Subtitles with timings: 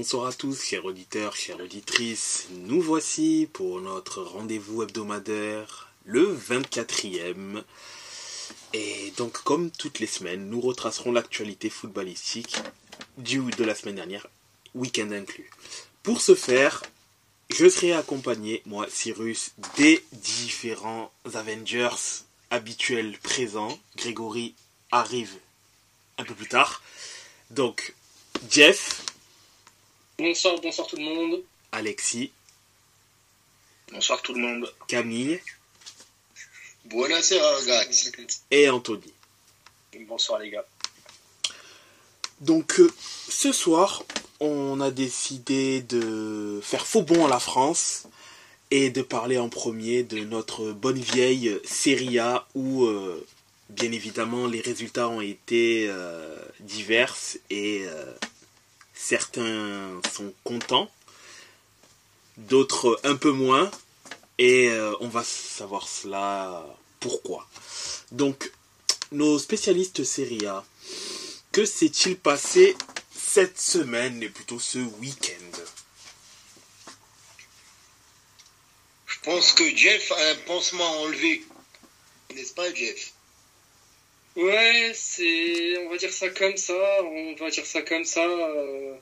[0.00, 2.46] Bonsoir à tous, chers auditeurs, chères auditrices.
[2.52, 7.62] Nous voici pour notre rendez-vous hebdomadaire, le 24e.
[8.72, 12.56] Et donc, comme toutes les semaines, nous retracerons l'actualité footballistique
[13.18, 14.26] du, de la semaine dernière,
[14.74, 15.50] week-end inclus.
[16.02, 16.82] Pour ce faire,
[17.50, 23.78] je serai accompagné, moi, Cyrus, des différents Avengers habituels présents.
[23.98, 24.54] Grégory
[24.92, 25.34] arrive
[26.16, 26.82] un peu plus tard.
[27.50, 27.92] Donc,
[28.50, 29.04] Jeff,
[30.20, 31.42] Bonsoir, bonsoir tout le monde.
[31.72, 32.30] Alexis,
[33.90, 34.70] Bonsoir tout le monde.
[34.86, 35.40] Camille
[36.84, 38.12] Buonasera ragazzi.
[38.50, 39.14] et Anthony.
[40.06, 40.66] Bonsoir les gars.
[42.42, 42.90] Donc, euh,
[43.30, 44.02] ce soir,
[44.40, 48.04] on a décidé de faire faux bond à la France
[48.70, 53.26] et de parler en premier de notre bonne vieille Serie A où, euh,
[53.70, 57.16] bien évidemment, les résultats ont été euh, divers
[57.48, 57.86] et
[59.00, 60.90] certains sont contents,
[62.36, 63.70] d'autres un peu moins
[64.38, 66.66] et euh, on va savoir cela
[67.00, 67.48] pourquoi.
[68.12, 68.52] Donc,
[69.12, 70.64] nos spécialistes Serie A,
[71.52, 72.76] que s'est-il passé
[73.14, 75.60] cette semaine et plutôt ce week-end?
[79.06, 81.44] Je pense que Jeff a un pansement à enlever.
[82.34, 83.12] N'est-ce pas Jeff?
[84.40, 88.24] Ouais, c'est, on va dire ça comme ça, on va dire ça comme ça.
[88.26, 88.96] euh,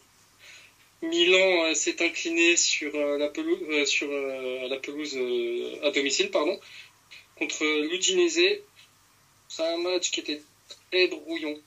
[1.03, 5.17] Milan euh, s'est incliné sur euh, la pelouse,
[5.83, 6.59] à domicile, pardon,
[7.37, 8.63] contre l'Udinese.
[9.49, 10.43] C'est un match qui était
[10.91, 11.63] très brouillon.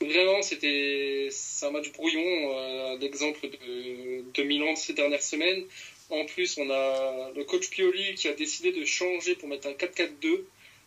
[0.00, 5.64] Vraiment, c'était, c'est un match brouillon, l'exemple de, de Milan ces dernières semaines.
[6.10, 9.72] En plus, on a le coach Pioli qui a décidé de changer pour mettre un
[9.74, 10.44] 4-4-2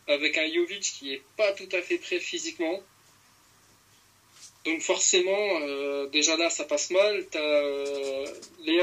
[0.08, 2.82] avec un Jovic qui est pas tout à fait prêt physiquement.
[4.64, 7.26] Donc forcément, euh, déjà là, ça passe mal.
[7.30, 8.26] T'as euh,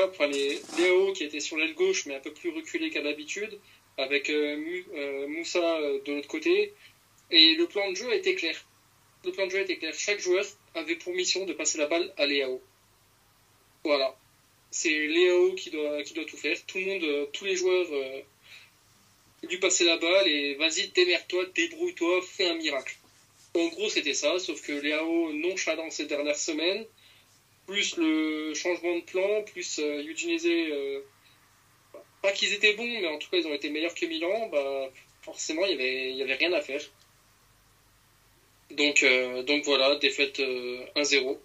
[0.07, 3.59] enfin, Léo qui était sur l'aile gauche, mais un peu plus reculé qu'à l'habitude,
[3.97, 6.73] avec euh, euh, Moussa de l'autre côté.
[7.31, 8.55] Et le plan de jeu était clair.
[9.25, 9.93] Le plan de jeu était clair.
[9.95, 10.45] Chaque joueur
[10.75, 12.61] avait pour mission de passer la balle à Léao.
[13.83, 14.15] Voilà.
[14.69, 16.57] C'est Léao qui doit, qui doit tout faire.
[16.67, 17.87] Tout le monde, tous les joueurs
[19.45, 22.95] euh, lui passer la balle et vas-y, démerde-toi, débrouille-toi, fais un miracle.
[23.55, 26.85] En gros, c'était ça, sauf que Léao nonchalant ces dernières semaines,
[27.67, 30.99] plus le changement de plan, plus euh, Udinese, euh,
[32.21, 34.89] pas qu'ils étaient bons, mais en tout cas ils ont été meilleurs que Milan, bah
[35.21, 36.81] forcément il y avait, y avait rien à faire.
[38.71, 41.37] Donc, euh, voilà, défaite euh, 1-0.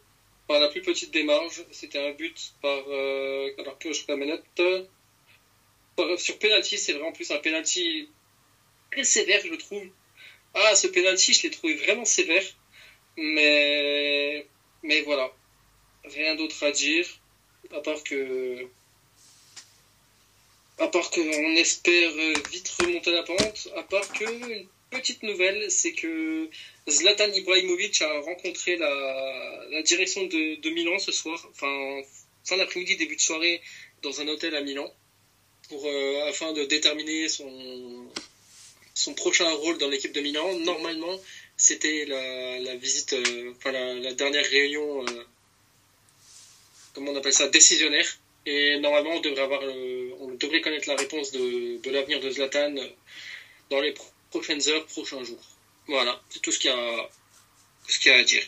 [0.48, 4.04] Par la plus petite démarche, c'était un but par, euh, alors que je
[6.18, 8.08] sur penalty, c'est vrai en plus un penalty
[8.90, 9.86] très sévère, je trouve.
[10.54, 12.44] Ah, ce penalty, je l'ai trouvé vraiment sévère,
[13.16, 14.46] mais
[14.82, 15.32] mais voilà,
[16.04, 17.06] rien d'autre à dire
[17.72, 18.66] à part que
[20.78, 25.70] à part qu'on espère euh, vite remonter la pente, à part que une petite nouvelle,
[25.70, 26.48] c'est que
[26.88, 33.60] Zlatan Ibrahimovic a rencontré la, direction de, Milan ce soir, fin d'après-midi, début de soirée,
[34.02, 34.90] dans un hôtel à Milan,
[35.72, 38.08] euh, afin de déterminer son
[38.94, 40.52] son prochain rôle dans l'équipe de Milan.
[40.58, 41.18] Normalement,
[41.56, 45.24] c'était la, visite, euh, enfin la, dernière réunion, euh,
[46.94, 48.06] comment on appelle ça, décisionnaire.
[48.46, 52.74] Et normalement, on devrait avoir, on devrait connaître la réponse de, de l'avenir de Zlatan
[53.70, 55.44] dans les pro- prochaines heures, prochains jours.
[55.86, 57.10] Voilà, c'est tout ce qu'il y a,
[57.88, 58.42] qu'il y a à dire.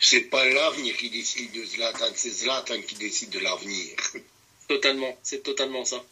[0.00, 3.96] C'est pas l'avenir qui décide de Zlatan, c'est Zlatan qui décide de l'avenir.
[4.68, 6.02] Totalement, c'est totalement ça.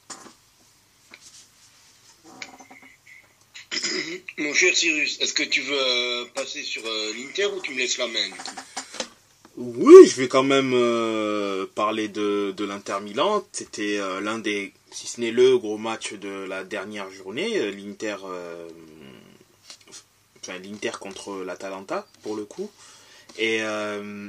[4.38, 7.78] Mon cher Cyrus, est-ce que tu veux euh, passer sur euh, l'Inter ou tu me
[7.78, 8.56] laisses la main du coup?
[9.56, 13.44] Oui, je vais quand même euh, parler de, de l'Inter Milan.
[13.52, 17.70] C'était euh, l'un des, si ce n'est le gros match de la dernière journée.
[17.70, 18.68] L'Inter, euh,
[20.40, 22.70] enfin l'Inter contre l'Atalanta pour le coup.
[23.38, 24.28] Et euh,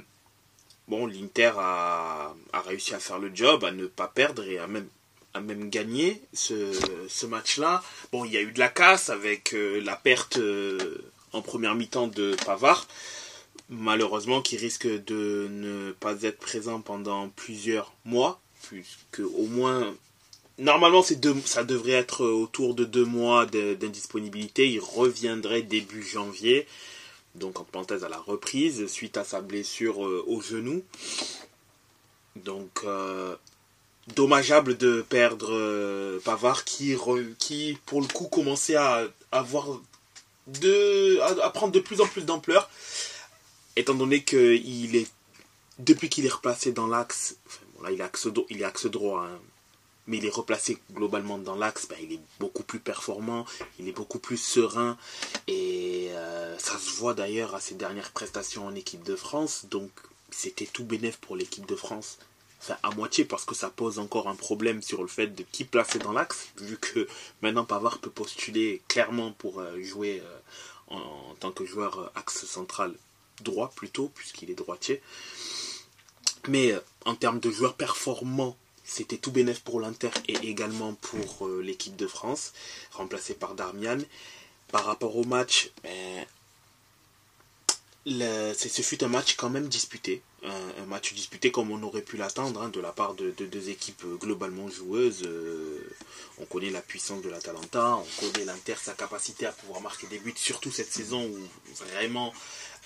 [0.88, 2.33] bon, l'Inter a,
[2.65, 4.88] réussi à faire le job, à ne pas perdre et à même
[5.35, 6.71] à même gagner ce,
[7.09, 7.81] ce match-là.
[8.12, 11.00] Bon, il y a eu de la casse avec euh, la perte euh,
[11.31, 12.85] en première mi-temps de Pavard
[13.69, 19.94] malheureusement qui risque de ne pas être présent pendant plusieurs mois, puisque au moins
[20.57, 24.69] normalement deux, ça devrait être autour de deux mois d'indisponibilité.
[24.69, 26.68] Il reviendrait début janvier,
[27.35, 30.83] donc en parenthèse à la reprise suite à sa blessure euh, au genou.
[32.35, 33.35] Donc euh,
[34.15, 36.97] dommageable de perdre euh, Pavard qui
[37.85, 39.68] pour le coup commençait à avoir
[40.47, 42.69] de à, prendre de plus en plus d'ampleur
[43.75, 45.07] étant donné qu'il est
[45.80, 47.35] depuis qu'il est replacé dans l'axe,
[47.81, 49.39] là il est axe, il est axe droit, hein,
[50.08, 53.46] mais il est replacé globalement dans l'axe, ben, il est beaucoup plus performant,
[53.80, 54.98] il est beaucoup plus serein,
[55.48, 59.92] et euh, ça se voit d'ailleurs à ses dernières prestations en équipe de France, donc
[60.30, 62.18] c'était tout bénéf pour l'équipe de France.
[62.60, 65.66] Enfin, à moitié parce que ça pose encore un problème sur le fait de qui
[65.66, 67.08] placer dans l'axe, vu que
[67.42, 70.40] maintenant Pavard peut postuler clairement pour euh, jouer euh,
[70.88, 72.94] en, en, tant que joueur axe central
[73.42, 75.02] droit plutôt, puisqu'il est droitier.
[76.48, 76.74] Mais
[77.06, 81.95] en termes de joueurs performants c'était tout bénéf pour l'Inter et également pour euh, l'équipe
[81.95, 82.53] de France,
[82.91, 84.00] remplacé par Darmian.
[84.71, 86.25] Par rapport au match, ben,
[88.06, 90.21] ce fut un match quand même disputé.
[90.44, 94.03] Un, match disputé comme on aurait pu l'attendre hein, de la part de, deux équipes
[94.19, 95.24] globalement joueuses.
[95.24, 95.80] Euh,
[96.38, 100.19] on connaît la puissance de l'Atalanta, on connaît l'Inter, sa capacité à pouvoir marquer des
[100.19, 101.39] buts, surtout cette saison où
[101.85, 102.33] vraiment,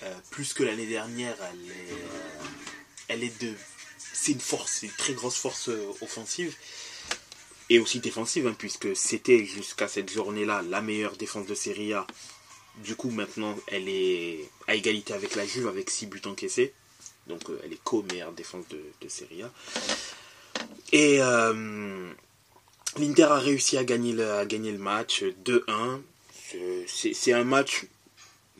[0.04, 2.02] euh, plus que l'année dernière, elle est,
[3.08, 3.52] elle est de
[4.20, 6.54] c'est une force, une très grosse force euh, offensive
[7.70, 12.06] et aussi défensive, hein, puisque c'était jusqu'à cette journée-là la meilleure défense de Serie A.
[12.82, 16.72] Du coup, maintenant, elle est à égalité avec la Juve avec 6 buts encaissés.
[17.26, 19.52] Donc, euh, elle est co-meilleure défense de, de, Serie A.
[20.92, 22.10] Et euh,
[22.96, 26.00] l'Inter a réussi à gagner le, à gagner le match 2-1.
[26.86, 27.84] C'est un match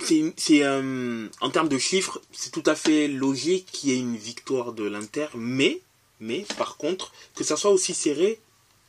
[0.00, 4.16] c'est euh, en termes de chiffres, c'est tout à fait logique qu'il y ait une
[4.16, 5.80] victoire de l'Inter, mais
[6.20, 8.40] mais par contre que ça soit aussi serré,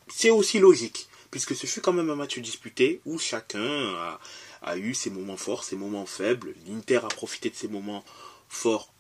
[0.08, 4.20] c'est aussi logique puisque ce fut quand même un match disputé où chacun a,
[4.62, 6.56] a eu ses moments forts, ses moments faibles.
[6.68, 8.04] L'Inter a profité de ses moments
[8.48, 8.92] forts.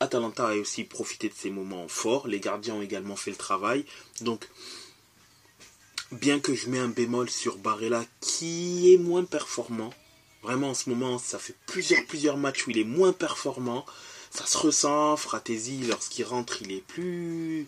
[0.00, 2.28] Atalanta a aussi profité de ses moments forts.
[2.28, 3.84] Les gardiens ont également fait le travail.
[4.20, 4.48] Donc,
[6.10, 9.94] bien que je mets un bémol sur Barella qui est moins performant,
[10.42, 13.86] Vraiment, en ce moment, ça fait plusieurs, plusieurs matchs où il est moins performant.
[14.30, 15.16] Ça se ressent.
[15.16, 17.66] Fratesi, lorsqu'il rentre, il est plus.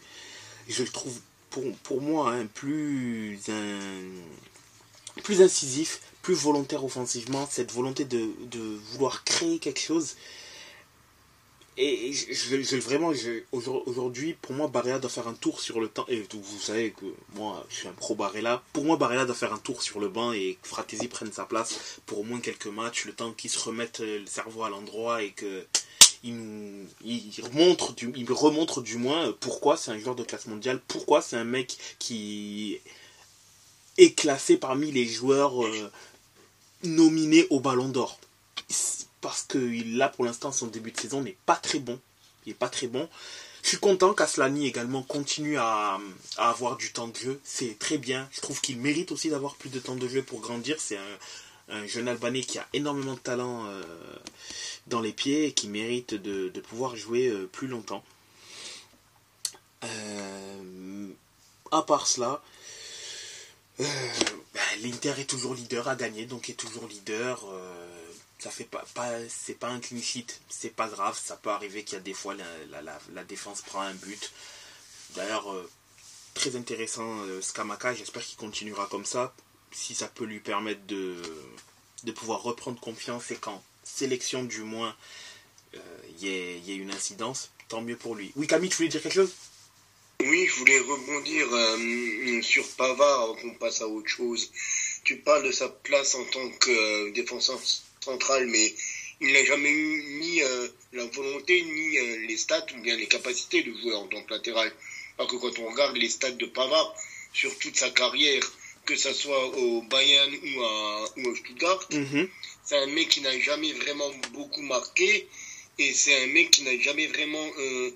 [0.68, 1.18] Je le trouve,
[1.50, 3.38] pour, moi, hein, plus,
[5.22, 7.46] plus incisif, plus volontaire offensivement.
[7.50, 8.28] Cette volonté de
[8.92, 10.16] vouloir créer quelque chose
[11.76, 13.12] et je, vraiment,
[13.52, 16.04] aujourd'hui, pour moi, Barella doit faire un tour sur le temps.
[16.08, 18.62] Et vous savez que moi, je suis un pro Barella.
[18.72, 21.44] Pour moi, Barella doit faire un tour sur le banc et que Fratesi prenne sa
[21.44, 25.22] place pour au moins quelques matchs, le temps qu'il se remette le cerveau à l'endroit
[25.22, 25.66] et que
[26.22, 26.86] il
[27.42, 32.80] remontre du moins pourquoi c'est un joueur de classe mondiale, pourquoi c'est un mec qui
[33.98, 35.90] est classé parmi les joueurs euh,
[36.82, 38.18] nominés au Ballon d'Or
[39.24, 39.58] parce que
[39.96, 41.98] là pour l'instant son début de saison n'est pas très bon.
[42.44, 43.08] Il n'est pas très bon.
[43.62, 45.98] Je suis content qu'Aslani également continue à,
[46.36, 47.40] avoir du temps de jeu.
[47.42, 48.28] C'est très bien.
[48.32, 50.76] Je trouve qu'il mérite aussi d'avoir plus de temps de jeu pour grandir.
[50.78, 50.98] C'est
[51.70, 53.82] un, jeune Albanais qui a énormément de talent euh,
[54.88, 58.04] dans les pieds et qui mérite de, pouvoir jouer euh, plus longtemps.
[59.84, 61.08] Euh,
[61.72, 62.42] à part cela,
[63.78, 63.88] ben,
[64.82, 67.46] l'Inter est toujours leader à gagner, donc est toujours leader
[68.44, 71.82] ça fait pas, pas c'est pas un clean sheet, c'est pas grave, ça peut arriver
[71.82, 74.32] qu'il y a des fois la, défense prend un but.
[75.16, 75.70] D'ailleurs, euh,
[76.34, 79.34] très intéressant euh, Skamaka, j'espère qu'il continuera comme ça,
[79.72, 81.16] si ça peut lui permettre de,
[82.02, 84.94] de pouvoir reprendre confiance et qu'en sélection du moins
[85.72, 85.78] il
[86.28, 88.30] euh, y, ait, une incidence, tant mieux pour lui.
[88.36, 89.32] Oui Camille, tu voulais dire quelque chose?
[90.20, 94.50] Oui, je voulais rebondir sur Pavard qu'on passe à autre chose.
[95.02, 97.58] Tu parles de sa place en tant que défenseur
[98.04, 98.74] central, mais
[99.20, 103.06] il n'a jamais eu ni euh, la volonté, ni euh, les stats, ou bien les
[103.06, 104.72] capacités de jouer en tant que latéral.
[105.16, 106.94] Parce que quand on regarde les stats de Pavard
[107.32, 108.42] sur toute sa carrière,
[108.84, 112.28] que ce soit au Bayern ou à, ou Stuttgart, mhm.
[112.64, 115.28] c'est un mec qui n'a jamais vraiment beaucoup marqué,
[115.78, 117.90] et c'est un mec qui n'a jamais vraiment euh,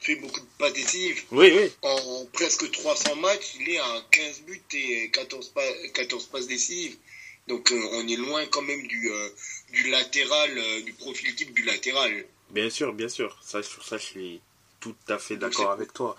[0.00, 1.24] fait beaucoup de passes décisives.
[1.32, 1.70] Oui, oui.
[1.82, 5.52] En presque 300 matchs, il est à 15 buts et 14,
[5.94, 6.96] 14 passes décisives.
[7.50, 9.28] Donc euh, on est loin quand même du, euh,
[9.72, 12.24] du latéral, euh, du profil type du latéral.
[12.50, 13.36] Bien sûr, bien sûr.
[13.44, 14.40] Ça, sur ça, je suis
[14.78, 16.16] tout à fait d'accord avec toi.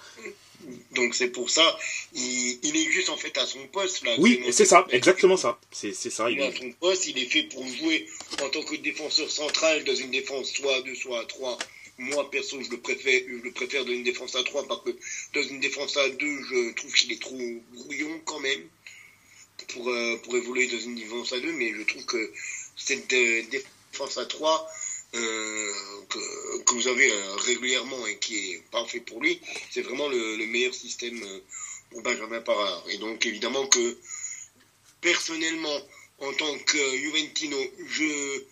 [0.92, 1.66] Donc c'est pour ça,
[2.14, 4.14] il, il, est juste en fait à son poste là.
[4.20, 5.58] Oui, c'est ça, exactement ça.
[5.72, 6.30] C'est ça.
[6.30, 8.08] Il, est à son poste, il est fait pour jouer
[8.44, 11.58] en tant que défenseur central dans une défense soit à 2, soit à 3.
[11.98, 14.92] Moi perso, je le préfère, je le préfère dans une défense à 3 parce que
[15.34, 17.40] dans une défense à 2, je trouve qu'il est trop
[17.74, 18.62] brouillon quand même
[19.68, 22.32] pour, euh, pour évoluer dans une défense à 2, mais je trouve que
[22.76, 24.72] cette défense à 3
[25.14, 25.74] euh,
[26.10, 29.42] que, vous avez euh, régulièrement et qui est parfait pour lui,
[29.72, 31.22] c'est vraiment le, meilleur système
[31.90, 32.84] pour Benjamin Parard.
[32.90, 33.98] Et donc évidemment que
[35.02, 35.82] personnellement,
[36.20, 38.44] en tant que Juventino, je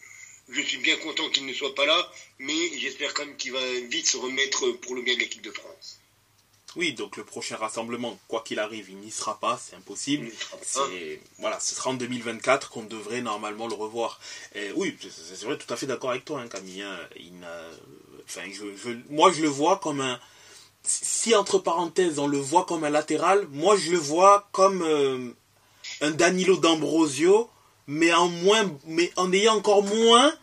[0.52, 3.72] je suis bien content qu'il ne soit pas là, mais j'espère quand même qu'il va
[3.82, 5.99] vite se remettre pour le bien de l'équipe de France.
[6.76, 10.30] Oui, donc le prochain rassemblement, quoi qu'il arrive, il n'y sera pas, c'est impossible.
[10.62, 14.20] C'est voilà, ce sera en 2024 qu'on devrait normalement le revoir.
[14.54, 16.84] Et oui, c'est vrai, tout à fait d'accord avec toi, hein, Camille.
[16.84, 17.00] Hein.
[17.16, 17.34] il
[18.26, 20.20] enfin, je, moi, je le vois comme un.
[20.84, 25.32] Si entre parenthèses, on le voit comme un latéral, moi, je le vois comme euh,
[26.02, 27.50] un Danilo D'Ambrosio,
[27.88, 30.34] mais en moins, mais en ayant encore moins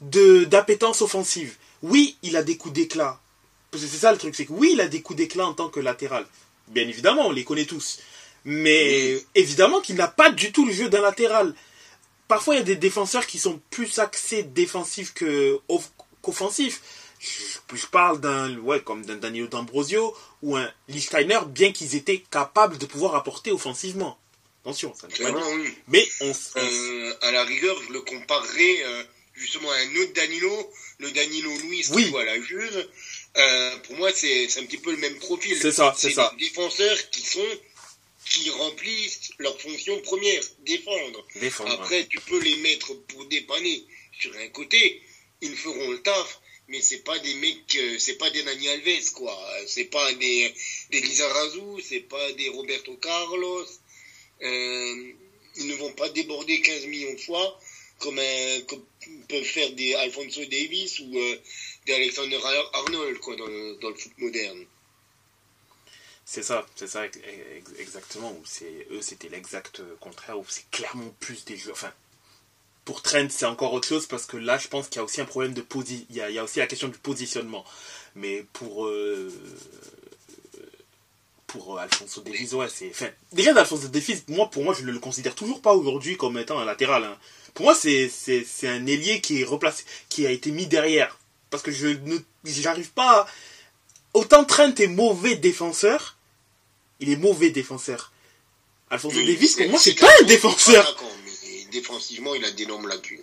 [0.00, 1.56] de d'appétence offensive.
[1.82, 3.20] Oui, il a des coups d'éclat
[3.76, 5.80] c'est ça le truc, c'est que oui, il a des coups d'éclat en tant que
[5.80, 6.26] latéral.
[6.68, 8.00] Bien évidemment, on les connaît tous.
[8.44, 11.54] Mais évidemment qu'il n'a pas du tout le jeu d'un latéral.
[12.28, 16.80] Parfois, il y a des défenseurs qui sont plus axés défensifs qu'offensifs.
[17.18, 22.78] Je, parle d'un, ouais, comme d'un Danilo D'Ambrosio ou un Lichtsteiner, bien qu'ils étaient capables
[22.78, 24.18] de pouvoir apporter offensivement.
[24.62, 25.40] Attention, ça ne pas
[25.88, 29.04] Mais on, euh, à la rigueur, je le comparerais euh,
[29.34, 32.10] justement à un autre Danilo, le Danilo Louis oui.
[32.10, 32.88] qui à la Juve,
[33.36, 35.56] euh, pour moi, c'est un petit peu le même profil.
[35.60, 36.32] C'est ça, c'est ça.
[36.38, 37.58] Des défenseurs qui sont
[38.24, 41.24] qui remplissent leur fonction première, défendre.
[41.66, 43.84] Après, tu peux les mettre pour dépanner
[44.18, 45.00] sur un côté,
[45.40, 49.12] ils feront le taf, mais c'est pas des mecs, euh, c'est pas des Nani Alves,
[49.12, 49.38] quoi.
[49.66, 50.52] C'est pas des,
[50.90, 53.66] des Lizarazu, c'est pas des Roberto Carlos.
[54.42, 55.12] Euh,
[55.58, 57.60] ils ne vont pas déborder 15 millions de fois
[57.98, 58.84] comme, un, comme
[59.28, 61.36] peuvent faire des Alfonso Davis ou euh,
[61.86, 62.40] d'Alexander
[62.72, 64.64] Arnold quoi, dans, le, dans le foot moderne.
[66.28, 67.04] C'est ça, c'est ça
[67.78, 68.36] exactement.
[68.44, 70.36] c'est eux, c'était l'exact contraire.
[70.38, 71.70] Où c'est clairement plus des jeux.
[71.70, 71.92] Enfin,
[72.84, 75.20] pour Trent, c'est encore autre chose parce que là, je pense qu'il y a aussi
[75.20, 76.04] un problème de position.
[76.10, 77.64] Il, y a aussi la question du positionnement.
[78.16, 79.32] Mais pour euh,
[81.46, 82.90] pour Alfonso Davies, ouais, c'est.
[82.90, 86.38] Enfin, déjà d'Alfonso Davies, moi, pour moi, je ne le considère toujours pas aujourd'hui comme
[86.38, 87.04] étant un latéral.
[87.04, 87.16] Hein.
[87.54, 91.16] Pour moi, c'est c'est un ailier qui est replacé, qui a été mis derrière
[91.50, 93.26] parce que je ne j'arrive pas à...
[94.14, 96.16] autant Trent est mauvais défenseur
[97.00, 98.12] il est mauvais défenseur.
[98.90, 100.96] Alfonso Davis pour moi c'est pas un défenseur.
[101.72, 103.20] défensivement il a d'énormes lacunes.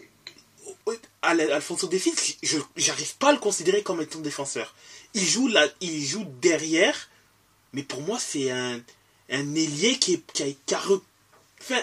[1.21, 4.75] Alfonso Davis je j'arrive pas à le considérer comme étant défenseur.
[5.13, 7.09] Il joue là il joue derrière
[7.71, 8.81] mais pour moi c'est un
[9.29, 10.81] un ailier qui est qui a, qui a
[11.61, 11.81] enfin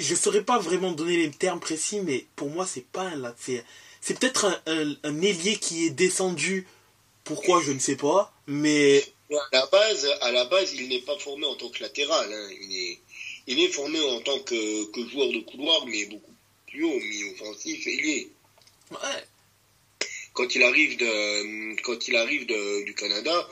[0.00, 3.64] je saurais pas vraiment donner les termes précis mais pour moi c'est pas un c'est
[4.00, 6.66] c'est peut-être un, un, ailier qui est descendu.
[7.24, 8.32] Pourquoi, je ne sais pas.
[8.46, 9.04] Mais.
[9.30, 12.32] À la base, à la base il n'est pas formé en tant que latéral.
[12.32, 12.48] Hein.
[12.62, 12.98] Il, est,
[13.46, 16.34] il est formé en tant que, que joueur de couloir, mais beaucoup
[16.66, 18.28] plus haut, mi-offensif, il est.
[18.90, 19.24] Ouais.
[20.32, 23.48] Quand il arrive, de, quand il arrive de, du Canada,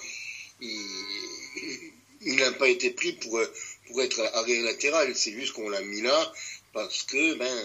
[0.61, 3.40] il, il n'a pas été pris pour,
[3.87, 5.14] pour être arrière latéral.
[5.14, 6.33] C'est juste qu'on l'a mis là
[6.73, 7.64] parce que ben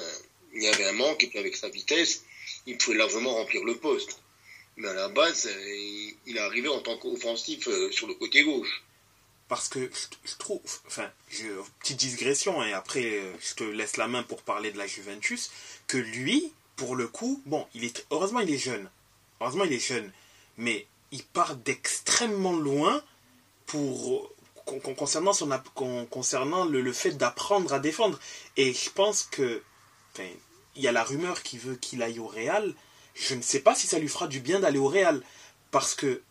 [0.55, 2.23] il y avait un manque et puis avec sa vitesse,
[2.65, 4.19] il pouvait largement remplir le poste.
[4.77, 8.43] Mais à la base, euh, il est arrivé en tant qu'offensif euh, sur le côté
[8.43, 8.83] gauche.
[9.47, 9.89] Parce que
[10.25, 11.11] je, trouve, enfin,
[11.79, 15.51] petite digression, et après euh, je te laisse la main pour parler de la Juventus,
[15.85, 18.89] que lui, pour le coup, bon, il est, heureusement il est jeune,
[19.41, 20.11] heureusement il est jeune,
[20.57, 23.03] mais il part d'extrêmement loin
[23.67, 24.31] pour
[24.95, 25.49] concernant son
[26.09, 28.17] concernant le, le fait d'apprendre à défendre
[28.55, 29.61] et je pense que
[30.75, 32.73] il y a la rumeur qui veut qu'il aille au Real.
[33.15, 35.21] Je ne sais pas si ça lui fera du bien d'aller au Real.
[35.71, 36.21] Parce que,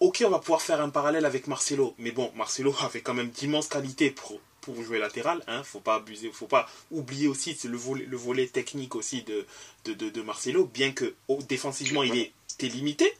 [0.00, 1.94] ok, on va pouvoir faire un parallèle avec Marcelo.
[1.98, 5.42] Mais bon, Marcelo avait quand même d'immenses qualités pour, pour jouer latéral.
[5.46, 5.62] Hein.
[5.62, 9.46] Faut pas abuser, faut pas oublier aussi le volet, le volet technique aussi de,
[9.84, 10.64] de, Marcelo.
[10.66, 12.32] Bien que oh, défensivement, il est,
[12.62, 13.12] limité.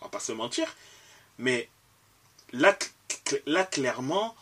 [0.00, 0.76] On va pas se mentir.
[1.38, 1.68] Mais
[2.52, 2.78] là,
[3.46, 4.36] là, clairement,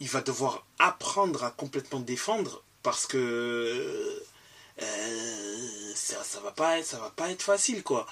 [0.00, 4.22] il va devoir apprendre à complètement défendre parce que
[4.82, 8.06] euh, ça, ça va pas être, ça va pas être facile quoi.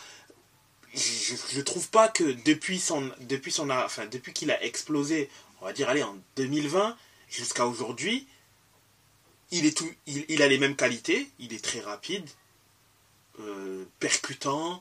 [0.94, 3.54] Je, je trouve pas que depuis son, depuis
[4.10, 5.28] depuis qu'il a explosé,
[5.60, 6.96] on va dire allez en 2020
[7.28, 8.26] jusqu'à aujourd'hui,
[9.50, 12.28] il est tout, il, a les mêmes qualités, il est très rapide,
[13.40, 14.80] euh, percutant,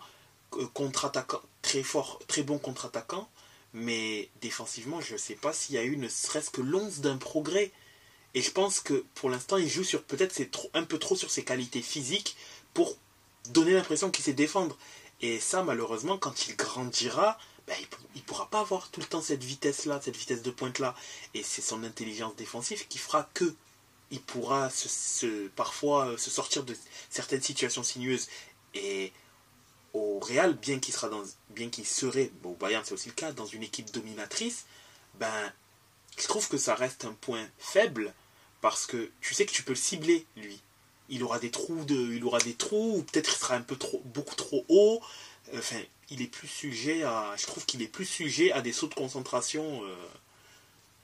[0.54, 3.30] euh, contre-attaquant, très fort, très bon contre-attaquant,
[3.74, 7.72] mais défensivement, je sais pas s'il y a eu ne serait-ce que l'once d'un progrès.
[8.36, 11.32] Et je pense que pour l'instant, il joue sur peut-être c'est un peu trop sur
[11.32, 12.36] ses qualités physiques
[12.74, 12.98] pour
[13.50, 14.78] donner l'impression qu'il sait défendre.
[15.22, 17.76] Et ça, malheureusement, quand il grandira, ben,
[18.14, 20.96] il ne pourra pas avoir tout le temps cette vitesse-là, cette vitesse de pointe-là.
[21.34, 23.56] Et c'est son intelligence défensive qui fera que
[24.12, 24.70] il pourra
[25.56, 26.76] parfois euh, se sortir de
[27.10, 28.28] certaines situations sinueuses.
[28.74, 29.14] Et
[29.94, 33.32] au Real, bien qu'il sera dans, bien qu'il serait, bon, Bayern c'est aussi le cas,
[33.32, 34.66] dans une équipe dominatrice,
[35.16, 35.54] ben,
[36.18, 38.14] je trouve que ça reste un point faible
[38.66, 40.60] parce que tu sais que tu peux le cibler, lui.
[41.10, 43.76] il aura des trous de, il aura des trous, ou peut-être il sera un peu
[43.76, 45.02] trop, beaucoup trop haut.
[45.56, 45.80] Enfin,
[46.10, 48.96] il est plus sujet à, je trouve qu'il est plus sujet à des sauts de
[48.96, 49.84] concentration.
[49.86, 49.96] euh.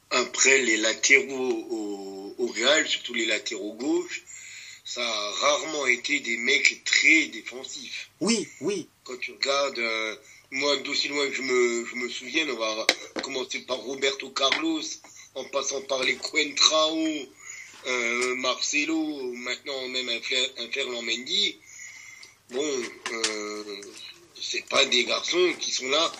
[0.09, 4.23] Après, les latéraux au, au Real, surtout les latéraux gauche,
[4.83, 8.09] ça a rarement été des mecs très défensifs.
[8.21, 10.15] Oui, oui, Quand tu regardes, euh,
[10.49, 12.87] moi, d'aussi loin que je me, je me souvienne, on va
[13.21, 14.81] commencer par Roberto Carlos,
[15.35, 16.97] en passant par les Coentrao,
[17.87, 21.57] euh, Marcelo, maintenant même un, Ferland Mendy.
[22.51, 22.83] Bon,
[23.13, 23.81] euh,
[24.39, 26.11] c'est pas des garçons qui sont là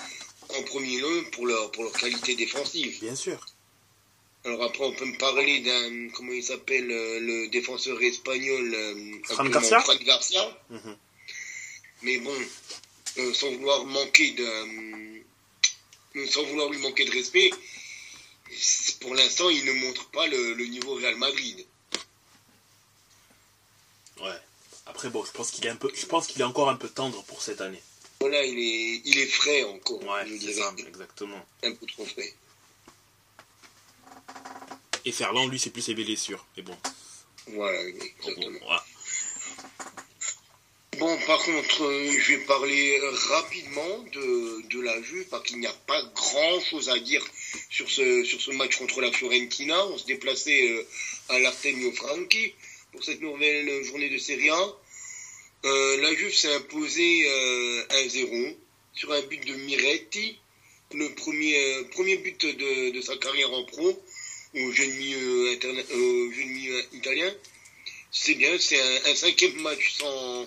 [0.58, 3.00] en premier lieu pour leur, pour leur qualité défensive.
[3.02, 3.40] bien sûr.
[4.44, 8.94] Alors après, on peut me parler d'un, comment il s'appelle, euh, le défenseur espagnol, euh,
[9.26, 10.62] Fran actuellement, Garcia Fran Garcia.
[10.72, 10.98] Mhm.
[12.02, 12.34] Mais bon,
[13.20, 14.44] euh, sans vouloir manquer de,
[16.16, 17.52] euh, sans vouloir lui manquer de respect,
[19.02, 21.66] pour l'instant, il ne montre pas le, le niveau Real Madrid.
[24.22, 24.40] Ouais.
[24.86, 26.90] Après bon, je pense qu'il est un peu, je pense qu'il est encore un peu
[26.90, 27.82] tendre pour cette année.
[28.20, 30.02] Voilà, il est, il est frais encore.
[30.04, 31.44] Ouais, c'est ça, exactement.
[31.64, 32.34] Un peu trop frais.
[35.06, 36.46] Et Ferland, lui, c'est plus ses blessures.
[36.56, 36.78] Mais bon,
[37.48, 38.52] Voilà, bon, exactement.
[38.52, 38.86] bon, voilà.
[41.02, 45.66] Bon, par contre, euh, je vais parler rapidement de, de la Juve, parce qu'il n'y
[45.66, 47.26] a pas grand-chose à dire
[47.72, 49.84] sur ce, match contre la Fiorentina.
[49.88, 50.88] On se déplaçait euh,
[51.30, 52.54] à l'Artemio Franchi
[52.92, 54.76] pour cette nouvelle journée de Serie A.
[55.66, 58.56] Euh, la Juve s'est imposée euh, 1-0
[58.94, 60.38] sur un but de Miretti,
[60.94, 64.00] le premier, but de, sa carrière en pro
[64.54, 65.58] au jeune milieu,
[66.94, 67.34] italien.
[68.12, 68.80] C'est bien, c'est
[69.10, 70.46] un cinquième match sans,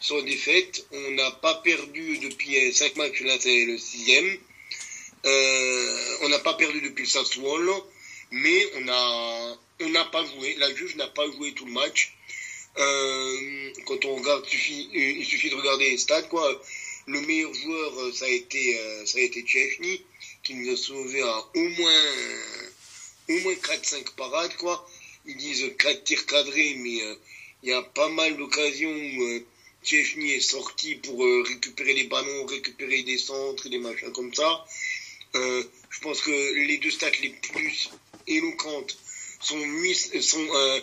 [0.00, 0.86] sans défaite.
[0.92, 4.38] On n'a pas perdu depuis euh, cinq matchs, là c'est le sixième.
[5.24, 7.86] Euh, on n'a pas perdu depuis le Sassuolo,
[8.30, 10.54] mais on a on n'a pas joué.
[10.58, 12.14] La Juve n'a pas joué tout le match.
[12.76, 16.60] Euh, quand on regarde, euh, il suffit de regarder les stats quoi.
[17.06, 20.02] Le meilleur joueur, euh, ça a été euh, ça a été Tchechny,
[20.42, 22.68] qui nous a sauvé à au moins euh,
[23.30, 24.88] au moins 4-5 parades quoi.
[25.26, 27.14] Ils disent 4 tirs cadrés, mais euh,
[27.62, 29.40] il y a pas mal d'occasions où
[29.84, 34.32] Tchechny est sorti pour euh, récupérer les ballons, récupérer des centres et des machins comme
[34.34, 34.64] ça.
[35.36, 37.90] Euh, je pense que les deux stats les plus
[38.26, 38.96] éloquentes
[39.40, 40.80] sont, mis, sont euh,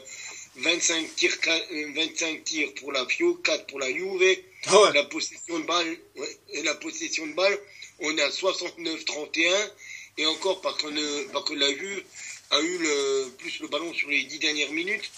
[0.57, 4.37] 25, tirs, ca- euh, 25 tirs pour la Fio, 4 pour la Juve.
[4.67, 4.93] Ah ouais.
[4.93, 7.57] La possession de balle, ouais, et la possession de balle,
[7.99, 9.71] on est à 69-31.
[10.17, 12.03] Et encore parce, euh, parce que la Juve
[12.51, 15.09] a eu le, plus le ballon sur les 10 dernières minutes.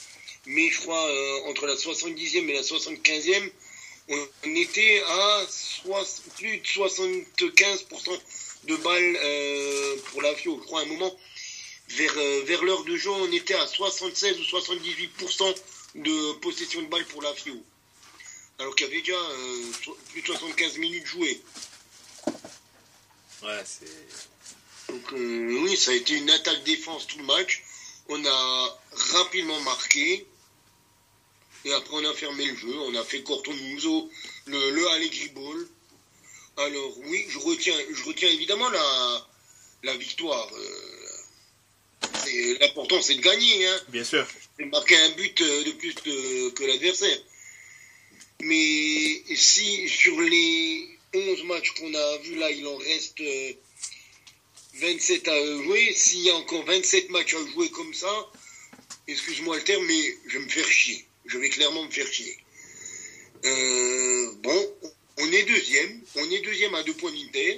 [0.46, 3.50] Mais je crois euh, entre la 70e et la 75e,
[4.10, 5.46] on était à
[6.38, 8.20] plus de 75%
[8.66, 10.58] de balles euh, pour la FIO.
[10.60, 11.16] Je crois à un moment,
[11.90, 15.56] vers, euh, vers l'heure de jeu, on était à 76 ou 78%
[15.96, 17.56] de possession de balles pour la FIO.
[18.60, 21.42] Alors qu'il y avait déjà euh, so- plus de 75 minutes jouées.
[23.44, 23.86] Ouais, c'est.
[24.90, 27.64] Donc oui, ça a été une attaque-défense tout le match.
[28.10, 28.80] On a
[29.14, 30.26] rapidement marqué.
[31.66, 32.74] Et après, on a fermé le jeu.
[32.88, 34.10] On a fait Corton Muso,
[34.48, 35.68] le, le Allegri Ball.
[36.58, 39.28] Alors oui, je retiens, je retiens évidemment la,
[39.84, 40.50] la victoire.
[40.54, 40.90] Euh,
[42.60, 43.68] L'important, c'est de gagner.
[43.68, 43.80] Hein.
[43.90, 44.26] Bien sûr.
[44.58, 47.18] C'est de marquer un but euh, de plus que, que l'adversaire.
[48.42, 53.54] Mais si sur les 11 matchs qu'on a vus là, il en reste euh,
[54.76, 58.32] 27 à jouer, s'il y a encore 27 matchs à jouer comme ça,
[59.08, 61.06] excuse-moi le terme, mais je vais me faire chier.
[61.26, 62.38] Je vais clairement me faire chier.
[63.46, 64.74] Euh, bon,
[65.20, 66.02] on est deuxième.
[66.16, 67.58] On est deuxième à deux points d'Inter.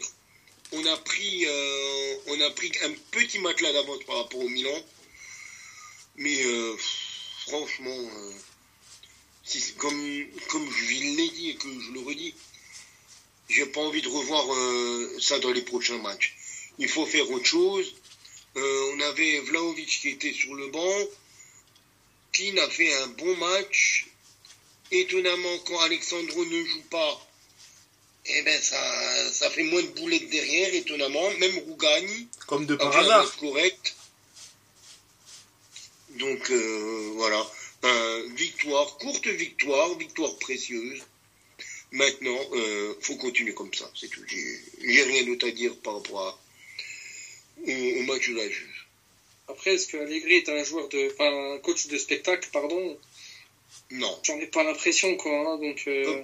[0.72, 4.84] On a pris, euh, on a pris un petit matelas d'avance par rapport au Milan.
[6.18, 6.76] Mais euh,
[7.48, 8.32] franchement, euh,
[9.44, 12.34] si comme, comme je l'ai dit et que je le redis,
[13.50, 16.36] j'ai pas envie de revoir euh, ça dans les prochains matchs.
[16.80, 17.94] Il faut faire autre chose.
[18.58, 20.98] Euh, on avait Vlaovic qui était sur le banc.
[22.38, 24.08] A fait un bon match.
[24.92, 27.28] Étonnamment, quand Alexandro ne joue pas,
[28.26, 31.32] eh ben ça, ça fait moins de boulettes derrière, étonnamment.
[31.40, 33.36] Même Rougani, Comme de par hasard.
[33.38, 33.96] correct.
[36.10, 37.42] Donc euh, voilà,
[37.86, 41.02] Euh, victoire, courte victoire, victoire précieuse.
[41.92, 44.24] Maintenant, euh, faut continuer comme ça, c'est tout.
[44.28, 44.60] J'ai
[44.94, 46.40] j'ai rien d'autre à dire par rapport à,
[47.66, 48.75] au, au match de la Juve.
[49.48, 52.98] Après, est-ce que Allegri est un joueur de, enfin, un coach de spectacle, pardon?
[53.92, 55.32] Non, J'en ai pas l'impression, quoi.
[55.32, 56.24] hein, donc, euh,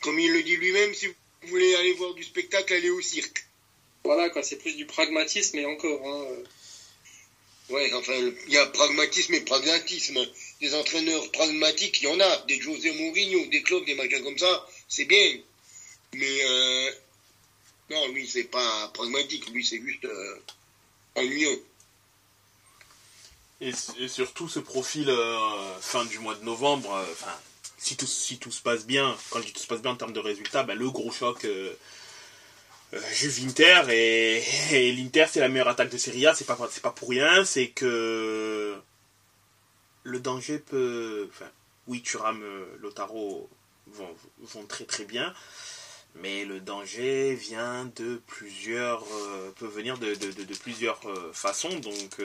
[0.00, 1.14] comme il le dit lui-même, si vous
[1.48, 3.44] voulez aller voir du spectacle, allez au cirque.
[4.04, 4.42] voilà, quoi.
[4.42, 6.00] C'est plus du pragmatisme et encore.
[6.06, 6.44] Hein, euh.
[7.68, 8.14] Ouais, enfin,
[8.46, 10.18] il y a pragmatisme et pragmatisme.
[10.60, 12.36] Des entraîneurs pragmatiques, il y en a.
[12.48, 15.38] Des José Mourinho, des clubs, des machins comme ça, c'est bien.
[16.14, 16.90] Mais euh,
[17.90, 19.48] non, lui, c'est pas pragmatique.
[19.50, 20.36] Lui, c'est juste euh,
[21.16, 21.62] ennuyeux.
[23.62, 25.38] Et, surtout ce profil euh,
[25.80, 27.30] fin du mois de novembre, euh,
[27.78, 29.96] si tout, si tout se passe bien, quand je dis tout se passe bien en
[29.96, 31.72] termes de résultats, ben, le gros choc euh,
[33.12, 37.10] Juve Inter et, l'Inter c'est la meilleure attaque de Serie A, c'est pas, pas pour
[37.10, 38.74] rien, c'est que
[40.02, 41.28] le danger peut.
[41.32, 41.50] Enfin,
[41.86, 42.44] oui, Thuram,
[42.80, 43.48] Lotaro
[43.86, 45.32] vont, vont très très bien,
[46.16, 49.04] mais le danger vient de plusieurs.
[49.56, 51.00] peut venir de, de, de, de plusieurs
[51.32, 52.20] façons, donc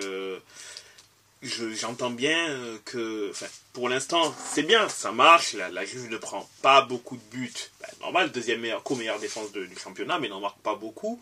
[1.41, 5.54] j'entends bien que, enfin, pour l'instant, c'est bien, ça marche.
[5.54, 7.54] La, la Juve ne prend pas beaucoup de buts.
[7.80, 11.19] Ben, normal, deuxième meilleure, co-meilleure défense de, du championnat, mais n'en marque pas beaucoup.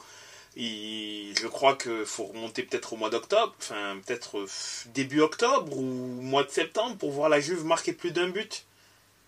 [0.57, 4.45] Et je crois qu'il faut remonter peut-être au mois d'octobre, enfin, peut-être
[4.87, 5.81] début octobre ou
[6.21, 8.63] mois de septembre pour voir la Juve marquer plus d'un but.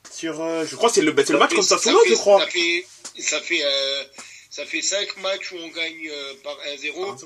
[0.10, 2.40] Sur, euh, je crois que c'est le, ben, le match contre Sassuolo, je crois.
[2.40, 2.86] Ça fait,
[3.20, 4.04] ça fait, euh,
[4.50, 7.18] ça fait 5 matchs où on gagne euh, par 1-0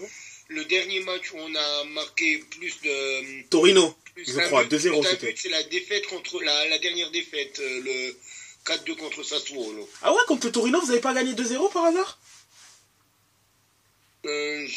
[0.51, 3.47] le dernier match où on a marqué plus de.
[3.49, 5.33] Torino, plus je crois, 2-0 c'était.
[5.37, 6.41] C'est la défaite contre.
[6.43, 8.15] La, la dernière défaite, euh, le
[8.65, 9.89] 4-2 contre Sassuolo.
[10.01, 12.19] Ah ouais, contre Torino, vous n'avez pas gagné 2-0 par hasard?
[14.25, 14.67] Euh.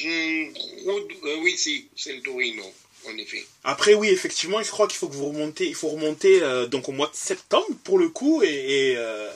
[0.87, 2.65] Euh, oui, si, c'est le Torino.
[3.07, 3.45] En effet.
[3.65, 6.89] Après oui effectivement je crois qu'il faut que vous remontez il faut remonter euh, donc
[6.89, 9.31] au mois de septembre pour le coup et, et euh,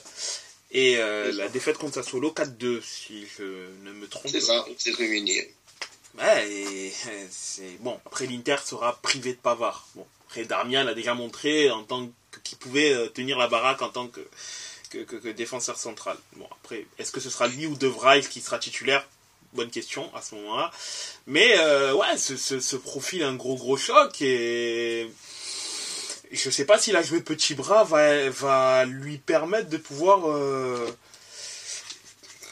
[0.70, 3.42] et euh, la défaite contre Sassuolo 4-2 si je
[3.84, 4.96] ne me trompe C'est ça, c'est ce
[7.30, 7.98] c'est bon.
[8.06, 9.86] Après, l'Inter sera privé de Pavard.
[9.94, 12.08] Bon, après, Darmian l'a déjà montré en tant
[12.44, 14.20] qu'il pouvait tenir la baraque en tant que
[14.88, 16.16] que, défenseur central.
[16.36, 19.06] Bon, après, est-ce que ce sera lui ou De Vrij qui sera titulaire?
[19.54, 20.70] Bonne question à ce moment-là.
[21.26, 25.10] Mais euh, ouais, ce, ce, ce, profil un gros gros choc et
[26.30, 30.94] je sais pas si la jouée petit bras va va lui permettre de pouvoir euh,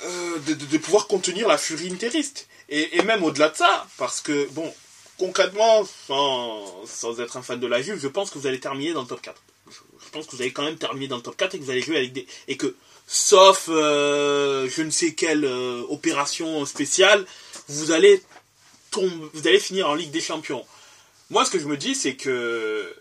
[0.04, 2.48] euh, de, de pouvoir contenir la furie interiste.
[2.68, 4.72] Et, même au-delà de ça, parce que, bon,
[5.18, 9.02] concrètement, sans, être un fan de la Juve, je pense que vous allez terminer dans
[9.02, 9.40] le top 4.
[9.68, 11.70] Je, pense que vous allez quand même terminer dans le top 4 et que vous
[11.70, 12.26] allez jouer avec des...
[12.48, 12.74] Et que,
[13.06, 17.24] sauf euh, je ne sais quelle euh, opération spéciale,
[17.68, 18.22] vous allez,
[18.92, 20.64] vous allez finir en Ligue des Champions.
[21.30, 22.94] Moi, ce que je me dis, c'est que...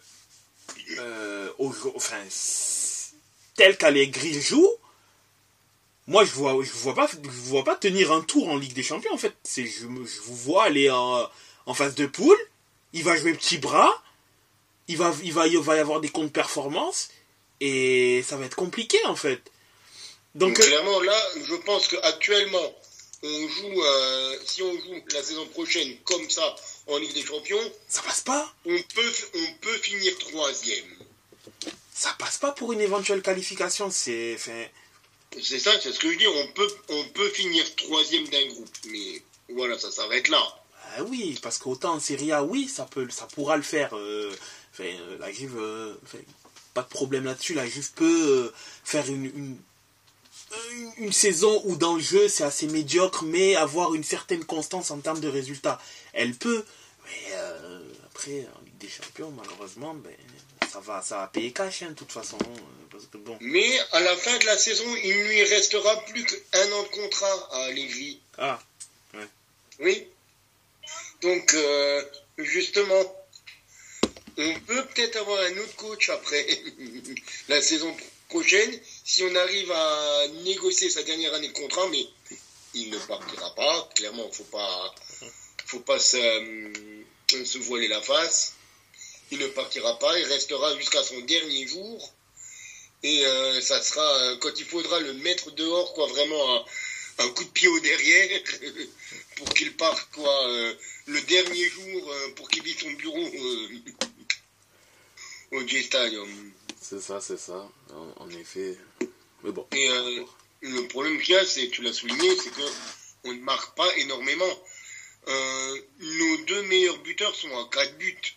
[0.99, 1.49] Euh,
[1.95, 2.21] enfin,
[3.55, 4.69] tel qu'Allegri joue,
[6.07, 8.83] moi je vois je vois pas je vois pas tenir un tour en Ligue des
[8.83, 9.33] Champions en fait.
[9.43, 11.27] C'est je, je vous vois aller en,
[11.65, 12.37] en phase de poule.
[12.93, 14.03] Il va jouer petit bras.
[14.87, 17.09] Il va il va il va y avoir des comptes performances
[17.59, 19.41] et ça va être compliqué en fait.
[20.35, 22.75] Donc clairement là je pense que actuellement
[23.23, 26.55] on joue euh, si on joue la saison prochaine comme ça
[26.87, 28.53] en Ligue des Champions ça passe pas.
[28.65, 30.85] on peut on peut finir troisième.
[31.93, 33.89] Ça passe pas pour une éventuelle qualification.
[33.89, 34.65] C'est enfin
[35.41, 36.27] c'est ça, c'est ce que je dis.
[36.27, 40.43] On peut, on peut finir troisième d'un groupe, mais voilà, ça s'arrête là.
[40.97, 43.95] Ah oui, parce qu'autant en Serie A, oui, ça peut, ça pourra le faire.
[43.95, 44.33] Euh,
[44.71, 45.95] enfin, la Juve, euh,
[46.75, 47.55] pas de problème là-dessus.
[47.55, 49.57] La Juve peut euh, faire une,
[51.11, 55.19] saison où dans le jeu c'est assez médiocre, mais avoir une certaine constance en termes
[55.19, 55.81] de résultats.
[56.13, 56.63] Elle peut,
[57.05, 60.13] mais euh, après en Ligue des Champions, malheureusement, ben
[60.75, 62.37] ça va, ça va payer cash hein, de toute façon.
[62.91, 63.37] Parce que bon.
[63.39, 66.87] Mais à la fin de la saison, il ne lui restera plus qu'un an de
[66.89, 68.19] contrat à Allegri.
[68.37, 68.59] Ah,
[69.13, 69.27] ouais.
[69.79, 70.07] Oui.
[71.21, 72.03] Donc, euh,
[72.39, 73.15] justement,
[74.37, 76.45] on peut peut-être avoir un autre coach après
[77.47, 77.95] la saison
[78.27, 82.05] prochaine si on arrive à négocier sa dernière année de contrat, mais
[82.73, 83.89] il ne partira pas.
[83.95, 84.93] Clairement, faut pas,
[85.67, 88.55] faut pas se, euh, se voiler la face
[89.31, 92.13] il ne partira pas, il restera jusqu'à son dernier jour.
[93.03, 96.65] Et euh, ça sera, euh, quand il faudra le mettre dehors, quoi, vraiment un,
[97.19, 98.41] un coup de pied au derrière,
[99.35, 100.73] pour qu'il parte, quoi, euh,
[101.07, 103.23] le dernier jour, pour qu'il vive son bureau
[105.51, 106.51] au G-Stadium.
[106.81, 108.77] C'est ça, c'est ça, en, en, effet.
[109.43, 109.67] Mais bon.
[109.73, 109.87] Et
[110.61, 112.61] le problème qu'il y a, c'est, tu l'as souligné, c'est que
[113.25, 114.63] on ne marque pas énormément.
[115.99, 118.34] nos deux meilleurs buteurs sont à 4 buts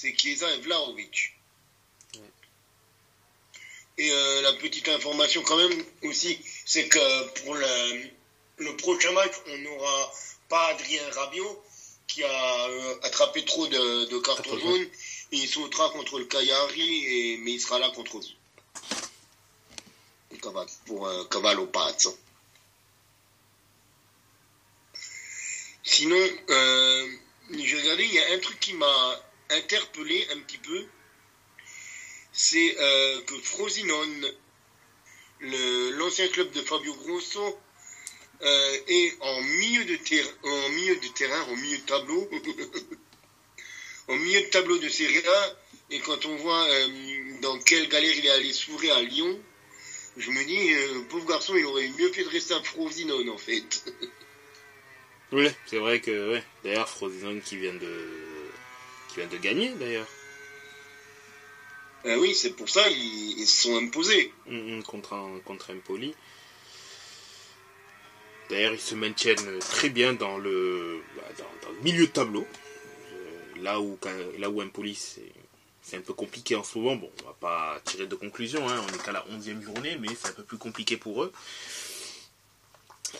[0.00, 1.34] c'est Chiesa et Vlaovic.
[2.14, 2.20] Ouais.
[3.98, 8.02] Et euh, la petite information quand même aussi, c'est que pour le,
[8.58, 10.12] le, prochain match, on n'aura
[10.48, 11.64] pas Adrien Rabiot
[12.06, 14.88] qui a euh, attrapé trop de, de cartons jaunes.
[15.32, 18.24] Et il sautera contre le Cagliari, et, mais il sera là contre vous.
[20.86, 22.16] Pour un Cavallo Pazzo.
[25.82, 27.08] Sinon, euh,
[27.52, 30.84] j'ai regardé, il y a un truc qui m'a interpellé un petit peu.
[32.32, 34.32] C'est euh, que Frosinone,
[35.40, 37.58] l'ancien club de Fabio Grosso,
[38.42, 42.30] euh, est en milieu de terrain, en milieu de terrain, en milieu de tableau,
[44.08, 45.56] au milieu de tableau de Serie A.
[45.90, 49.38] Et quand on voit euh, dans quelle galère il est allé s'ouvrir à Lyon,
[50.16, 53.84] je me dis, pauvre garçon, il aurait mieux fait de rester à Frosinone en fait.
[55.32, 56.40] oui, c'est vrai que.
[56.64, 58.29] D'ailleurs, Frosinone qui vient de,
[59.26, 60.08] de gagner d'ailleurs.
[62.04, 64.32] Ben oui, c'est pour ça ils, se sont imposés.
[64.46, 66.14] Mm, mm, contre, contre Empoli.
[68.48, 72.46] D'ailleurs, ils se maintiennent très bien dans le, bah, dans, le milieu de tableau.
[73.12, 73.98] Euh, là où,
[74.38, 74.62] là où
[75.82, 76.96] c'est un peu compliqué en ce moment.
[76.96, 78.80] Bon, on va pas tirer de conclusion, hein.
[78.82, 81.32] on est qu'à la 11e journée, mais c'est un peu plus compliqué pour eux.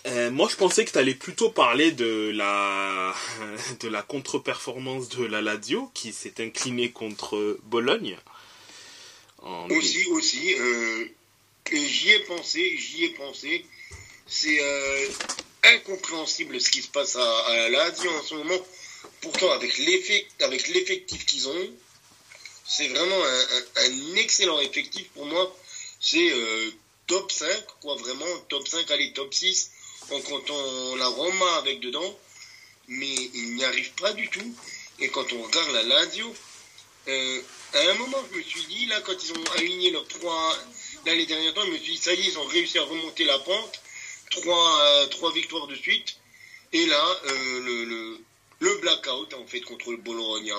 [0.06, 3.14] Euh, moi, je pensais que tu allais plutôt parler de la,
[3.80, 8.16] de la contre-performance de la Lazio, qui s'est inclinée contre Bologne.
[9.70, 10.54] Aussi, aussi.
[10.54, 11.06] Euh,
[11.72, 13.64] j'y ai pensé, j'y ai pensé.
[14.26, 15.08] C'est euh,
[15.64, 18.58] incompréhensible ce qui se passe à, la Lazio en ce moment.
[19.22, 21.70] Pourtant, avec l'effectif qu'ils ont,
[22.66, 23.22] c'est vraiment
[23.76, 25.54] un, excellent effectif pour moi.
[26.00, 26.32] C'est
[27.06, 27.48] top 5,
[27.80, 29.70] quoi, vraiment, top 5, allez, top 6
[30.12, 32.18] en comptant la Roma avec dedans,
[32.88, 34.54] mais il n'y arrive pas du tout.
[34.98, 36.34] Et quand on regarde la Lazio,
[37.08, 37.42] euh,
[37.74, 40.56] à un moment, je me suis dit, là, quand ils ont aligné leurs trois,
[41.06, 42.82] dans les derniers temps, je me suis dit, ça y est, ils ont réussi à
[42.82, 43.80] remonter la pente,
[44.30, 46.16] trois, euh, victoires de suite,
[46.72, 48.18] et là, euh, le, le,
[48.60, 50.56] le, blackout, en fait, contre le Bologna.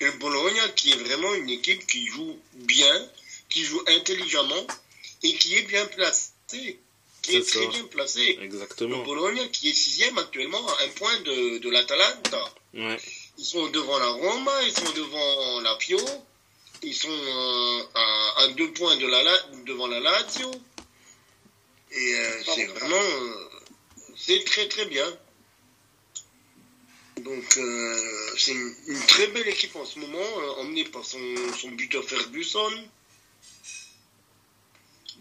[0.00, 3.08] Et le Bologna, qui est vraiment une équipe qui joue bien,
[3.48, 4.66] qui joue intelligemment,
[5.22, 6.80] et qui est bien placée
[7.22, 8.38] qui est, très bien placé.
[8.42, 8.98] Exactement.
[8.98, 12.44] Le Bologne qui est sixième actuellement à un point de, de l'Atalanta.
[12.74, 12.98] Ouais.
[13.38, 15.98] Ils sont devant la Roma, ils sont devant la Fio,
[16.82, 17.82] ils sont euh,
[18.36, 19.22] à, deux points de la,
[19.64, 20.50] devant la Lazio.
[21.92, 22.96] Et euh, c'est vraiment...
[22.96, 23.48] Euh,
[24.16, 25.06] c'est très très bien.
[27.18, 27.44] Donc
[28.36, 30.24] c'est une, très belle équipe en ce moment,
[30.58, 31.18] emmenée par son,
[31.58, 32.72] son buteur Ferguson.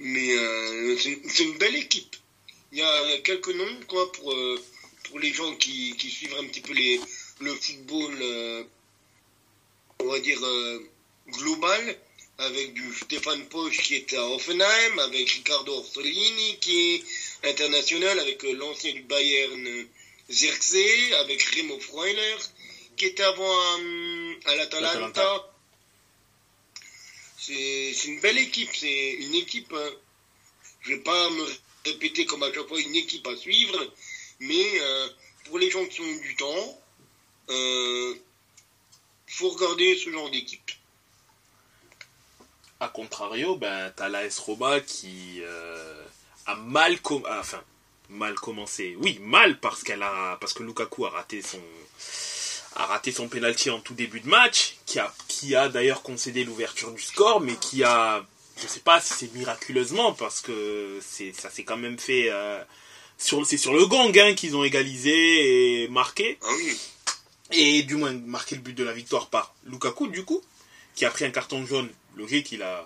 [0.04, 2.16] Mais euh, c'est une belle équipe.
[2.72, 4.60] Il y a quelques noms quoi, pour, euh,
[5.04, 7.00] pour les gens qui, qui, suivent un petit peu les,
[7.40, 8.64] le football, euh,
[10.00, 10.40] on va dire,
[11.28, 11.98] global,
[12.40, 18.42] avec du Stéphane Poch qui est à Offenheim, avec Riccardo Orsolini qui est international, avec
[18.44, 19.86] l'ancien du Bayern
[20.30, 22.38] Zirkzee, avec Remo Freuler
[22.98, 23.80] qui était avant à,
[24.46, 25.51] à l'Atalanta
[27.42, 28.70] c'est une belle équipe.
[28.74, 29.90] C'est une équipe, hein.
[30.82, 31.46] je ne vais pas me
[31.86, 33.78] répéter comme à chaque fois une équipe à suivre,
[34.40, 35.10] mais euh,
[35.46, 36.82] pour les gens qui ont du temps,
[37.50, 38.14] il euh,
[39.28, 40.72] faut regarder ce genre d'équipe.
[42.80, 46.04] A contrario, ben, tu as l'AS Roma qui euh,
[46.46, 47.00] a mal,
[47.40, 47.64] enfin,
[48.10, 48.96] mal commencé.
[49.00, 51.62] Oui, mal parce, qu'elle a, parce que Lukaku a raté son,
[52.76, 56.44] a raté son penalty en tout début de match, qui a, qui a d'ailleurs concédé
[56.44, 58.26] l'ouverture du score, mais qui a,
[58.62, 62.64] je sais pas si c'est miraculeusement, parce que c'est, ça s'est quand même fait, euh,
[63.18, 66.38] sur, c'est sur le gang hein, qu'ils ont égalisé et marqué.
[66.44, 66.54] Ah
[67.54, 70.42] et du moins marqué le but de la victoire par Lukaku, du coup,
[70.96, 72.86] qui a pris un carton jaune, logique, il a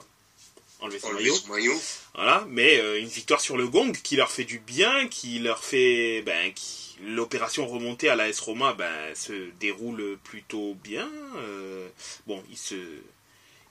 [0.79, 1.81] enlevé son maillot.
[2.13, 5.63] Voilà, mais euh, une victoire sur le gong qui leur fait du bien, qui leur
[5.63, 11.09] fait, ben, qui, l'opération remontée à l'AS Roma ben, se déroule plutôt bien.
[11.37, 11.87] Euh,
[12.27, 12.75] bon, ils se,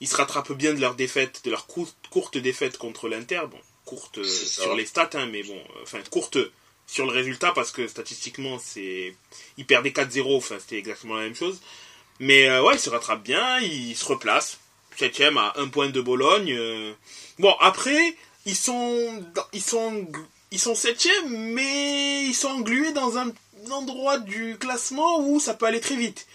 [0.01, 3.43] ils se rattrapent bien de leur défaite, de leur courte, défaite contre l'Inter.
[3.51, 6.39] Bon, courte sur les stats, hein, mais bon, enfin courte
[6.87, 9.17] sur le résultat parce que statistiquement c'est,
[9.57, 11.61] ils perdaient 4-0, enfin c'était exactement la même chose.
[12.21, 14.59] Mais euh, ouais, ils se rattrapent bien, ils se replacent.
[14.97, 16.53] Septième à un point de Bologne.
[16.53, 16.93] Euh.
[17.39, 20.07] Bon, après, ils sont, ils sont
[20.55, 23.33] ils sont septièmes, mais ils sont englués dans un
[23.73, 26.29] endroit du classement où ça peut aller très vite.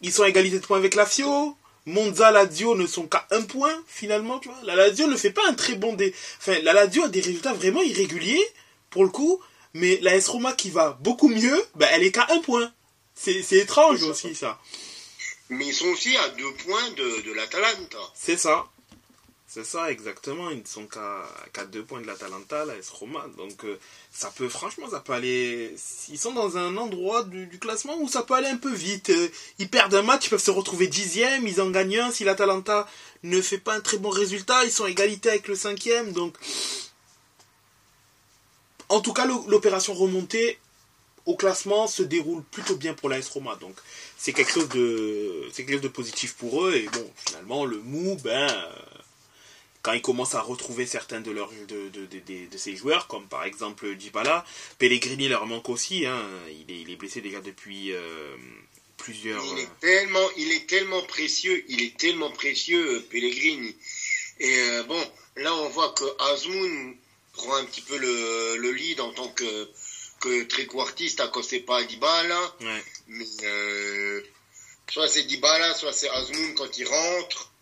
[0.00, 1.56] Ils sont à égalité de points avec la Fio.
[1.84, 4.56] Monza, Lazio ne sont qu'à un point finalement, tu vois.
[4.64, 6.14] La Lazio ne fait pas un très bon dé.
[6.38, 8.44] Enfin, la Lazio a des résultats vraiment irréguliers
[8.88, 9.40] pour le coup,
[9.74, 12.72] mais la S Roma qui va beaucoup mieux, ben, elle est qu'à un point.
[13.14, 14.58] C'est étrange aussi ça.
[15.48, 17.98] Mais ils sont aussi à deux points de, l'Atalanta.
[18.14, 18.66] C'est ça.
[19.48, 20.50] C'est ça, exactement.
[20.50, 23.24] Ils ne sont qu'à deux points de l'Atalanta, la S Roma.
[23.38, 23.78] Donc, euh,
[24.10, 25.74] ça peut, franchement, ça peut aller.
[26.08, 29.10] Ils sont dans un endroit du, classement où ça peut aller un peu vite.
[29.10, 29.28] Euh,
[29.60, 32.10] ils perdent un match, ils peuvent se retrouver dixième, ils en gagnent un.
[32.10, 32.88] Si l'Atalanta
[33.22, 36.12] ne fait pas un très bon résultat, ils sont à égalité avec le cinquième.
[36.12, 36.36] Donc,
[38.88, 40.58] en tout cas, l'opération remontée
[41.26, 43.56] au classement se déroule plutôt bien pour l'AS Roma.
[43.56, 43.74] Donc
[44.16, 46.74] c'est quelque chose de c'est quelque chose de positif pour eux.
[46.74, 48.48] Et bon, finalement, le mou, ben
[49.86, 53.28] quand ils commencent à retrouver certains de leurs de, de, de, de, ces joueurs, comme
[53.28, 54.44] par exemple Dybala,
[54.78, 56.06] Pellegrini leur manque aussi.
[56.06, 58.34] Hein, il, est, il est blessé déjà depuis euh,
[58.96, 59.44] plusieurs.
[59.44, 63.76] Il est tellement, il est tellement précieux, il est tellement précieux, Pellegrini.
[64.40, 65.00] Et euh, bon,
[65.36, 66.96] là on voit que Azmoun
[67.34, 69.68] prend un petit peu le, le lead en tant que
[70.20, 72.56] que à cause c'est pas Dybala.
[72.60, 72.84] Ouais.
[73.08, 74.22] Mais euh,
[74.90, 77.52] soit c'est Dybala, soit c'est Azmoun quand il rentre.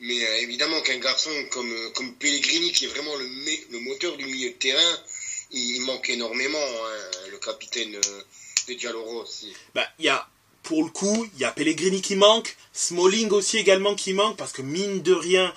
[0.00, 3.26] Mais euh, évidemment qu'un garçon comme, euh, comme Pellegrini, qui est vraiment le,
[3.70, 4.98] le moteur du milieu de terrain,
[5.50, 8.22] il, manque énormément, hein, le capitaine euh,
[8.68, 9.52] de Diallo aussi.
[9.74, 10.26] Bah, il y a,
[10.62, 14.52] pour le coup, il y a Pellegrini qui manque, Smalling aussi également qui manque, parce
[14.52, 15.54] que mine de rien,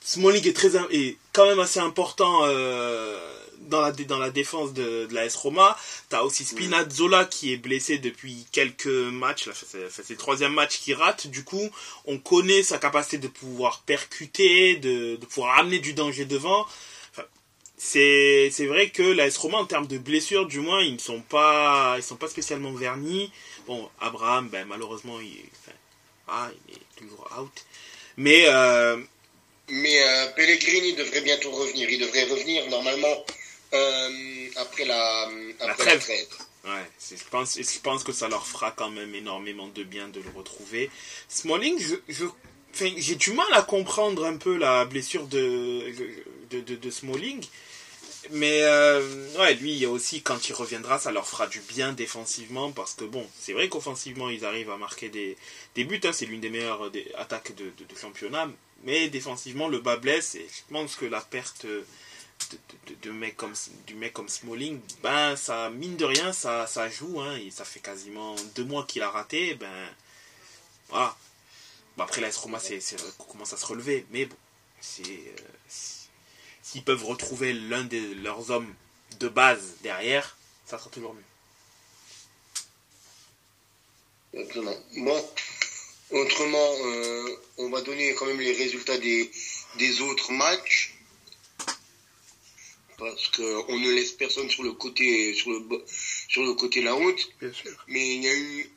[0.00, 3.18] Smalling est, très, est quand même assez important euh,
[3.64, 5.76] dans, la, dans la défense de, de la S Roma.
[6.10, 9.46] Tu as aussi Spinazzola qui est blessé depuis quelques matchs.
[9.46, 11.26] Là, c'est, c'est le troisième match qu'il rate.
[11.26, 11.68] Du coup,
[12.06, 16.66] on connaît sa capacité de pouvoir percuter, de, de pouvoir amener du danger devant.
[17.12, 17.24] Enfin,
[17.76, 20.98] c'est, c'est vrai que la S Roma, en termes de blessures, du moins, ils ne
[20.98, 23.30] sont pas, ils sont pas spécialement vernis.
[23.66, 25.76] Bon, Abraham, ben, malheureusement, il, enfin,
[26.28, 27.64] ah, il est toujours out.
[28.16, 28.98] Mais euh,
[29.68, 31.88] mais euh, Pellegrini devrait bientôt revenir.
[31.88, 33.24] Il devrait revenir normalement
[33.74, 35.28] euh, après la,
[35.60, 36.00] après la trêve.
[36.00, 36.26] trêve.
[36.64, 40.20] Ouais, je pense, je pense que ça leur fera quand même énormément de bien de
[40.20, 40.90] le retrouver.
[41.28, 42.24] Smalling, je, je,
[42.72, 45.84] enfin, j'ai du mal à comprendre un peu la blessure de,
[46.50, 47.44] de, de, de Smalling.
[48.30, 52.94] Mais euh, ouais, lui aussi, quand il reviendra, ça leur fera du bien défensivement parce
[52.94, 55.36] que bon, c'est vrai qu'offensivement, ils arrivent à marquer des,
[55.74, 56.00] des buts.
[56.04, 58.48] Hein, c'est l'une des meilleures des attaques de, de, de, championnat.
[58.84, 61.66] Mais défensivement, le bas blesse et je pense que la perte
[62.86, 63.54] de, de, comme,
[63.86, 67.20] du mec comme Smalling, ben ça, mine de rien, ça, ça joue.
[67.20, 69.54] Hein, ça fait quasiment deux mois qu'il a raté.
[69.54, 69.88] Ben
[70.88, 71.16] voilà.
[71.98, 72.80] Après, la Roma c'est,
[73.30, 74.06] commence à se relever.
[74.10, 74.36] Mais bon,
[74.80, 75.02] c'est.
[75.02, 75.36] Euh,
[76.62, 78.74] s'ils peuvent retrouver l'un de leurs hommes
[79.20, 81.22] de base derrière, ça sera toujours mieux.
[84.32, 84.76] Exactement.
[84.96, 85.30] Bon,
[86.10, 90.93] autrement, euh, on va donner quand même les résultats des autres matchs.
[93.04, 95.84] Parce qu'on ne laisse personne sur le côté, sur le,
[96.28, 97.28] sur le côté la honte.
[97.38, 97.72] Bien sûr.
[97.88, 98.70] Mais il y a eu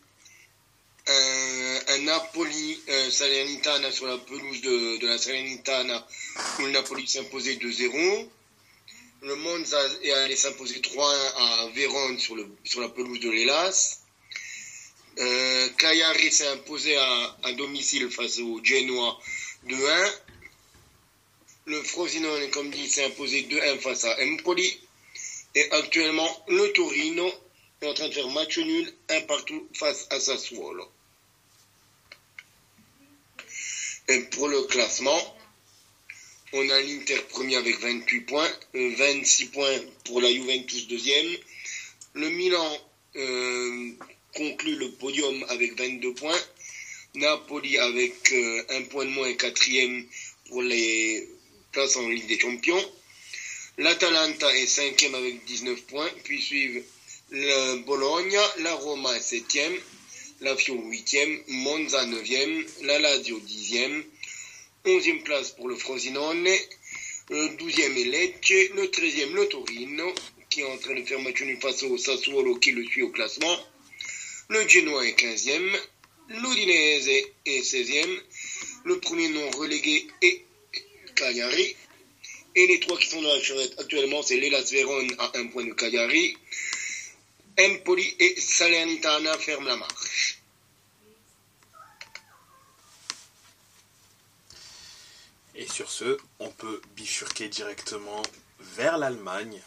[1.07, 6.05] un, un Napoli euh, Salernitana sur la pelouse de, de la Salernitana
[6.59, 8.27] où le Napoli s'imposait 2-0.
[9.21, 10.99] Le Monza est allé s'imposer 3-1
[11.37, 14.01] à Vérone sur, le, sur la pelouse de l'Elas.
[15.19, 19.17] Euh, Cagliari s'est imposé à, à, domicile face au Genoa
[19.67, 20.11] 2-1.
[21.67, 24.79] Le Frosinone, comme dit, s'est imposé 2-1 face à Empoli.
[25.53, 27.29] Et actuellement, le Torino
[27.81, 30.89] est en train de faire match nul, un partout face à Sassuolo.
[34.07, 35.19] Et pour le classement,
[36.53, 41.35] on a l'Inter premier avec 28 points, 26 points pour la Juventus deuxième.
[42.13, 42.77] Le Milan
[43.17, 43.91] euh,
[44.37, 46.41] conclut le podium avec 22 points.
[47.15, 50.05] Napoli avec euh, un point de moins quatrième
[50.47, 51.27] pour les
[51.77, 52.83] places en Ligue des Champions.
[53.77, 56.83] L'Atalanta est cinquième avec 19 points, puis suivent
[57.29, 59.75] le Bologna, la Roma est septième,
[60.41, 64.03] la Fio huitième, Monza neuvième, la Lazio dixième,
[64.85, 66.49] onzième place pour le Frosinone,
[67.29, 70.11] le douzième est Lecce, le treizième le Torino,
[70.49, 73.09] qui est en train de faire match nul face au Sassuolo qui le suit au
[73.09, 73.55] classement,
[74.49, 75.77] le Genoa est quinzième,
[76.29, 78.19] l'Udinese est seizième,
[78.85, 80.46] le premier non relégué est
[81.17, 81.75] Cagliari,
[82.55, 85.65] et les trois qui sont dans la charrette actuellement, c'est l'Elas Vérone à un point
[85.65, 86.37] de Cagliari,
[87.59, 90.39] Empoli et Salernitana ferment la marche.
[95.55, 98.21] Et sur ce, on peut bifurquer directement
[98.59, 99.59] vers l'Allemagne.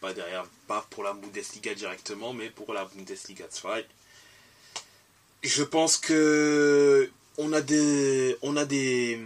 [0.00, 3.84] Pas derrière, pas pour la Bundesliga directement, mais pour la Bundesliga 2.
[5.42, 9.20] Je pense que on a des, on a des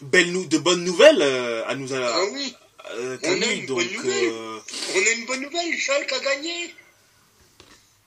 [0.00, 1.92] belles, de bonnes nouvelles à nous.
[1.92, 2.54] À, ah oui.
[2.90, 4.28] Euh, on, a une donc, bonne nouvelle.
[4.32, 4.60] euh,
[4.94, 5.78] on a une bonne nouvelle.
[5.78, 6.74] Schalke a gagné.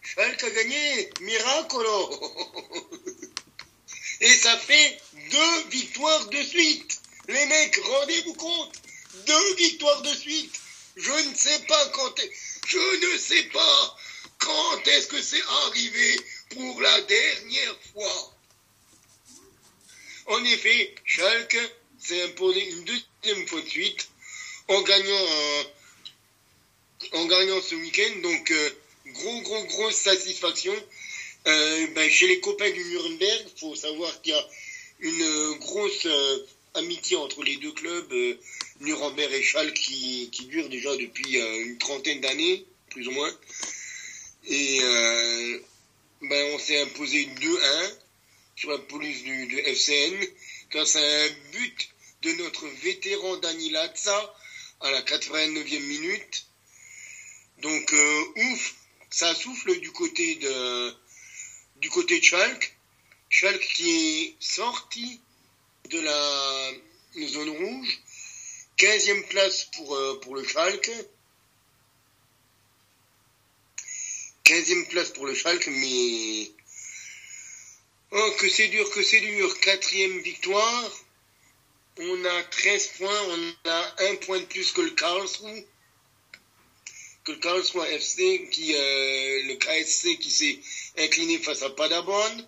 [0.01, 1.09] Schalke a gagné.
[1.21, 2.33] Miracolo.
[4.21, 4.97] Et ça fait
[5.31, 6.99] deux victoires de suite.
[7.27, 8.73] Les mecs, rendez-vous compte.
[9.25, 10.53] Deux victoires de suite.
[10.97, 12.31] Je ne sais pas quand est...
[12.67, 13.97] Je ne sais pas
[14.39, 16.19] quand est-ce que c'est arrivé
[16.51, 18.34] pour la dernière fois.
[20.27, 21.57] En effet, Schalke
[21.99, 24.07] s'est imposé une deuxième fois de suite
[24.67, 25.27] en gagnant
[27.13, 28.21] en gagnant ce week-end.
[28.21, 28.69] Donc, euh,
[29.07, 30.73] gros, gros, grosse satisfaction.
[31.47, 34.47] Euh, ben, chez les copains du Nuremberg, il faut savoir qu'il y a
[34.99, 36.07] une grosse
[36.73, 38.37] amitié entre les deux clubs,
[38.79, 43.31] Nuremberg et Schalke, qui, qui dure déjà depuis une trentaine d'années, plus ou moins.
[44.47, 44.79] Et
[46.21, 47.91] ben, on s'est imposé 2-1
[48.55, 50.25] sur la police du, du FCN
[50.71, 51.89] grâce à un but
[52.21, 54.35] de notre vétéran Dani Latza
[54.81, 56.47] à la 89e minute.
[57.61, 58.75] Donc euh, ouf,
[59.09, 60.93] ça souffle du côté de
[61.77, 62.77] du côté de Schalke.
[63.29, 65.21] Schalke qui est sorti
[65.89, 66.71] de la
[67.27, 67.99] zone rouge.
[68.77, 70.91] 15e place pour, euh, pour le Schalke.
[74.43, 76.51] 15e place pour le Schalke, mais...
[78.37, 79.59] Que c'est dur, que c'est dur.
[79.61, 80.91] Quatrième victoire.
[81.97, 85.63] On a 13 points, on a un point de plus que le Karlsruhe.
[87.23, 90.59] Que le Karlsruhe FC, qui, euh, le KSC qui s'est
[90.97, 92.47] incliné face à Paderborn.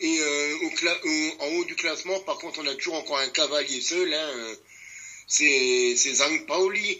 [0.00, 4.12] Et euh, en haut du classement, par contre, on a toujours encore un cavalier seul.
[4.14, 4.56] Hein,
[5.26, 6.98] c'est Zang Pauli.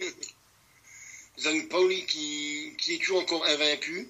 [1.39, 4.09] Zang Pauli qui, qui est toujours encore invaincu.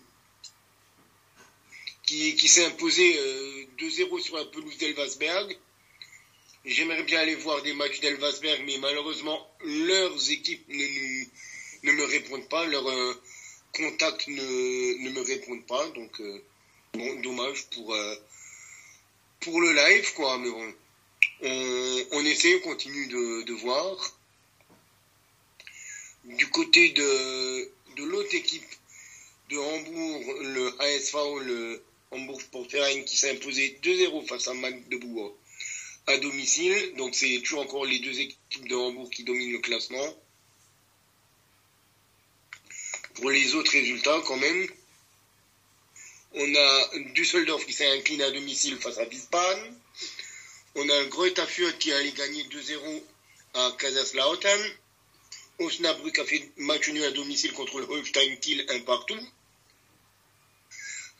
[2.06, 3.14] Qui, qui s'est imposé
[3.80, 5.58] 2-0 euh, sur la pelouse d'Elvasberg.
[6.66, 11.26] J'aimerais bien aller voir des matchs d'Elvasberg, mais malheureusement, leurs équipes ne,
[11.84, 13.14] ne me répondent pas, leurs euh,
[13.74, 15.88] contacts ne, ne, me répondent pas.
[15.90, 16.42] Donc, euh,
[16.94, 18.16] bon, dommage pour, euh,
[19.42, 20.40] pour le live, quoi.
[20.40, 20.74] Mais bon,
[21.42, 23.96] on, on essaie, on continue de, de voir.
[26.24, 28.66] Du côté de, de l'autre équipe
[29.52, 35.36] de Hambourg, le ASV, le Hambourg Sportverein, qui s'est imposé 2-0 face à Magdebourg
[36.08, 36.94] à domicile.
[36.98, 40.16] Donc c'est toujours encore les deux équipes de Hambourg qui dominent le classement.
[43.16, 44.68] Pour les autres résultats, quand même,
[46.34, 49.80] on a Düsseldorf qui s'est incliné à domicile face à Wiesbaden.
[50.76, 53.04] On a Greuther Fürth qui allait gagner 2-0
[53.54, 54.62] à Kaiserslautern.
[55.60, 59.18] Osnabrück a fait match nul à domicile contre le Holstein Kiel un partout.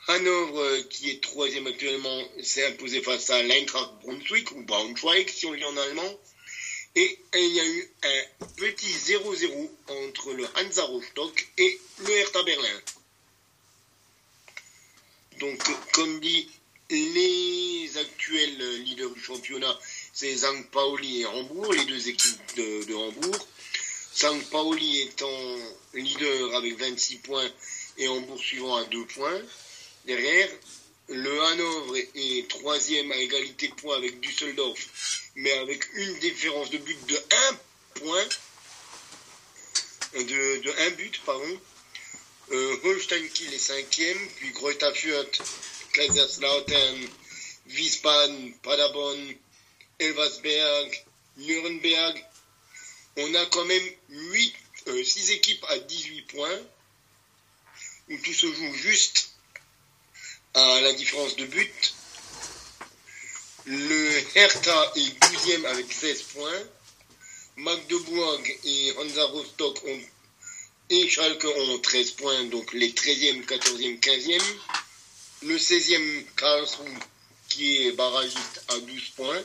[0.08, 5.46] Hanovre, euh, qui est troisième actuellement, s'est imposé face à l'Eintracht Brunswick, ou Braunschweig, si
[5.46, 6.20] on lit en allemand.
[6.96, 12.44] Et il y a eu un petit 0-0 entre le Hansa Rostock et le Hertha
[12.44, 12.82] Berlin.
[15.40, 16.48] Donc, comme dit,
[16.90, 19.78] les actuels leaders du championnat,
[20.14, 23.48] c'est Zang Paoli et Hambourg, les deux équipes de, de Hambourg.
[24.16, 25.56] Zang Paoli étant
[25.94, 27.52] leader avec 26 points
[27.98, 29.42] et Hambourg suivant à 2 points.
[30.06, 30.50] Derrière,
[31.10, 34.80] le Hanovre est troisième à égalité de points avec Düsseldorf,
[35.36, 37.60] mais avec une différence de but de 1
[37.96, 38.26] point.
[40.14, 41.60] De, de 1 but, pardon.
[42.52, 44.54] Euh, Holstein Kiel est cinquième, puis
[44.94, 45.42] Fürth,
[45.94, 47.08] Kaiserslautern,
[47.68, 49.34] Wiesbaden, Paderborn,
[49.98, 51.04] Elversberg,
[51.38, 52.24] Nuremberg.
[53.18, 54.56] On a quand même 8,
[55.04, 56.62] 6 euh, équipes à 18 points,
[58.10, 59.35] où tout se joue juste
[60.56, 61.94] à la différence de but.
[63.66, 66.64] Le Hertha est 12e avec 16 points.
[67.58, 70.02] Magdebourg et Hansa Rostock ont,
[70.90, 74.42] et Schalke ont 13 points, donc les 13e, 14e, 15e.
[75.44, 77.00] Le 16e Karlsruhe
[77.50, 79.44] qui est barragiste à 12 points.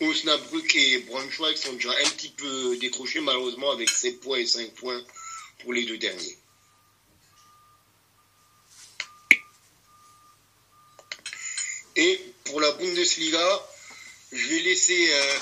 [0.00, 4.72] Osnabrück et Braunschweig sont déjà un petit peu décrochés malheureusement avec 7 points et 5
[4.74, 5.02] points
[5.60, 6.37] pour les deux derniers.
[11.98, 13.66] Et pour la Bundesliga,
[14.30, 15.38] je vais laisser, euh,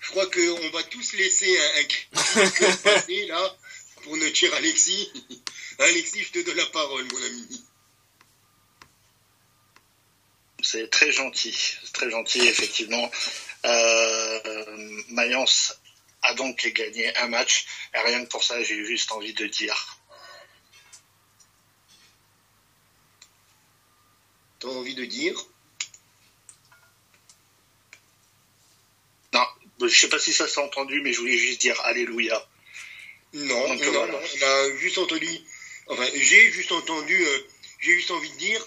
[0.00, 2.50] je crois qu'on va tous laisser un, un
[2.82, 3.56] passer là
[4.02, 5.08] pour notre cher Alexis.
[5.78, 7.64] Alexis, je te donne la parole, mon ami.
[10.64, 13.08] C'est très gentil, c'est très gentil, effectivement.
[13.64, 15.78] Euh, Mayence
[16.22, 17.66] a donc gagné un match.
[17.94, 19.96] Et rien que pour ça, j'ai juste envie de dire.
[24.58, 25.46] T'as envie de dire?
[29.88, 32.46] Je sais pas si ça s'est entendu, mais je voulais juste dire Alléluia.
[33.32, 35.28] Non, non, non, on a juste entendu,
[35.86, 37.38] enfin, j'ai juste entendu, euh,
[37.78, 38.60] j'ai juste envie de dire,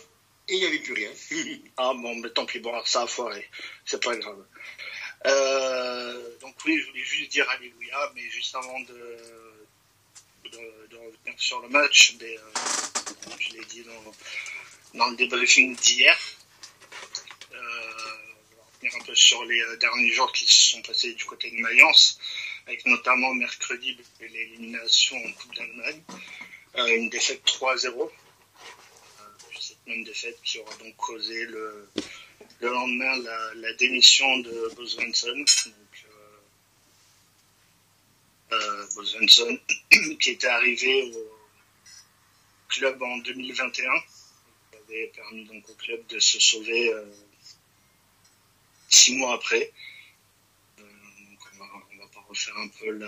[0.47, 1.11] et il n'y avait plus rien.
[1.77, 3.49] ah bon, mais tant pis, bon, ça a foiré,
[3.85, 4.45] c'est pas grave.
[5.25, 9.17] Euh, donc oui, je voulais juste dire Alléluia, mais juste avant de,
[10.49, 16.17] de, revenir sur le match, mais, euh, je l'ai dit dans, dans le débriefing d'hier,
[18.87, 22.19] un peu sur les euh, derniers jours qui se sont passés du côté de Mayence.
[22.67, 26.01] avec notamment mercredi l'élimination en Coupe d'Allemagne,
[26.75, 28.09] une défaite 3-0.
[29.59, 31.89] cette même défaite qui aura donc causé le,
[32.61, 33.15] le lendemain
[33.55, 35.45] la, démission de Bo Svensson.
[39.05, 39.59] Svensson,
[40.19, 41.33] qui était arrivé au
[42.69, 43.83] club en 2021.
[44.73, 47.05] Il avait permis donc au club de se sauver euh,
[48.93, 49.71] six mois après.
[50.79, 52.99] Euh, on, va, va pas refaire un peu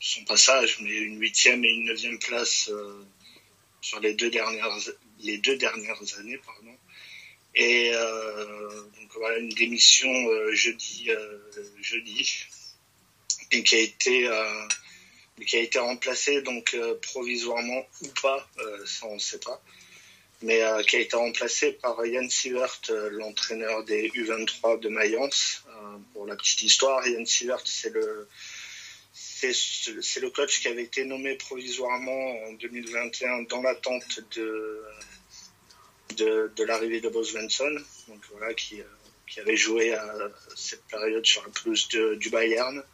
[0.00, 3.04] son passage, mais une huitième et une neuvième place euh,
[3.80, 4.76] sur les deux dernières
[5.20, 6.76] les deux dernières années, pardon.
[7.54, 10.10] Et donc voilà une démission
[10.52, 11.10] jeudi
[11.82, 12.46] jeudi
[13.50, 14.28] et qui a été
[15.44, 19.62] qui a été remplacé donc euh, provisoirement ou pas, euh, ça on ne sait pas,
[20.42, 22.80] mais euh, qui a été remplacé par Yann Sievert,
[23.10, 25.64] l'entraîneur des U23 de Mayence.
[26.12, 28.28] pour la petite histoire, Yann Sievert, c'est le
[29.14, 34.84] c'est le coach qui avait été nommé provisoirement en 2021 dans l'attente de,
[36.16, 37.74] de, l'arrivée de Bo Svensson,
[38.06, 38.80] donc voilà, qui,
[39.26, 42.84] qui avait joué à cette période sur la pelouse du Bayern.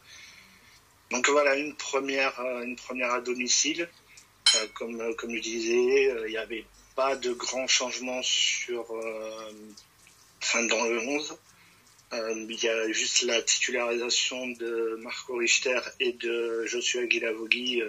[1.11, 3.89] Donc voilà, une première, euh, une première à domicile.
[4.55, 6.65] Euh, comme, euh, comme je disais, il n'y avait
[6.99, 8.85] pas de grands changements sur,
[10.41, 11.37] enfin, dans le 11.
[12.11, 17.81] Il y a juste la titularisation de Marco Richter et de Joshua Guilavogui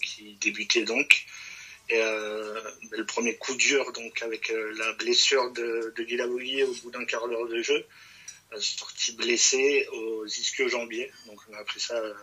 [0.00, 1.24] qui débutait donc.
[1.88, 7.26] Et le premier coup dur, donc avec la blessure de, de au bout d'un quart
[7.26, 7.84] d'heure de jeu,
[8.60, 11.10] sorti blessé aux ischio-jambiers.
[11.26, 12.14] Donc on a appris ça euh,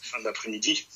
[0.00, 0.86] fin d'après-midi.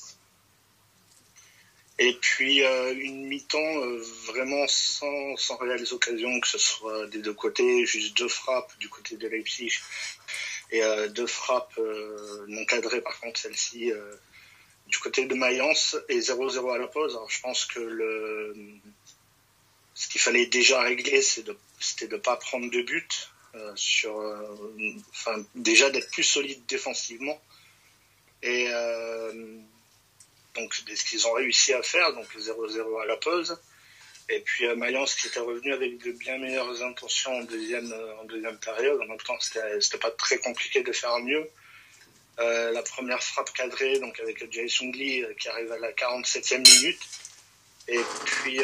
[1.99, 7.19] Et puis euh, une mi-temps euh, vraiment sans, sans réelles occasions, que ce soit des
[7.19, 9.73] deux côtés, juste deux frappes du côté de Leipzig
[10.71, 10.83] et
[11.15, 11.81] deux frappes
[12.47, 13.91] non cadrées par contre celle-ci
[14.87, 17.15] du côté de Mayence et 0-0 à la pause.
[17.15, 18.55] Alors je pense que le
[19.95, 23.31] ce qu'il fallait déjà régler, c'était de ne pas prendre de but.
[23.55, 24.55] Euh, sur, euh,
[25.11, 27.41] enfin, déjà d'être plus solide défensivement.
[28.43, 29.33] Et euh,
[30.59, 33.59] donc ce qu'ils ont réussi à faire, donc 0-0 à la pause.
[34.31, 38.59] Et puis Mayence qui était revenu avec de bien meilleures intentions en deuxième, en deuxième
[38.59, 39.01] période.
[39.01, 41.49] En même temps, c'était pas très compliqué de faire mieux.
[42.39, 47.01] la première frappe cadrée, donc avec Jason Lee qui arrive à la 47e minute.
[47.89, 48.61] Et puis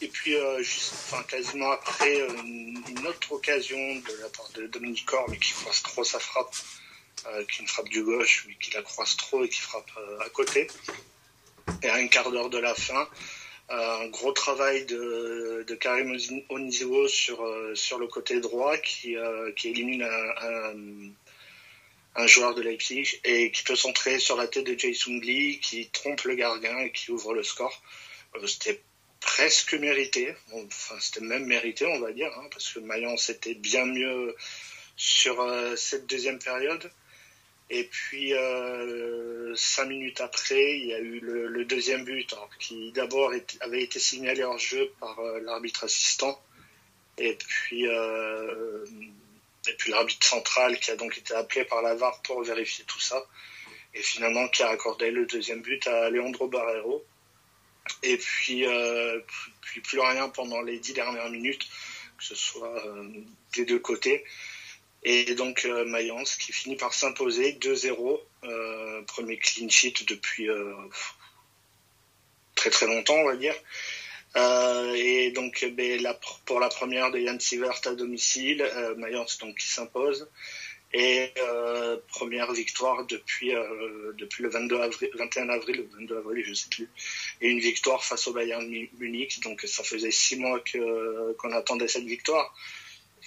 [0.00, 0.62] et puis, euh,
[1.28, 6.04] quasiment après, euh, une, autre occasion de la part de Dominique mais qui croise trop
[6.04, 6.54] sa frappe,
[7.26, 10.28] euh, qui une frappe du gauche, mais qui la croise trop et qui frappe à
[10.30, 10.68] côté.
[11.82, 13.08] Et à un quart d'heure de la fin,
[13.68, 16.16] un gros travail de, Karim
[16.50, 17.42] Onizuo sur,
[17.74, 19.16] sur le côté droit qui,
[19.56, 20.02] qui élimine
[22.14, 25.88] un, joueur de Leipzig et qui peut centrer sur la tête de Jason Lee qui
[25.88, 27.82] trompe le gardien et qui ouvre le score.
[28.46, 28.82] C'était
[29.22, 30.34] presque mérité.
[30.52, 34.36] Enfin, c'était même mérité, on va dire, hein, parce que Mayence était bien mieux
[34.96, 36.90] sur euh, cette deuxième période.
[37.74, 42.92] Et puis, euh, cinq minutes après, il y a eu le, deuxième but, hein, qui
[42.92, 46.38] d'abord avait été signalé en jeu par euh, l'arbitre assistant.
[47.16, 52.42] Et puis, et puis l'arbitre central qui a donc été appelé par la VAR pour
[52.42, 53.24] vérifier tout ça.
[53.94, 57.04] Et finalement, qui a accordé le deuxième but à Leandro Barrero.
[58.02, 59.20] Et puis, euh,
[59.60, 61.68] puis plus rien pendant les dix dernières minutes,
[62.18, 63.08] que ce soit euh,
[63.54, 64.24] des deux côtés.
[65.04, 70.48] Et donc euh, Mayence qui finit par s'imposer 2-0, euh, premier clean sheet depuis
[72.54, 73.54] très très longtemps on va dire.
[74.94, 76.14] et donc ben, la,
[76.46, 78.64] pour la première de Jan Sivert à domicile,
[78.96, 80.28] Mayence donc qui s'impose
[80.94, 86.44] et euh, première victoire depuis euh, depuis le 22 avril, 21 avril, le 22 avril,
[86.46, 86.88] je sais plus,
[87.40, 88.66] et une victoire face au Bayern
[88.98, 89.40] Munich.
[89.40, 90.62] Donc ça faisait six mois
[91.38, 92.54] qu'on attendait cette victoire.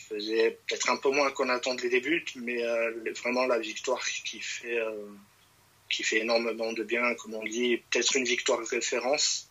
[0.10, 4.40] Faisait peut-être un peu moins qu'on attendait les buts, mais euh, vraiment la victoire qui
[4.40, 5.08] fait euh,
[5.90, 9.50] qui fait énormément de bien, comme on dit, peut-être une victoire référence.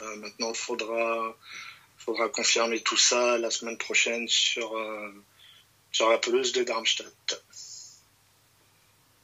[0.00, 1.36] Euh, maintenant, il faudra
[1.98, 4.74] faudra confirmer tout ça la semaine prochaine sur
[5.92, 7.44] sur la pelouse de Darmstadt.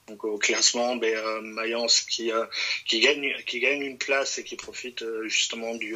[0.09, 2.47] Donc au classement, ben, euh, Mayence qui, euh,
[2.87, 5.95] qui, gagne, une place et qui profite euh, justement du,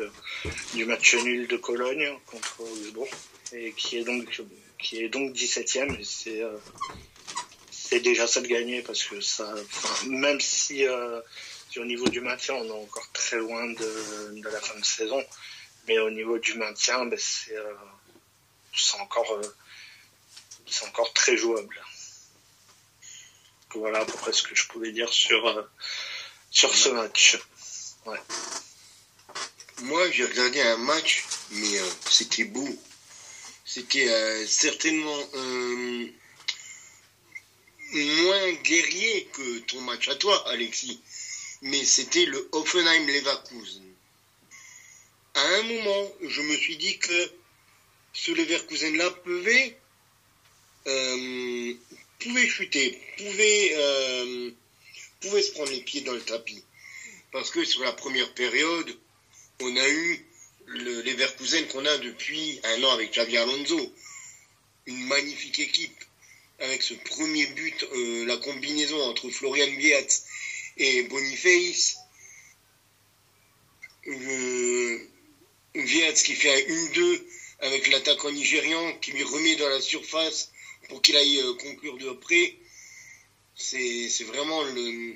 [0.85, 3.09] match nul de Cologne contre Augsbourg
[3.53, 4.43] et qui est donc,
[4.79, 6.05] qui est donc 17e.
[6.05, 6.43] C'est
[7.71, 9.55] c'est déjà ça de gagner parce que ça,
[10.07, 10.85] même si,
[11.71, 15.23] si, au niveau du maintien on est encore très loin de, la fin de saison,
[15.87, 17.55] mais au niveau du maintien, ben, c'est
[18.99, 19.41] encore
[20.67, 21.83] c'est encore très jouable.
[23.79, 25.63] Voilà à peu près ce que je pouvais dire sur, euh,
[26.51, 27.39] sur ce match.
[28.07, 28.19] Ouais.
[29.83, 32.69] Moi, j'ai regardé un match, mais euh, c'était beau.
[33.65, 35.29] C'était euh, certainement
[37.93, 41.01] moins guerrier que ton match à toi, Alexis.
[41.63, 43.85] Mais c'était le Offenheim-Leverkusen.
[45.35, 47.31] À un moment, je me suis dit que
[48.13, 49.79] ce Leverkusen-là pouvait,
[52.23, 54.51] pouvait chuter, pouvait, euh,
[55.21, 56.63] pouvait se prendre les pieds dans le tapis.
[57.33, 58.97] Parce que sur la première période,
[59.61, 60.27] on a eu
[60.67, 63.95] le Leverkusen qu'on a depuis un an avec Xavier Alonso.
[64.87, 66.05] Une magnifique équipe
[66.59, 70.25] avec ce premier but, euh, la combinaison entre Florian Wiatz
[70.77, 71.97] et Boniface.
[74.07, 74.99] Euh,
[75.75, 77.27] qui fait un 1-2
[77.61, 80.52] avec l'attaquant nigérian qui lui remet dans la surface
[80.93, 82.55] pour qu'il aille euh, conclure de près.
[83.55, 85.15] C'est vraiment le,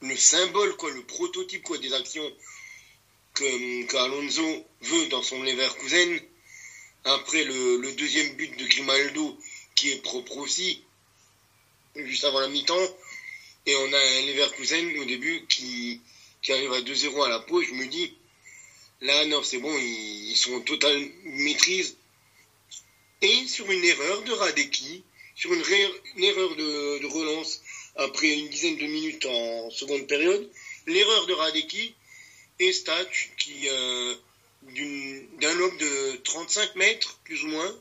[0.00, 2.32] le symbole, quoi, le prototype quoi, des actions
[3.34, 6.18] que, que veut dans son Leverkusen.
[7.04, 9.38] Après le, le deuxième but de Grimaldo
[9.74, 10.82] qui est propre aussi,
[11.94, 12.96] juste avant la mi-temps.
[13.66, 16.00] Et on a un Leverkusen au début qui,
[16.40, 17.66] qui arrive à 2-0 à la pause.
[17.68, 18.14] Je me dis,
[19.02, 21.98] là, non, c'est bon, ils, sont en totale maîtrise.
[23.22, 25.02] Et sur une erreur de Radeki,
[25.34, 25.62] sur une,
[26.22, 27.60] erreur de, relance
[27.96, 30.48] après une dizaine de minutes en seconde période,
[30.86, 31.94] l'erreur de Radeki
[32.60, 33.30] et Stach
[33.64, 34.14] euh,
[35.40, 37.78] d'un lobe de 35 mètres, plus ou moins,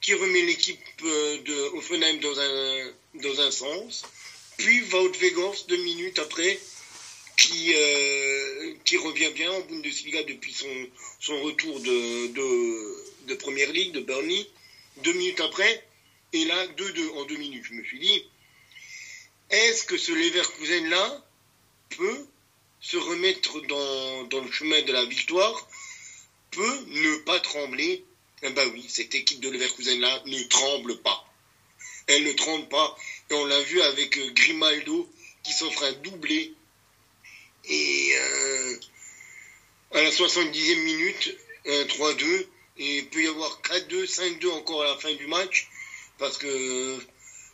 [0.00, 4.04] qui remet l'équipe euh, de Offenheim dans un, dans un sens,
[4.56, 6.58] puis Wout Weghorst deux minutes après,
[7.36, 10.88] qui, euh, qui revient bien en Bundesliga depuis son,
[11.20, 12.26] son retour de,
[13.26, 14.46] de, Première Ligue, de Burnley,
[14.98, 15.86] deux minutes après,
[16.32, 17.64] et là, 2-2 en deux minutes.
[17.68, 18.24] Je me suis dit,
[19.50, 21.24] est-ce que ce Leverkusen-là
[21.96, 22.26] peut
[22.80, 25.68] se remettre dans, dans le chemin de la victoire,
[26.50, 28.04] peut ne pas trembler?
[28.42, 31.24] Eh ben oui, cette équipe de Leverkusen-là ne tremble pas.
[32.06, 32.96] Elle ne tremble pas.
[33.30, 35.10] Et on l'a vu avec Grimaldo
[35.42, 36.52] qui s'offre un doublé.
[37.68, 38.76] Et euh,
[39.92, 41.36] à la 70e minute,
[41.66, 42.46] un 3-2.
[42.76, 45.68] Et il peut y avoir 4-2, 5-2 encore à la fin du match.
[46.18, 46.98] Parce que euh,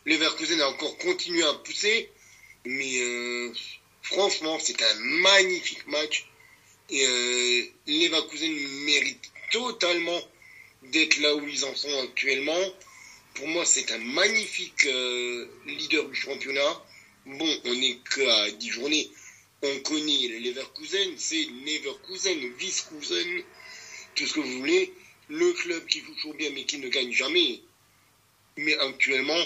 [0.05, 2.09] Leverkusen a encore continué à pousser.
[2.65, 3.51] Mais
[4.01, 6.27] franchement, c'est un magnifique match.
[6.89, 8.51] Et Leverkusen
[8.85, 10.21] mérite totalement
[10.83, 12.59] d'être là où ils en sont actuellement.
[13.33, 16.83] Pour moi, c'est un magnifique euh, leader du championnat.
[17.25, 19.09] Bon, on n'est qu'à 10 journées.
[19.63, 23.43] On connaît les Leverkusen, c'est Leverkusen, Viskusen,
[24.15, 24.93] tout ce que vous voulez.
[25.29, 27.61] Le club qui joue toujours bien mais qui ne gagne jamais.
[28.57, 29.41] Mais actuellement,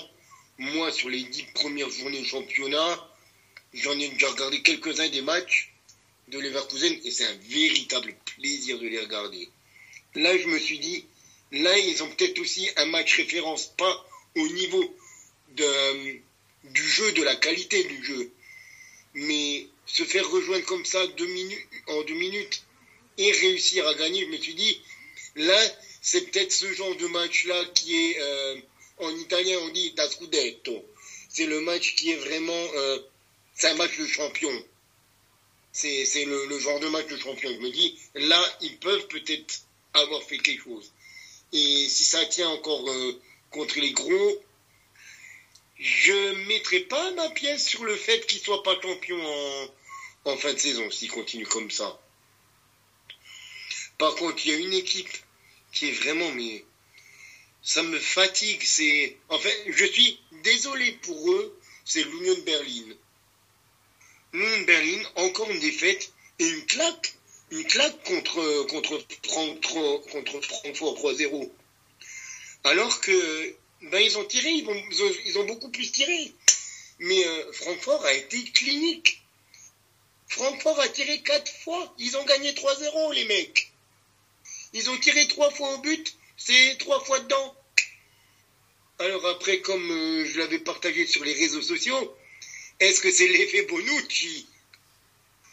[0.58, 3.10] moi, sur les 10 premières journées du championnat,
[3.74, 5.74] j'en ai déjà regardé quelques-uns des matchs
[6.30, 9.50] de Leverkusen et c'est un véritable plaisir de les regarder.
[10.16, 11.06] Là, je me suis dit,
[11.52, 14.06] Là, ils ont peut-être aussi un match référence, pas
[14.36, 14.96] au niveau
[15.52, 16.20] de,
[16.66, 18.32] du jeu, de la qualité du jeu.
[19.14, 22.64] Mais se faire rejoindre comme ça deux minutes, en deux minutes
[23.18, 24.82] et réussir à gagner, je me suis dit,
[25.36, 25.60] là,
[26.02, 28.58] c'est peut-être ce genre de match-là qui est, euh,
[29.00, 30.86] en italien, on dit da scudetto.
[31.30, 33.00] C'est le match qui est vraiment, euh,
[33.56, 34.52] c'est un match de champion.
[35.72, 37.52] C'est le, le genre de match de champion.
[37.52, 39.62] Je me dis, là, ils peuvent peut-être
[39.94, 40.92] avoir fait quelque chose.
[41.52, 43.22] Et si ça tient encore euh,
[43.52, 44.44] contre les gros,
[45.80, 49.18] je ne mettrai pas ma pièce sur le fait qu'il ne soit pas champion
[50.26, 52.00] en, fin de saison, s'il continue comme ça.
[53.98, 55.10] Par contre, il y a une équipe
[55.72, 56.32] qui est vraiment,
[57.62, 58.62] ça me fatigue.
[58.64, 61.60] C'est, enfin, je suis désolé pour eux.
[61.86, 62.96] C'est l'Union Berlin.
[64.34, 67.16] L'Union Berlin, encore une défaite et une claque
[67.52, 68.98] une claque contre, contre,
[70.12, 71.52] contre Francfort 3-0.
[72.64, 73.56] Alors que
[73.92, 74.84] ben, ils ont tiré, ils ont,
[75.26, 76.34] ils ont, beaucoup plus tiré.
[77.00, 79.22] Mais euh, Francfort a été clinique.
[80.28, 81.94] Francfort a tiré 4 fois.
[82.00, 83.72] Ils ont gagné 3-0, les mecs.
[84.74, 86.16] Ils ont tiré 3 fois au but.
[86.38, 87.56] C'est 3 fois dedans.
[89.00, 92.16] Alors après, comme euh, je l'avais partagé sur les réseaux sociaux,
[92.80, 94.48] est-ce que c'est l'effet Bonucci?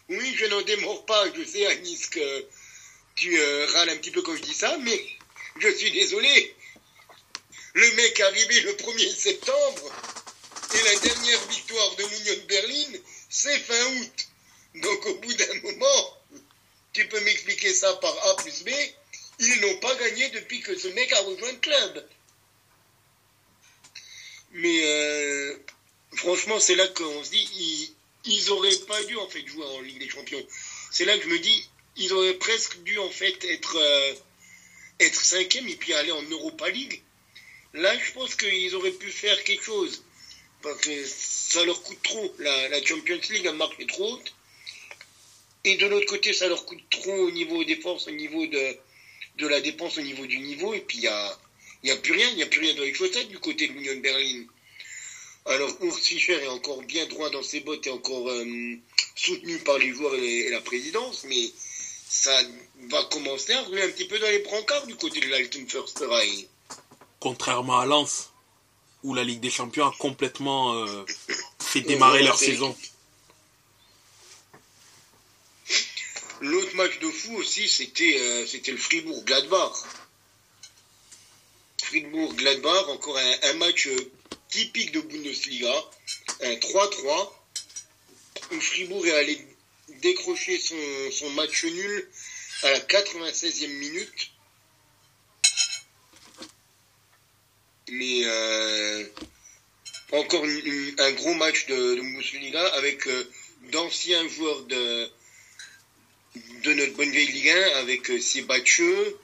[0.09, 2.47] Oui, je n'en démords pas, je sais, Anis, que
[3.15, 5.01] tu euh, râles un petit peu quand je dis ça, mais
[5.59, 6.55] je suis désolé.
[7.75, 9.93] Le mec arrivé le 1er septembre,
[10.75, 12.99] et la dernière victoire de l'Union de Berlin,
[13.29, 14.29] c'est fin août.
[14.77, 16.19] Donc au bout d'un moment,
[16.93, 18.71] tu peux m'expliquer ça par A plus B,
[19.39, 22.09] ils n'ont pas gagné depuis que ce mec a rejoint le club.
[24.53, 25.57] Mais euh,
[26.15, 29.81] franchement, c'est là qu'on se dit, ils, ils auraient pas dû en fait jouer en
[29.81, 30.47] Ligue des Champions.
[30.91, 34.15] C'est là que je me dis, ils auraient presque dû en fait être euh,
[35.01, 37.03] être cinquième et puis aller en Europa League.
[37.75, 40.03] Là, je pense qu'ils auraient pu faire quelque chose
[40.63, 42.35] parce que ça leur coûte trop.
[42.39, 44.35] La, la Champions League a marqué trop haute.
[45.65, 48.77] Et de l'autre côté, ça leur coûte trop au niveau des forces, au niveau de,
[49.39, 50.75] de la dépense, au niveau du niveau.
[50.75, 51.39] Et puis, il n'y a,
[51.85, 52.29] y a plus rien.
[52.31, 54.45] Il n'y a plus rien dans les chaussettes du côté de l'Union Berlin.
[55.47, 55.99] Alors, Urs
[56.29, 58.77] est encore bien droit dans ses bottes et encore euh,
[59.17, 61.25] soutenu par les joueurs et, la présidence.
[61.25, 61.51] Mais
[62.09, 62.37] ça
[62.91, 66.49] va commencer à rouler un petit peu dans les brancards du côté de l'Altenförsterei.
[67.23, 68.33] Contrairement à Lens,
[69.05, 71.07] où la Ligue des Champions a complètement euh,
[71.61, 72.77] fait démarrer leur saison.
[76.41, 79.73] L'autre match de fou aussi, c'était euh, c'était le Fribourg-Gladbach.
[81.85, 84.13] Fribourg-Gladbach, encore un, match euh,
[84.49, 85.73] typique de Bundesliga,
[86.41, 87.33] un 3-3,
[88.51, 89.47] où Fribourg est allé
[90.01, 92.11] décrocher son, match nul
[92.65, 94.33] à la 96e minute.
[97.95, 99.05] Mais euh,
[100.13, 103.07] encore un gros match de, de avec
[103.71, 105.09] d'anciens joueurs de,
[106.65, 109.19] de notre bonne vieille Ligue 1 avec euh,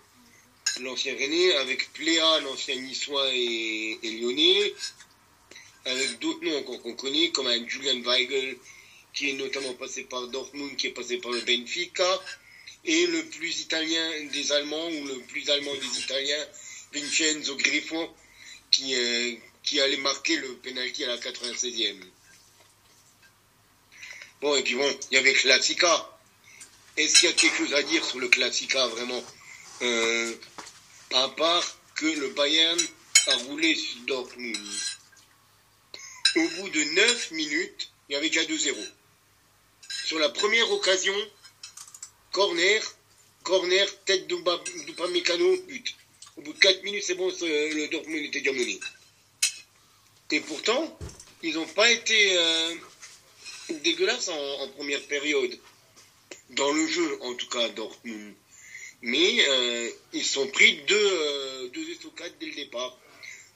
[0.81, 4.75] l'ancien René, avec Pléa, l'ancien Niçois et, Lyonnais,
[5.85, 8.57] avec d'autres noms qu'on connaît, comme un Julian Weigel,
[9.15, 12.23] qui est notamment passé par Dortmund, qui est passé par le Benfica,
[12.85, 16.47] et le plus italien des Allemands, ou le plus allemand des Italiens,
[16.93, 18.09] Vincenzo Griffo,
[18.71, 22.03] qui, allait marquer le penalty à la 96e.
[24.41, 26.19] Bon, et puis bon, il y avait Classica,
[26.97, 29.23] est-ce qu'il y a quelque chose à dire sur le Classica vraiment?
[29.83, 30.35] Euh,
[31.15, 31.65] À part
[31.95, 32.79] que le Bayern
[33.29, 34.57] a roulé sur Dortmund.
[36.37, 38.75] Au bout de 9 minutes, il y avait déjà 2-0.
[40.07, 41.15] Sur la première occasion,
[42.33, 42.83] corner,
[43.43, 45.97] corner, tête d'Upamecano, but.
[46.39, 48.79] Au bout de 4 minutes, c'est bon, le Dortmund était déjà mené.
[50.31, 50.99] Et pourtant,
[51.43, 52.75] ils n'ont pas été euh,
[53.83, 55.59] dégueulasses en première période
[56.51, 58.35] dans le jeu, en tout cas Dortmund.
[59.03, 62.97] Mais euh, ils sont pris deux, euh, deux estocades dès le départ.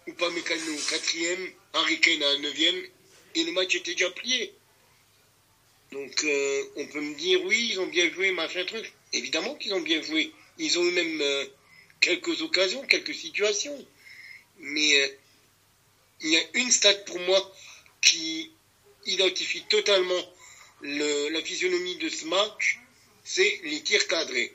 [0.07, 2.83] Upamecano quatrième, Harry Kane à neuvième,
[3.37, 4.53] et le match était déjà plié.
[5.93, 8.93] Donc euh, on peut me dire oui, ils ont bien joué, machin truc.
[9.13, 10.33] Évidemment qu'ils ont bien joué.
[10.59, 11.45] Ils ont eu même euh,
[12.03, 13.87] quelques occasions, quelques situations.
[14.59, 15.19] Mais
[16.21, 17.55] il y a une stat pour moi
[18.03, 18.51] qui
[19.07, 20.23] identifie totalement
[20.83, 22.79] le, la physionomie de ce match,
[23.25, 24.55] c'est les tirs cadrés.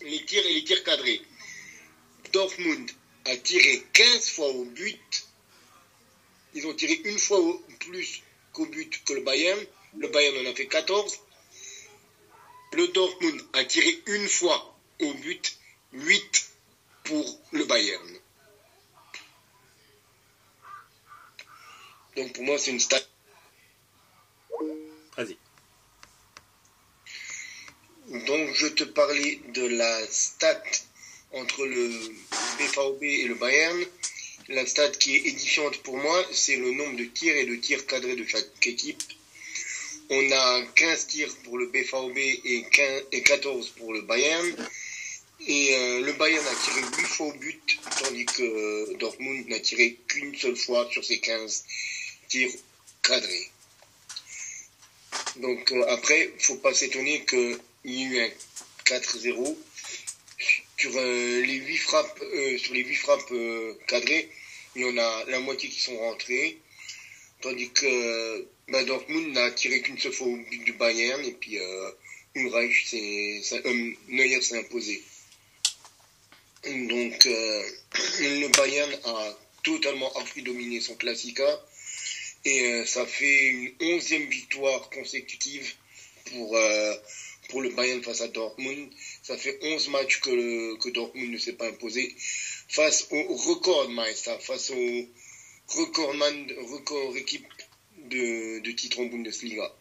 [0.00, 1.20] Les tirs et les tirs cadrés.
[2.32, 2.90] Dortmund
[3.26, 5.26] a tiré 15 fois au but.
[6.54, 7.40] Ils ont tiré une fois
[7.80, 9.60] plus qu'au but que le Bayern.
[9.98, 11.18] Le Bayern en a fait 14.
[12.72, 15.58] Le Dortmund a tiré une fois au but,
[15.92, 16.50] 8
[17.04, 18.18] pour le Bayern.
[22.16, 23.00] Donc pour moi, c'est une stat
[25.16, 25.36] Vas-y.
[28.26, 30.62] Donc je te parlais de la stat
[31.32, 31.88] entre le
[32.58, 33.84] BVB et le Bayern.
[34.48, 37.84] La stat qui est édifiante pour moi, c'est le nombre de tirs et de tirs
[37.86, 39.02] cadrés de chaque équipe.
[40.10, 44.56] On a 15 tirs pour le BVB et, 15, et 14 pour le Bayern.
[45.46, 49.60] Et euh, le Bayern a tiré 8 fois au but, tandis que euh, Dortmund n'a
[49.60, 51.64] tiré qu'une seule fois sur ses 15
[52.28, 52.50] tirs
[53.02, 53.50] cadrés.
[55.36, 58.30] Donc euh, après, faut pas s'étonner qu'il y ait eu un
[58.84, 59.56] 4-0
[60.76, 62.24] sur les 8 frappes
[62.58, 63.32] sur les 8 frappes
[63.86, 64.28] cadrées,
[64.76, 66.58] il y en a la moitié qui sont rentrées,
[67.40, 71.58] tandis que bah, Dortmund n'a tiré qu'une seule fois au but du Bayern et puis
[72.34, 73.42] Ulreich c'est
[74.08, 75.02] Neuer s'est imposé.
[76.88, 81.48] Donc le Bayern a totalement appris dominé son Classica
[82.44, 85.74] et euh, ça fait une onzième victoire consécutive
[86.26, 86.94] pour, euh,
[87.48, 88.90] pour le Bayern face à Dortmund.
[89.22, 92.14] Ça fait 11 matchs que, que Dortmund ne s'est pas imposé
[92.68, 95.08] face au recordmeister, face au
[95.68, 97.46] recordman, record équipe
[98.10, 99.72] de, de titre en Bundesliga.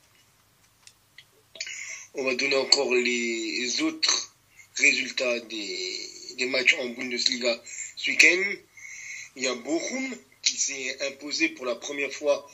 [2.15, 4.33] On va donner encore les autres
[4.75, 7.61] résultats des, des matchs en Bundesliga
[7.95, 8.55] ce week-end.
[9.35, 12.49] Il y a Bochum qui s'est imposé pour la première fois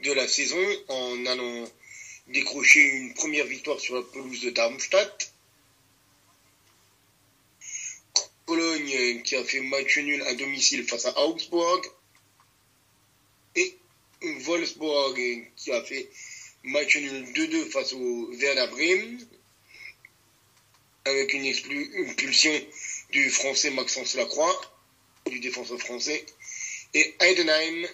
[0.00, 1.64] de la saison en allant
[2.28, 5.32] décrocher une première victoire sur la pelouse de Darmstadt.
[8.46, 11.82] Cologne qui a fait match nul à domicile face à Augsburg.
[13.56, 13.76] Et
[14.22, 15.16] Wolfsburg
[15.56, 16.08] qui a fait
[16.64, 19.26] match nul 2-2 face au Werder Bremen
[21.04, 22.52] avec une expulsion
[23.14, 24.60] du français Maxence Lacroix,
[25.30, 26.26] du défenseur français,
[26.94, 27.86] et Heidenheim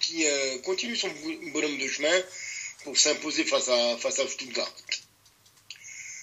[0.00, 1.10] qui euh, continue son
[1.52, 2.22] bonhomme de chemin
[2.84, 4.72] pour s'imposer face à, face à Stuttgart.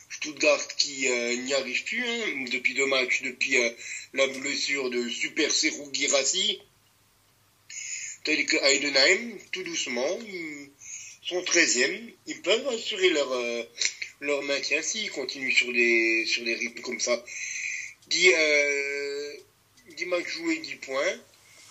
[0.09, 3.69] Stuttgart qui euh, n'y arrive plus hein, depuis deux matchs, depuis euh,
[4.13, 6.61] la blessure de Super Serou Girassi,
[8.23, 10.69] tel que Heidenheim, tout doucement, ils
[11.27, 13.29] sont 13e, ils peuvent assurer leur,
[14.21, 17.21] leur maintien s'ils continuent sur des, sur des rythmes comme ça.
[18.07, 18.31] 10,
[19.95, 21.19] 10 matchs joués, 10 points.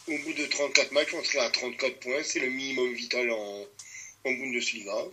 [0.07, 2.23] Au bout de 34 matchs, on serait à 34 points.
[2.23, 3.67] C'est le minimum vital en,
[4.25, 5.05] Bundesliga.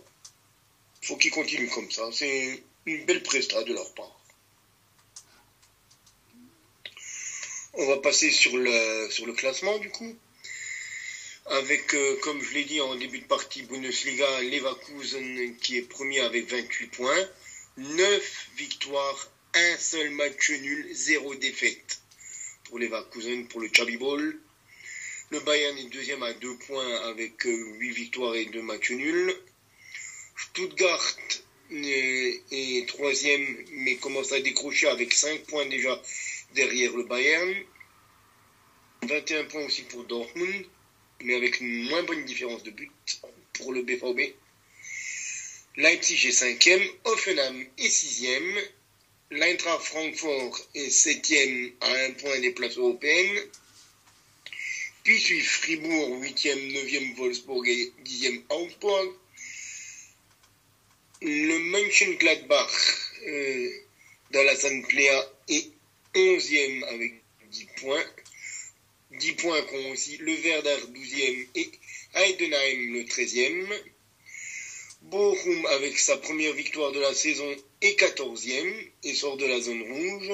[1.02, 2.10] Faut qu'ils continuent comme ça.
[2.12, 4.18] C'est une belle presta de leur part.
[7.74, 10.14] On va passer sur le, sur le classement du coup.
[11.46, 16.20] Avec, euh, comme je l'ai dit en début de partie, Bundesliga, Leverkusen qui est premier
[16.20, 17.28] avec 28 points.
[17.78, 22.00] 9 victoires, un seul match nul, 0 défaite
[22.64, 24.40] pour Leverkusen pour le Chabi Bowl.
[25.30, 29.34] Le Bayern est deuxième à 2 points avec 8 euh, victoires et 2 matchs nuls.
[30.36, 31.16] Stuttgart
[31.70, 36.00] est, troisième mais commence à décrocher avec 5 points déjà
[36.54, 37.54] derrière le Bayern.
[39.02, 40.64] 21 points aussi pour Dortmund,
[41.22, 42.90] mais avec une moins bonne différence de but
[43.54, 44.34] pour le BVB.
[45.76, 48.60] Leipzig est cinquième, Offenham est sixième,
[49.32, 53.38] l'Eintracht Francfort est septième à un point des places européennes.
[55.04, 59.14] Puis suit Fribourg, 8e, 9e Wolfsburg et 10e Augsburg.
[61.22, 62.72] Le Mönchengladbach
[63.26, 63.70] euh,
[64.30, 65.70] dans la Plea est
[66.14, 68.06] 11e avec 10 points.
[69.12, 71.70] 10 points qu'ont aussi le Werder 12e et
[72.14, 73.91] Heidenheim le 13e.
[75.12, 79.82] Bochum avec sa première victoire de la saison est 14e et sort de la zone
[79.82, 80.32] rouge.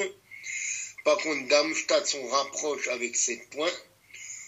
[1.05, 3.73] Par contre, Darmstadt s'en rapproche avec 7 points.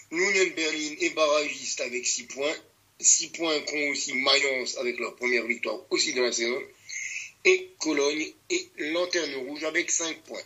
[0.09, 2.55] L'Union Berlin est barragiste avec 6 points.
[3.01, 6.61] 6 points qu'ont aussi Mayence avec leur première victoire aussi de la saison.
[7.43, 10.39] Et Cologne est lanterne rouge avec 5 points.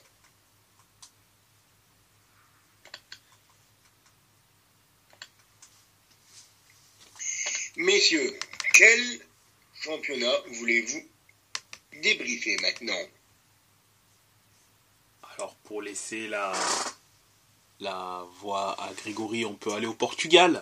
[7.75, 8.35] Messieurs,
[8.73, 9.24] quel
[9.85, 11.03] championnat voulez-vous
[12.01, 13.03] débriefer maintenant?
[15.35, 16.53] Alors pour laisser la
[17.79, 20.61] la voix à Grégory, on peut aller au Portugal,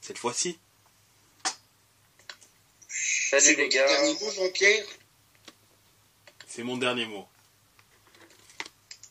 [0.00, 0.58] cette fois-ci.
[2.88, 3.86] Salut les gars.
[3.86, 4.86] Dernier mot, Jean-Pierre?
[6.48, 7.28] C'est mon dernier mot.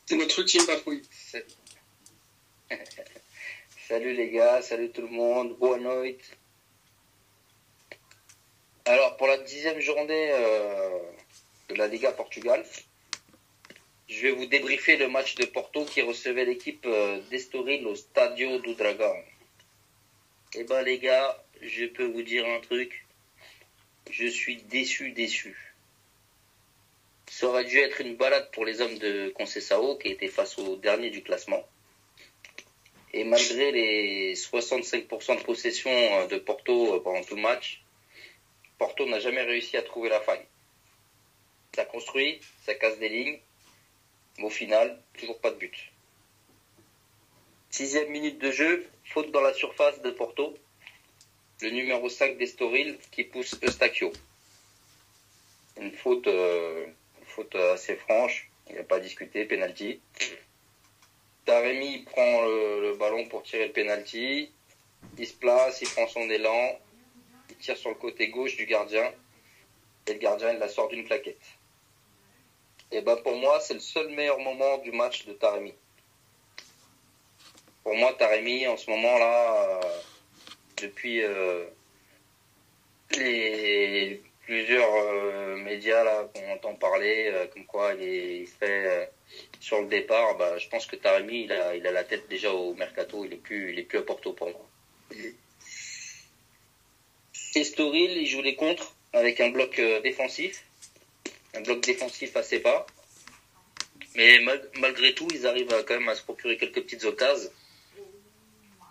[0.06, 1.02] C'est notre ultime bafouille.
[3.88, 6.36] salut les gars, salut tout le monde, boa noite.
[8.86, 10.98] Alors pour la dixième journée euh,
[11.70, 12.62] de la Liga Portugal,
[14.08, 18.58] je vais vous débriefer le match de Porto qui recevait l'équipe euh, d'Estoril au Stadio
[18.58, 19.16] do Dragão.
[20.54, 23.06] Eh ben les gars, je peux vous dire un truc.
[24.10, 25.74] Je suis déçu, déçu.
[27.30, 30.76] Ça aurait dû être une balade pour les hommes de Conceição qui étaient face au
[30.76, 31.66] dernier du classement.
[33.14, 37.83] Et malgré les 65% de possession euh, de Porto euh, pendant tout le match,
[38.78, 40.46] Porto n'a jamais réussi à trouver la faille.
[41.74, 43.38] Ça construit, ça casse des lignes,
[44.40, 45.92] au final, toujours pas de but.
[47.70, 50.56] Sixième minute de jeu, faute dans la surface de Porto.
[51.60, 54.12] Le numéro 5 d'Estoril qui pousse Eustachio.
[55.80, 56.86] Une faute, euh,
[57.72, 60.00] assez franche, il n'y a pas à discuter, penalty.
[61.44, 64.50] Taremi prend le, ballon pour tirer le penalty.
[65.18, 66.78] Il se place, il prend son élan,
[67.64, 69.10] tire sur le côté gauche du gardien.
[70.06, 71.46] Et le gardien, il la sort d'une plaquette.
[72.92, 75.74] Et ben pour moi, c'est le seul meilleur moment du match de Taremi.
[77.82, 80.00] Pour moi, Taremi, en ce moment-là, euh,
[80.76, 81.64] depuis euh,
[83.16, 89.10] les plusieurs euh, médias là qu'on entend parler, comme quoi il, fait
[89.58, 92.52] sur le départ, bah, je pense que Taremi, il a, il a la tête déjà
[92.52, 94.66] au mercato, il est plus, il est plus à Porto pour moi.
[97.60, 100.64] Estoril, il joue les contres avec un bloc défensif
[101.54, 102.86] un bloc défensif assez bas.
[104.16, 104.38] Mais
[104.78, 107.50] malgré tout, ils arrivent quand même à se procurer quelques petites occasions.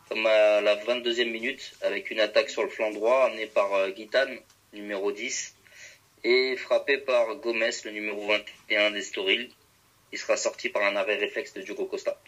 [0.09, 3.89] Comme à la 22e minute, avec une attaque sur le flanc droit amenée par euh,
[3.89, 4.37] Guitane,
[4.73, 5.55] numéro 10,
[6.25, 9.49] et frappé par Gomez, le numéro 21 d'Estoril.
[10.11, 12.19] Il sera sorti par un arrêt réflexe de Diogo Costa.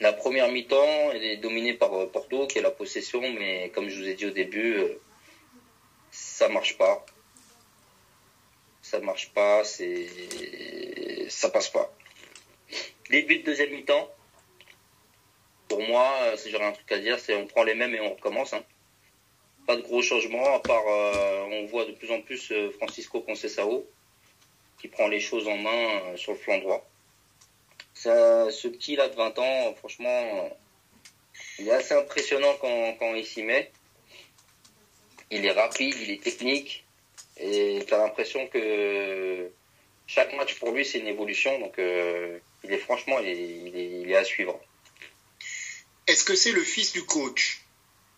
[0.00, 3.98] La première mi-temps, est dominée par euh, Porto qui a la possession, mais comme je
[3.98, 5.00] vous ai dit au début, euh,
[6.12, 7.04] ça marche pas.
[8.82, 10.06] Ça marche pas, c'est
[11.28, 11.92] ça passe pas.
[13.10, 14.08] Début de deuxième mi-temps.
[15.68, 18.00] Pour moi, euh, si j'aurais un truc à dire, c'est on prend les mêmes et
[18.00, 18.52] on recommence.
[18.52, 18.62] hein.
[19.66, 23.84] Pas de gros changements, à part on voit de plus en plus Francisco Conceição
[24.80, 26.88] qui prend les choses en main sur le flanc droit.
[27.98, 30.48] Ça, ce petit là de 20 ans, franchement, euh,
[31.58, 33.72] il est assez impressionnant quand, quand il s'y met.
[35.32, 36.86] Il est rapide, il est technique,
[37.38, 39.50] et tu as l'impression que
[40.06, 43.76] chaque match pour lui c'est une évolution, donc euh, il est franchement il est, il
[43.76, 44.60] est, il est à suivre.
[46.06, 47.64] Est-ce que c'est le fils du coach?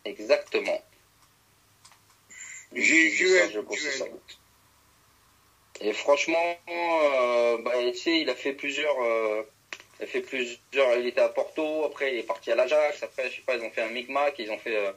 [0.05, 0.79] Exactement.
[2.75, 3.11] J'ai.
[5.81, 9.43] Et franchement, euh, bah, tu sais, il a fait plusieurs, euh,
[10.01, 10.97] il fait plusieurs.
[10.97, 13.63] Il était à Porto, après il est parti à l'Ajax, après je sais pas, ils
[13.63, 14.77] ont fait un micmac, ils ont fait.
[14.77, 14.93] euh,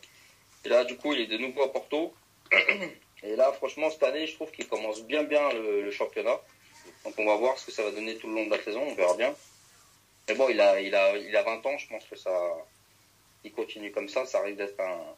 [0.66, 2.14] et là, du coup, il est de nouveau à Porto.
[3.24, 6.40] Et là, franchement, cette année, je trouve qu'il commence bien, bien le, championnat.
[7.06, 8.82] Donc, on va voir ce que ça va donner tout le long de la saison,
[8.82, 9.34] on verra bien.
[10.28, 12.32] Mais bon, il a, il a, il a 20 ans, je pense que ça,
[13.44, 15.16] il continue comme ça, ça risque d'être un,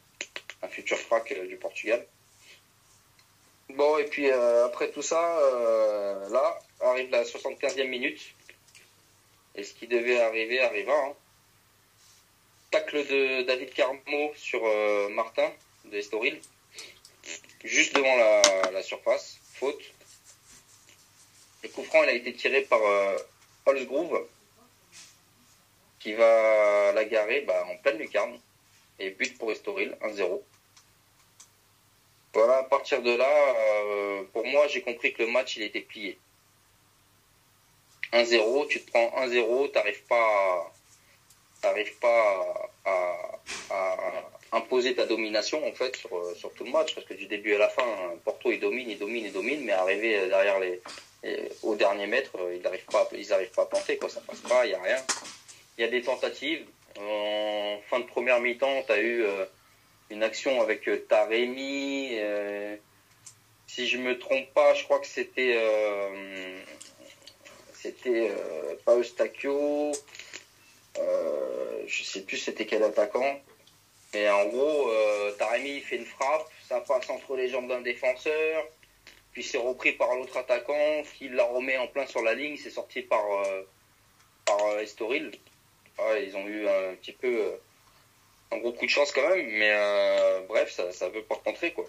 [0.62, 2.06] un futur frac euh, du Portugal.
[3.70, 5.20] Bon, et puis euh, après tout ça,
[6.30, 8.20] là, arrive la 75e minute.
[9.56, 10.92] Et ce qui devait arriver arriva.
[10.92, 11.14] Hein.
[12.70, 15.50] Tacle de David Carmo sur euh, Martin
[15.86, 16.38] de Estoril.
[17.64, 18.16] Juste devant
[18.70, 19.40] la, surface.
[19.54, 19.82] Faute.
[21.62, 23.16] Le coup franc, il a été tiré par euh,
[23.64, 24.26] Holzgroove.
[26.00, 28.38] Qui va la garer bah, en pleine lucarne.
[28.98, 30.42] Et but pour Estoril, 1-0.
[32.34, 33.54] Voilà, à partir de là,
[33.86, 36.18] euh, pour moi, j'ai compris que le match, il était plié.
[38.12, 40.72] 1-0, tu te prends 1-0, t'arrives pas,
[41.64, 43.40] à- pas
[43.70, 47.26] à, imposer ta domination, en fait, sur, euh, sur tout le match, parce que du
[47.26, 47.84] début à la fin,
[48.24, 50.80] Porto, il domine, il domine, il domine, mais arrivé derrière les,
[51.62, 54.40] au dernier mètre, euh, ils n'arrivent pas, ils arrivent pas à planter, quoi, ça passe
[54.40, 55.02] pas, il y a rien.
[55.76, 56.64] Il y a des tentatives.
[56.98, 59.44] En fin de première mi-temps, t'as eu, euh,
[60.10, 62.10] une action avec euh, Taremi.
[62.12, 62.76] euh,
[63.66, 66.60] si je me trompe pas, je crois que c'était euh,
[67.86, 69.92] c'était euh, pas Eustachio.
[70.98, 73.40] Euh, je sais plus c'était quel attaquant.
[74.14, 78.64] Mais en gros, euh, Taremi fait une frappe, ça passe entre les jambes d'un défenseur,
[79.32, 82.56] puis c'est repris par l'autre attaquant qui la remet en plein sur la ligne.
[82.56, 85.32] C'est sorti par euh, Estoril.
[85.98, 87.58] Ils ont eu un petit peu
[88.52, 89.72] un gros coup de chance quand même, mais
[90.46, 91.86] bref, ça, ça veut pas rentrer quoi.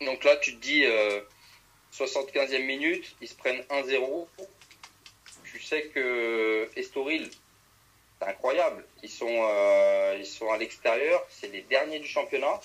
[0.00, 0.84] Donc là, tu te dis,
[1.92, 4.26] 75e minute, ils se prennent 1-0.
[5.44, 7.30] Tu sais que Estoril,
[8.20, 8.84] c'est incroyable.
[9.02, 12.60] Ils sont, euh, ils sont à l'extérieur, c'est les derniers du championnat.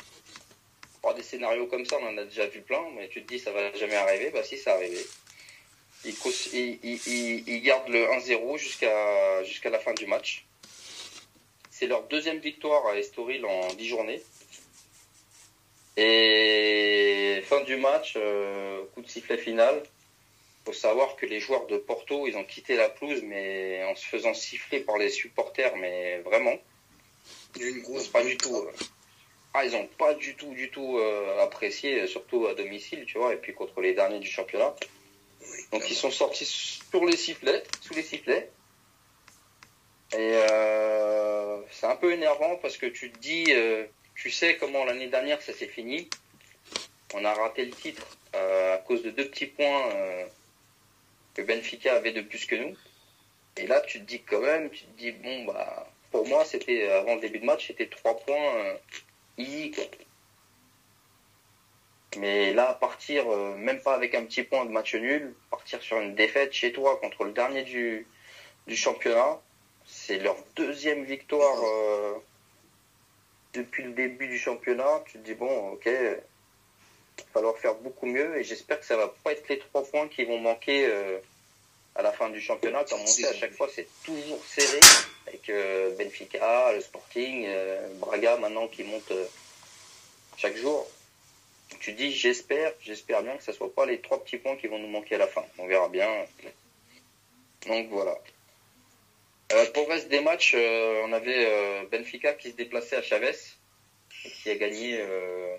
[1.01, 3.39] Pour des scénarios comme ça, on en a déjà vu plein, mais tu te dis,
[3.39, 4.29] ça va jamais arriver.
[4.31, 5.05] Bah si, ça arrivé.
[6.05, 10.45] Ils gardent le 1-0 jusqu'à jusqu'à la fin du match.
[11.69, 14.21] C'est leur deuxième victoire à Estoril en 10 journées.
[15.97, 19.81] Et fin du match, euh, coup de sifflet final.
[20.65, 24.05] faut savoir que les joueurs de Porto, ils ont quitté la pelouse, mais en se
[24.05, 26.55] faisant siffler par les supporters, mais vraiment,
[27.55, 28.55] Il une ils grosse pas du tout.
[28.55, 28.71] euh,
[29.53, 33.33] ah, ils ont pas du tout, du tout euh, apprécié, surtout à domicile, tu vois,
[33.33, 34.75] et puis contre les derniers du championnat.
[35.71, 38.51] Donc ils sont sortis sur les sifflets, sous les sifflets.
[40.13, 43.85] Et euh, c'est un peu énervant parce que tu te dis, euh,
[44.17, 46.09] tu sais comment l'année dernière ça s'est fini.
[47.13, 50.25] On a raté le titre euh, à cause de deux petits points euh,
[51.35, 52.75] que Benfica avait de plus que nous.
[53.57, 56.89] Et là tu te dis quand même, tu te dis bon bah pour moi c'était
[56.89, 58.75] avant le début de match c'était trois points euh,
[59.37, 59.85] easy quoi.
[62.17, 65.99] Mais là, partir, euh, même pas avec un petit point de match nul, partir sur
[65.99, 68.07] une défaite chez toi contre le dernier du,
[68.65, 69.39] du championnat,
[69.85, 71.61] c'est leur deuxième victoire
[73.53, 75.03] depuis le début du championnat.
[75.05, 78.97] Tu te dis, bon, ok, il va falloir faire beaucoup mieux et j'espère que ça
[78.97, 81.19] va pas être les trois points qui vont manquer euh,
[81.95, 82.83] à la fin du championnat.
[82.85, 84.79] Comme on sait, à chaque fois, c'est toujours serré
[85.27, 89.11] avec euh, Benfica, le Sporting, euh, Braga maintenant qui monte
[90.37, 90.87] chaque jour.
[91.79, 94.79] Tu dis j'espère, j'espère bien que ce soit pas les trois petits points qui vont
[94.79, 95.43] nous manquer à la fin.
[95.57, 96.07] On verra bien.
[97.67, 98.17] Donc voilà.
[99.53, 103.01] Euh, pour le reste des matchs, euh, on avait euh, Benfica qui se déplaçait à
[103.01, 103.31] Chavez
[104.43, 105.55] qui a gagné euh,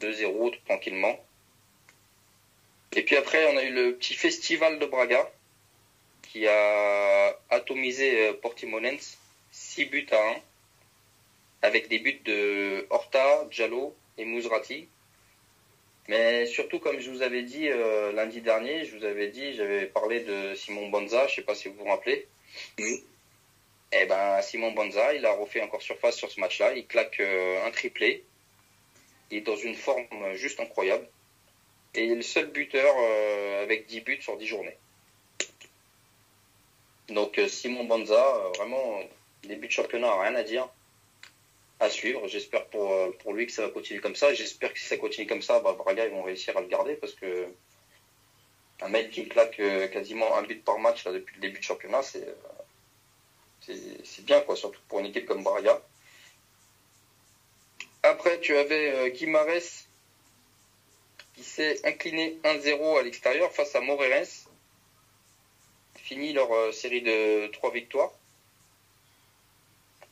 [0.00, 1.16] 2-0 tranquillement.
[2.96, 5.30] Et puis après, on a eu le petit festival de Braga
[6.22, 9.18] qui a atomisé Portimonense
[9.52, 10.36] 6 buts à 1,
[11.62, 14.88] avec des buts de Horta, Diallo et Mouzrati.
[16.08, 17.68] Mais surtout, comme je vous avais dit
[18.14, 21.68] lundi dernier, je vous avais dit, j'avais parlé de Simon Bonza, je sais pas si
[21.68, 22.26] vous vous rappelez.
[22.78, 23.04] Oui.
[23.92, 26.74] Eh ben, Simon Bonza, il a refait encore surface sur ce match-là.
[26.74, 28.24] Il claque euh, un triplé.
[29.30, 31.06] Il est dans une forme juste incroyable.
[31.94, 34.76] Et il est le seul buteur euh, avec 10 buts sur 10 journées.
[37.08, 39.00] Donc euh, Simon Bonza, euh, vraiment,
[39.44, 40.68] début de championnat, rien à dire.
[41.80, 42.26] À suivre.
[42.28, 44.32] J'espère pour, euh, pour lui que ça va continuer comme ça.
[44.32, 46.94] J'espère que si ça continue comme ça, bah, Braga, ils vont réussir à le garder
[46.94, 47.48] parce que
[48.80, 51.64] un mec qui claque euh, quasiment un but par match là, depuis le début de
[51.64, 52.34] championnat, c'est euh,
[53.66, 55.80] c'est bien, quoi, surtout pour une équipe comme Braga.
[58.02, 59.86] Après, tu avais euh, Guimarães
[61.34, 64.48] qui s'est incliné 1-0 à l'extérieur face à Moreirense.
[65.96, 68.12] Fini leur euh, série de trois victoires.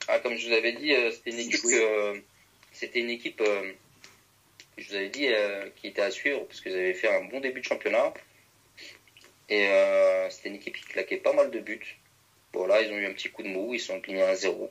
[0.07, 2.22] Ah, comme je vous avais dit, euh, c'était une équipe que
[2.72, 3.74] c'était une équipe que
[4.78, 5.28] je vous avais dit
[5.76, 8.14] qui était à suivre parce qu'ils avaient fait un bon début de championnat.
[9.48, 9.68] Et
[10.30, 11.99] c'était une équipe qui claquait pas mal de buts.
[12.53, 14.68] Voilà, ils ont eu un petit coup de mou, ils sont inclinés 1-0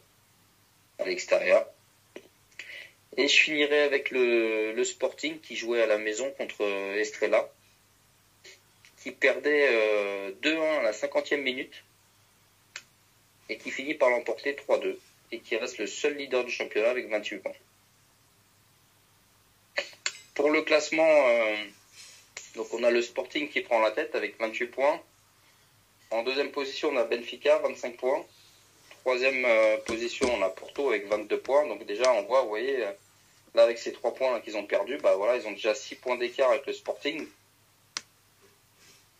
[1.00, 1.66] à l'extérieur.
[3.18, 7.50] Et je finirai avec le, Sporting qui jouait à la maison contre euh, Estrella,
[9.02, 11.84] qui perdait euh, 2-1 à la 50e minute
[13.50, 14.96] et qui finit par l'emporter 3-2
[15.32, 17.54] et qui reste le seul leader du championnat avec 28 points.
[20.36, 21.56] Pour le classement, euh,
[22.56, 25.02] donc on a le Sporting qui prend la tête avec 28 points.
[26.12, 28.26] En deuxième position, on a Benfica, 25 points.
[29.02, 31.68] Troisième euh, position, on a Porto avec 22 points.
[31.68, 32.92] Donc déjà, on voit, vous voyez, euh,
[33.54, 36.18] là avec ces trois points qu'ils ont perdus, bah voilà, ils ont déjà 6 points
[36.18, 37.28] d'écart avec le Sporting.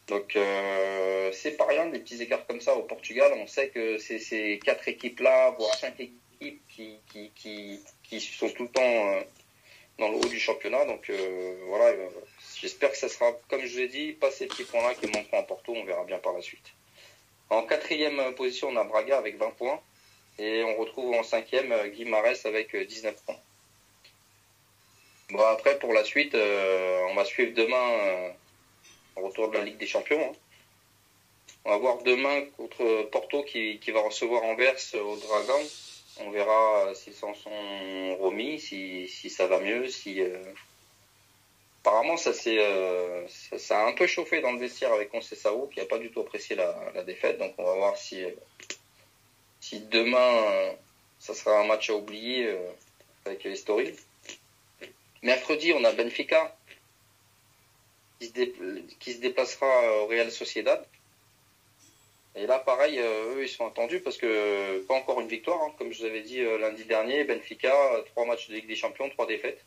[0.08, 3.32] Donc euh, c'est pas rien des petits écarts comme ça au Portugal.
[3.38, 8.70] On sait que c'est ces quatre équipes là, voire cinq équipes qui, sont tout le
[8.70, 9.22] temps
[10.00, 10.86] dans le haut du championnat.
[10.86, 11.12] Donc
[11.68, 11.96] voilà,
[12.60, 15.06] j'espère que ça sera, comme je vous ai dit, pas ces petits points là qui
[15.06, 15.74] manqueront à Porto.
[15.76, 16.74] On verra bien par la suite.
[17.50, 19.82] En quatrième position, on a Braga avec 20 points.
[20.38, 23.36] Et on retrouve en cinquième euh, Guimarães avec euh, 19 points.
[25.32, 28.30] Bon, après, pour la suite, euh, on va suivre demain euh,
[29.18, 30.22] au retour de la Ligue des Champions.
[30.22, 30.36] hein.
[31.66, 35.60] On va voir demain contre Porto qui, va recevoir Anvers au Dragon.
[36.22, 40.22] On verra euh, s'ils s'en sont remis, si, ça va mieux, si...
[40.22, 40.42] euh,
[41.82, 43.26] Apparemment, ça, s'est, euh,
[43.70, 47.04] un peu chauffé dans le vestiaire avec Conceição, qui n'a pas du tout apprécié la,
[47.04, 47.38] défaite.
[47.38, 48.32] Donc on va voir si, euh,
[49.90, 50.74] demain, euh,
[51.20, 52.54] ça sera un match à oublier
[53.26, 53.96] avec Estoril.
[55.24, 56.56] Mercredi, on a Benfica
[58.20, 60.86] qui se, déplacera au Real Sociedad.
[62.36, 65.62] Et là, pareil, eux, ils sont attendus parce que pas encore une victoire.
[65.64, 65.74] hein.
[65.78, 67.74] Comme je vous avais dit lundi dernier, Benfica,
[68.08, 69.64] trois matchs de Ligue des Champions, trois défaites.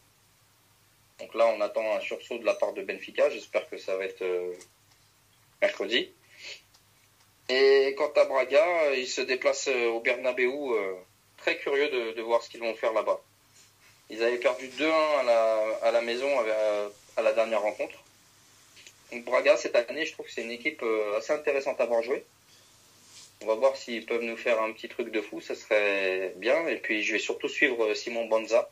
[1.23, 3.31] Donc là, on attend un sursaut de la part de Benfica.
[3.31, 4.53] J'espère que ça va être euh,
[5.61, 6.11] mercredi.
[7.49, 10.51] Et quant à Braga, ils se déplacent euh, au Bernabeu.
[10.51, 10.95] euh,
[11.37, 13.21] très curieux de, voir ce qu'ils vont faire là-bas.
[14.11, 16.29] Ils avaient perdu 2-1 à la, à la maison
[17.17, 18.03] à, la dernière rencontre.
[19.13, 20.85] Donc Braga, cette année, je trouve que c'est une équipe
[21.17, 22.25] assez intéressante à voir jouer.
[23.43, 26.67] On va voir s'ils peuvent nous faire un petit truc de fou, ça serait bien.
[26.67, 28.71] Et puis je vais surtout suivre Simon Banza.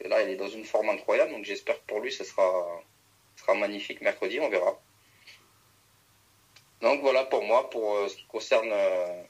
[0.00, 2.82] Et là, il est dans une forme incroyable, donc j'espère que pour lui, ça sera,
[3.36, 4.78] sera magnifique mercredi, on verra.
[6.80, 9.22] Donc voilà pour moi, pour euh, ce qui concerne euh,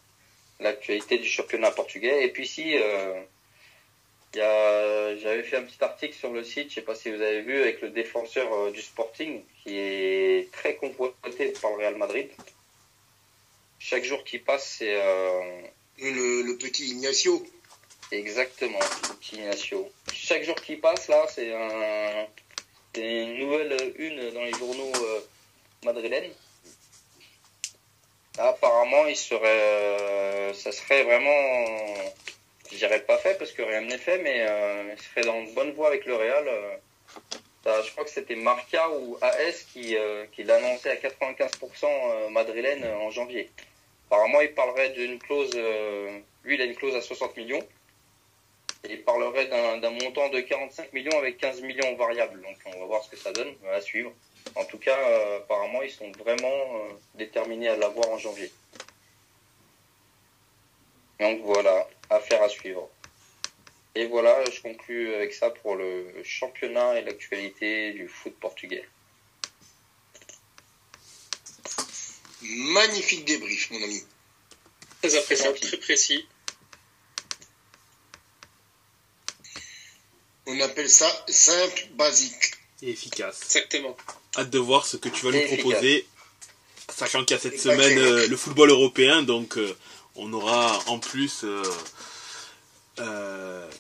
[0.61, 2.25] l'actualité du championnat portugais.
[2.25, 3.21] Et puis si, euh,
[5.21, 7.61] j'avais fait un petit article sur le site, je sais pas si vous avez vu,
[7.61, 12.31] avec le défenseur euh, du Sporting, qui est très convoité par le Real Madrid.
[13.81, 14.95] Chaque jour qui passe, c'est
[15.99, 17.45] le petit Ignacio.
[18.17, 18.79] Exactement
[19.21, 19.91] petit Ignacio.
[20.13, 22.27] Chaque jour qui passe, là, c'est un,
[22.97, 25.21] une nouvelle une dans les journaux euh,
[25.85, 26.33] madrilènes.
[28.39, 31.95] Apparemment, il serait, euh, ça serait vraiment,
[32.71, 35.51] je dirais pas fait parce que rien n'est fait, mais euh, il serait dans de
[35.53, 36.49] bonne voie avec le Real.
[36.49, 36.77] euh.
[37.65, 42.29] Ça, je crois que c'était Marca ou AS qui, euh, qui l'annonçait à 95% euh,
[42.31, 43.51] madrilène euh, en janvier.
[44.07, 47.63] Apparemment, il parlerait d'une clause, euh, lui, il a une clause à 60 millions.
[48.85, 52.41] Et il parlerait d'un montant de 45 millions avec 15 millions variables.
[52.41, 54.13] Donc, on va voir ce que ça donne, à suivre.
[54.55, 58.51] En tout cas, euh, apparemment, ils sont vraiment euh, déterminés à l'avoir en janvier.
[61.21, 62.89] Donc voilà, affaire à suivre.
[63.95, 68.89] Et voilà, je conclus avec ça pour le championnat et l'actualité du foot portugais.
[72.43, 74.03] Magnifique débrief, mon ami.
[75.03, 76.27] Très appréciable, très précis.
[80.47, 82.53] On appelle ça simple, basique.
[82.83, 83.43] Et efficace.
[83.43, 83.97] Exactement.
[84.37, 86.07] Hâte de voir ce que tu vas nous proposer,
[86.89, 89.77] sachant qu'il y a cette Et semaine euh, le football européen, donc euh,
[90.17, 91.45] on aura en plus
[92.99, 93.71] euh,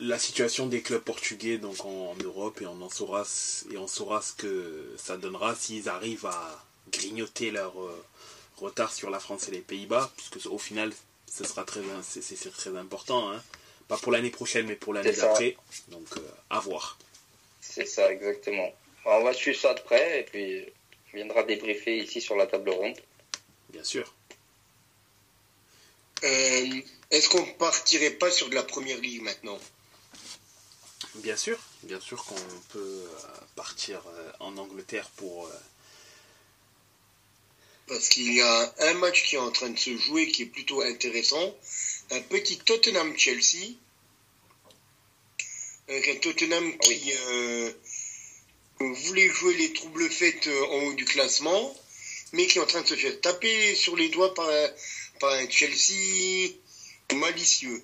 [0.00, 3.24] la situation des clubs portugais donc en, en Europe et on en saura
[3.70, 7.74] et on saura ce que ça donnera s'ils arrivent à grignoter leur
[8.58, 10.92] retard sur la France et les Pays-Bas, puisque au final
[11.26, 11.64] ce sera
[12.02, 13.42] c'est très important, hein.
[13.88, 15.56] Pas pour l'année prochaine mais pour l'année d'après,
[15.88, 16.20] donc euh,
[16.50, 16.98] à voir.
[17.60, 18.72] C'est ça, exactement.
[19.04, 20.64] On va suivre ça de près et puis
[21.12, 22.98] on viendra débriefer ici sur la table ronde.
[23.70, 24.14] Bien sûr.
[26.22, 26.80] Euh,
[27.10, 29.58] Est-ce qu'on partirait pas sur de la première ligue maintenant?
[31.16, 32.34] Bien sûr, bien sûr qu'on
[32.70, 33.18] peut euh,
[33.54, 34.02] partir
[34.40, 35.50] en Angleterre pour.
[37.86, 40.46] Parce qu'il y a un match qui est en train de se jouer qui est
[40.46, 41.54] plutôt intéressant.
[42.10, 43.74] Un petit Tottenham-Chelsea.
[45.88, 47.72] Avec un Tottenham qui euh,
[48.78, 51.76] voulait jouer les troubles faites euh, en haut du classement,
[52.32, 54.68] mais qui est en train de se faire taper sur les doigts par un,
[55.20, 56.52] par un Chelsea
[57.14, 57.82] malicieux.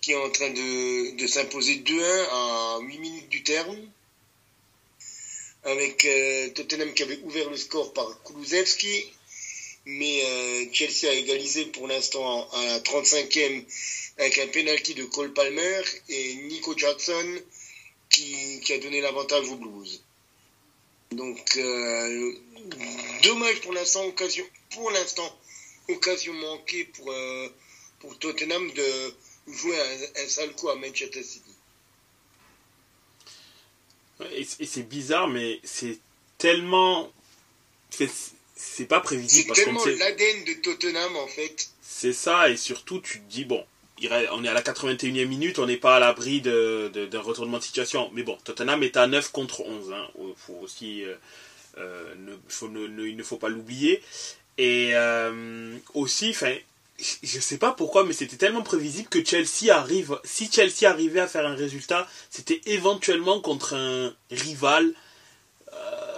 [0.00, 3.78] Qui est en train de, de s'imposer 2-1 à 8 minutes du terme
[5.64, 9.12] avec euh, Tottenham qui avait ouvert le score par Kulusevski,
[9.84, 13.64] mais euh, Chelsea a égalisé pour l'instant à la 35e
[14.18, 17.40] avec un penalty de Cole Palmer et Nico Jackson
[18.08, 20.02] qui, a donné l'avantage aux Blues.
[21.10, 22.32] Donc euh,
[23.22, 25.38] dommage pour l'instant occasion pour l'instant
[25.88, 27.48] occasion manquée pour euh,
[27.98, 29.14] pour Tottenham de
[29.48, 31.52] jouer un, un sale coup à Manchester City.
[34.30, 35.98] Et c'est bizarre, mais c'est
[36.38, 37.10] tellement.
[38.64, 41.68] C'est c'est pas C'est prévisible qu'on tellement l'ADN de Tottenham en fait.
[41.82, 43.64] C'est ça, et surtout, tu te dis, bon,
[44.32, 48.10] on est à la 81e minute, on n'est pas à l'abri d'un retournement de situation.
[48.14, 49.92] Mais bon, Tottenham est à 9 contre 11.
[49.92, 50.08] Hein.
[50.36, 51.14] Faut aussi, euh,
[51.78, 54.02] euh, ne, faut, ne- ne- il ne faut pas l'oublier.
[54.58, 56.54] Et euh, aussi, enfin,
[57.22, 60.18] je sais pas pourquoi, mais c'était tellement prévisible que Chelsea arrive.
[60.24, 64.92] Si Chelsea arrivait à faire un résultat, c'était éventuellement contre un rival.
[65.72, 66.11] Euh,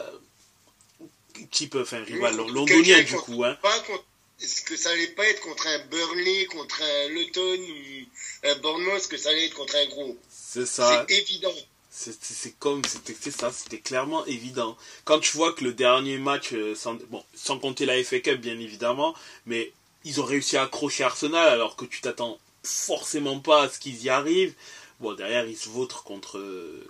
[1.51, 3.45] type, enfin, rival Oui, londonien du contre- coup.
[3.45, 3.57] Hein.
[3.63, 4.05] Pas contre-
[4.41, 9.07] Est-ce que ça allait pas être contre un Burnley, contre un Luton ou un Bournemouth,
[9.09, 10.17] que ça allait être contre un gros?
[10.31, 11.07] C'est ça.
[11.09, 11.55] C'est évident.
[11.91, 14.77] C'est comme, c'était ça, c'était clairement évident.
[15.05, 18.41] Quand tu vois que le dernier match, euh, sans, bon, sans compter la FA Cup
[18.41, 19.15] bien évidemment,
[19.47, 19.73] mais
[20.05, 24.03] ils ont réussi à accrocher Arsenal alors que tu t'attends forcément pas à ce qu'ils
[24.03, 24.55] y arrivent.
[24.99, 26.43] Bon, derrière, ils se vautrent contre,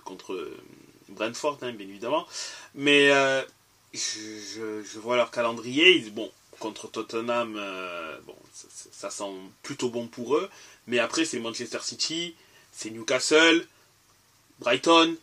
[0.03, 0.51] contre
[1.09, 2.25] Brentford, hein, bien évidemment.
[2.73, 3.43] Mais euh,
[3.95, 5.99] je, vois leur calendrier.
[6.11, 8.35] Bon, contre Tottenham, euh, bon,
[8.91, 9.31] ça, sent
[9.63, 10.49] plutôt bon pour eux.
[10.87, 12.35] Mais après, c'est Manchester City,
[12.71, 13.67] c'est Newcastle,
[14.59, 15.15] Brighton,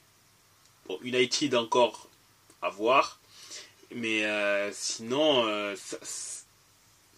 [0.87, 2.09] bon, United encore
[2.61, 3.19] à voir.
[3.95, 5.77] Mais euh, sinon, euh,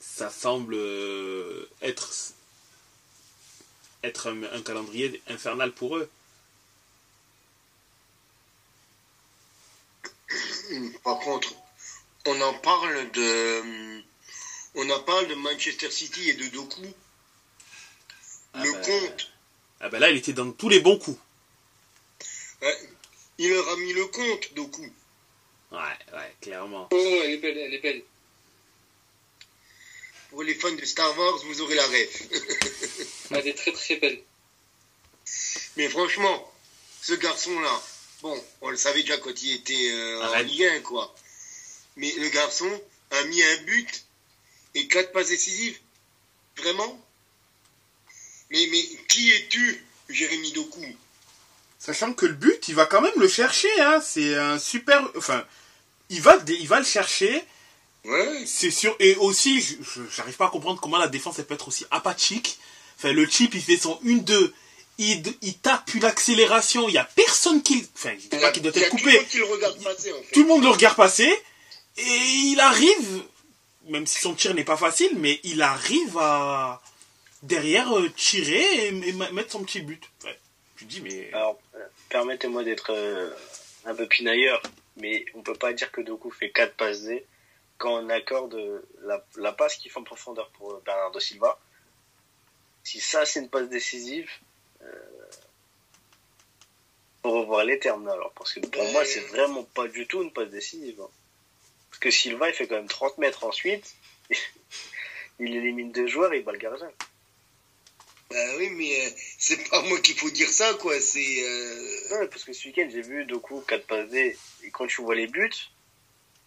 [0.00, 0.76] ça, semble
[1.82, 2.10] être,
[4.02, 6.08] être un calendrier infernal pour eux.
[11.02, 11.54] Par contre,
[12.26, 14.02] on en parle de,
[14.74, 16.82] on en parle de Manchester City et de Doku.
[18.54, 19.32] Ah le ben, compte,
[19.80, 21.18] Ah ben là, il était dans tous les bons coups.
[23.38, 24.90] il leur a mis le compte, Doku.
[25.72, 25.78] Ouais,
[26.12, 26.88] ouais, clairement.
[26.92, 28.02] Oh, elle est belle, elle est belle.
[30.30, 32.22] Pour les fans de Star Wars, vous aurez la ref.
[33.30, 34.20] Elle est très très belle.
[35.76, 36.52] Mais franchement,
[37.02, 37.82] ce garçon-là,
[38.24, 40.38] bon, on le savait déjà quand il était euh, en.
[40.40, 41.14] Ligue 1, quoi.
[41.96, 42.68] Mais le garçon
[43.12, 44.04] a mis un but
[44.74, 45.78] et quatre passes décisives.
[46.56, 47.00] Vraiment?
[48.50, 50.84] Mais, mais qui es-tu, Jérémy Doku?
[51.78, 53.68] Sachant que le but, il va quand même le chercher.
[53.80, 54.00] Hein.
[54.02, 55.06] C'est un super.
[55.16, 55.44] Enfin,
[56.08, 57.44] il va, il va le chercher.
[58.04, 58.96] Ouais, C'est sûr.
[59.00, 59.62] Et aussi,
[60.16, 62.58] j'arrive pas à comprendre comment la défense elle peut être aussi apathique.
[62.96, 64.52] Enfin, le chip, il fait son 1-2.
[64.98, 66.88] Il, il tape une accélération.
[66.88, 67.86] Il y a personne qui.
[67.94, 69.16] Enfin, je dis pas qu'il doit il y a être tout le coupé.
[69.18, 70.32] monde qui le regarde passer, en fait.
[70.32, 71.42] Tout le monde le regarde passer.
[71.96, 73.22] Et il arrive,
[73.88, 76.82] même si son tir n'est pas facile, mais il arrive à
[77.44, 80.02] derrière euh, tirer et, mettre son petit but.
[80.24, 80.38] Ouais.
[80.76, 81.32] Tu dis, mais.
[81.32, 83.30] Alors, euh, permettez-moi d'être euh,
[83.84, 84.62] un peu pinailleur,
[84.96, 87.24] mais on peut pas dire que Doku fait 4 passes D
[87.78, 91.58] quand on accorde la, la passe qui fait en profondeur pour Bernardo Silva.
[92.82, 94.30] Si ça, c'est une passe décisive,
[94.84, 95.30] euh,
[97.22, 98.32] faut revoir les termes, alors.
[98.34, 98.92] Parce que pour Ouais.
[98.92, 101.00] moi, c'est vraiment pas du tout une passe décisive.
[101.00, 101.08] hein.
[101.90, 103.94] Parce que Silva, il fait quand même 30 mètres ensuite.
[105.38, 106.90] il élimine deux joueurs et il bat le gardien.
[108.30, 110.98] Bah oui, mais euh, c'est pas moi qu'il faut dire ça, quoi.
[111.00, 111.44] C'est.
[111.44, 114.36] euh, parce que ce week-end, j'ai vu Doku 4 passes D.
[114.64, 115.50] Et quand tu vois les buts,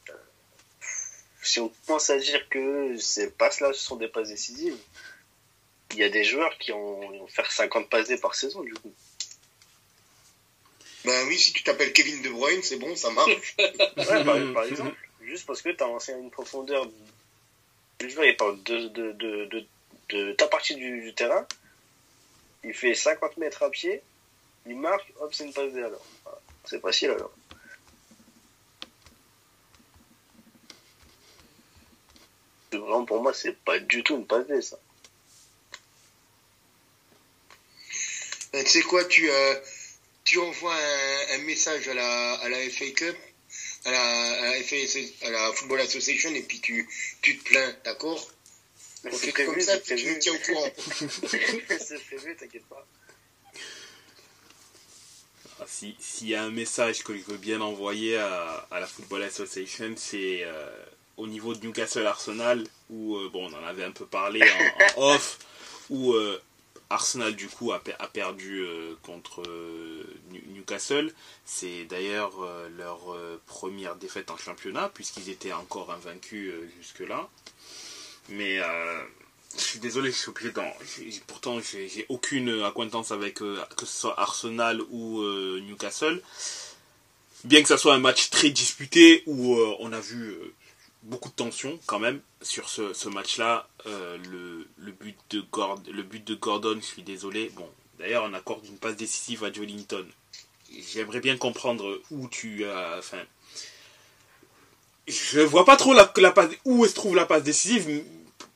[0.09, 0.13] euh,
[1.41, 4.75] si on commence à dire que ces passes-là ce sont des passes décisives,
[5.91, 8.61] il y a des joueurs qui ont, ils vont faire 50 passes D par saison,
[8.61, 8.93] du coup.
[11.05, 13.55] Bah oui, si tu t'appelles Kevin De Bruyne, c'est bon, ça marche.
[13.57, 16.87] Ouais, par, par exemple, juste parce que tu as lancé une profondeur
[17.99, 19.65] du joueur, il parle de, de, de, de,
[20.09, 21.47] de ta partie du, du terrain,
[22.63, 24.01] il fait 50 mètres à pied,
[24.65, 26.05] il marque, hop, c'est une passe D alors.
[26.23, 26.39] Voilà.
[26.65, 27.31] C'est facile alors.
[32.71, 34.77] Vraiment, pour moi, c'est pas du tout une passe D, ça.
[38.57, 39.55] Euh, tu sais quoi, tu, euh,
[40.23, 43.15] tu envoies un, un message à la, à la FA Cup,
[43.85, 44.75] à la, à la, FA,
[45.25, 46.87] à la Football Association, et puis tu,
[47.21, 48.27] tu te plains, d'accord?
[49.05, 50.19] On c'est fait prévu, comme ça, tu me prévu.
[50.19, 50.71] tiens au courant.
[51.29, 52.85] c'est prévu, t'inquiète pas.
[55.59, 58.87] Ah, si- S'il y a un message que je veux bien envoyer à, à la
[58.87, 60.69] Football Association, c'est euh,
[61.17, 64.41] au niveau de Newcastle Arsenal, où euh, bon, on en avait un peu parlé
[64.95, 65.39] en, en off,
[65.89, 66.41] où euh,
[66.89, 71.13] Arsenal du coup a, pe- a perdu euh, contre euh, New- Newcastle.
[71.45, 72.99] C'est d'ailleurs euh, leur
[73.45, 77.27] première défaite en championnat, puisqu'ils étaient encore invaincus jusque-là.
[78.29, 78.59] Mais
[79.57, 80.69] je suis désolé, je suis obligé d'en.
[81.27, 85.23] Pourtant, j'ai aucune acquaintance avec que ce soit Arsenal ou
[85.61, 86.21] Newcastle.
[87.45, 90.35] Bien que ça soit un match très disputé où on a vu
[91.03, 93.67] beaucoup de tension quand même sur ce, ce match-là.
[93.85, 97.49] Euh, le, le but de Gord, le but de Gordon, je suis désolé.
[97.55, 97.69] Bon,
[97.99, 100.05] d'ailleurs, on accorde une passe décisive à Joelinton.
[100.93, 102.95] J'aimerais bien comprendre où tu as.
[102.99, 103.21] Enfin,
[105.07, 108.03] je vois pas trop la passe, où se trouve la passe décisive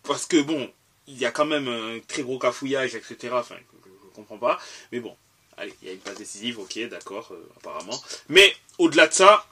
[0.03, 0.69] parce que bon,
[1.07, 3.30] il y a quand même un très gros cafouillage, etc.
[3.34, 4.59] Enfin, je, je comprends pas.
[4.91, 5.15] Mais bon,
[5.57, 8.01] allez, il y a une passe décisive, ok, d'accord, euh, apparemment.
[8.30, 9.45] Mais au-delà de ça,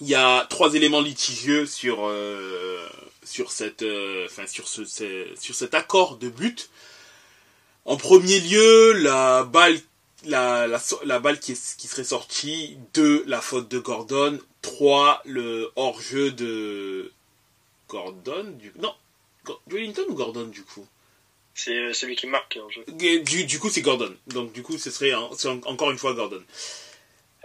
[0.00, 2.86] il y a trois éléments litigieux sur euh,
[3.24, 6.70] sur cette, euh, enfin sur ce, ce- sur cet accord de but.
[7.84, 9.78] En premier lieu, la balle,
[10.24, 12.76] la, la, la balle qui, est- qui serait sortie.
[12.94, 14.38] Deux, la faute de Gordon.
[14.62, 17.12] Trois, le hors-jeu de
[17.88, 18.44] Gordon.
[18.58, 18.92] Du, non,
[19.68, 20.86] Wellington ou Gordon du coup?
[21.54, 22.84] C'est euh, celui qui marque en jeu.
[23.22, 24.14] du, du coup, c'est Gordon.
[24.26, 25.30] Donc, du coup, ce serait en-
[25.64, 26.42] encore une fois Gordon.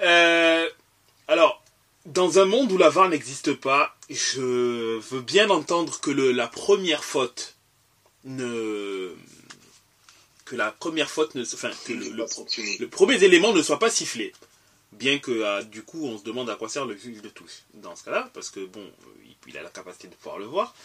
[0.01, 0.67] Euh,
[1.27, 1.63] alors,
[2.05, 6.47] dans un monde où la VAR n'existe pas, je veux bien entendre que le, la
[6.47, 7.55] première faute
[8.23, 9.13] ne.
[10.45, 11.43] que la première faute ne.
[11.43, 12.09] Enfin, que le,
[12.79, 14.33] le, premier élément ne soit pas sifflé.
[14.93, 17.61] Bien que, ah, du coup, on se demande à quoi sert le juge de touche
[17.75, 18.85] dans ce cas-là, parce que, bon,
[19.23, 20.75] il- il a la capacité de pouvoir le voir.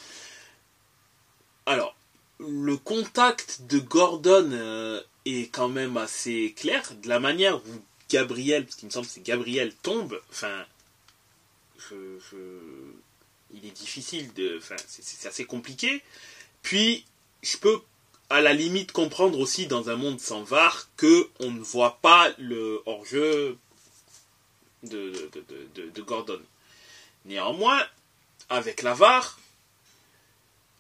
[1.67, 1.97] Alors,
[2.39, 6.89] le contact de Gordon euh, est quand même assez clair.
[7.03, 10.65] De la manière où Gabriel, parce qu'il me semble que c'est Gabriel, tombe, enfin,
[13.53, 14.59] il est difficile de.
[14.59, 16.03] Enfin, c'est- assez compliqué.
[16.63, 17.05] Puis,
[17.43, 17.81] je peux
[18.29, 22.33] à la limite comprendre aussi dans un monde sans VAR que on ne voit pas
[22.39, 23.57] le hors-jeu
[24.83, 25.31] de-
[25.75, 26.41] de- de Gordon.
[27.25, 27.85] Néanmoins,
[28.49, 29.39] avec la VAR,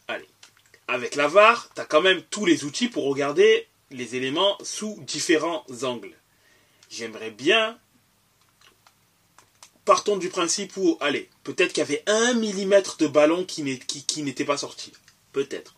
[0.08, 0.28] allez,
[0.88, 4.96] avec la VAR, tu as quand même tous les outils pour regarder les éléments sous
[5.02, 6.16] différents angles.
[6.90, 7.78] J'aimerais bien,
[9.86, 14.44] partons du principe où, allez, peut-être qu'il y avait un millimètre de ballon qui n'était
[14.44, 14.92] pas sorti.
[15.32, 15.74] Peut-être.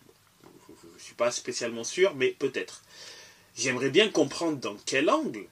[0.66, 2.82] Je ne suis pas spécialement sûr, mais peut-être.
[3.56, 5.46] J'aimerais bien comprendre dans quel angle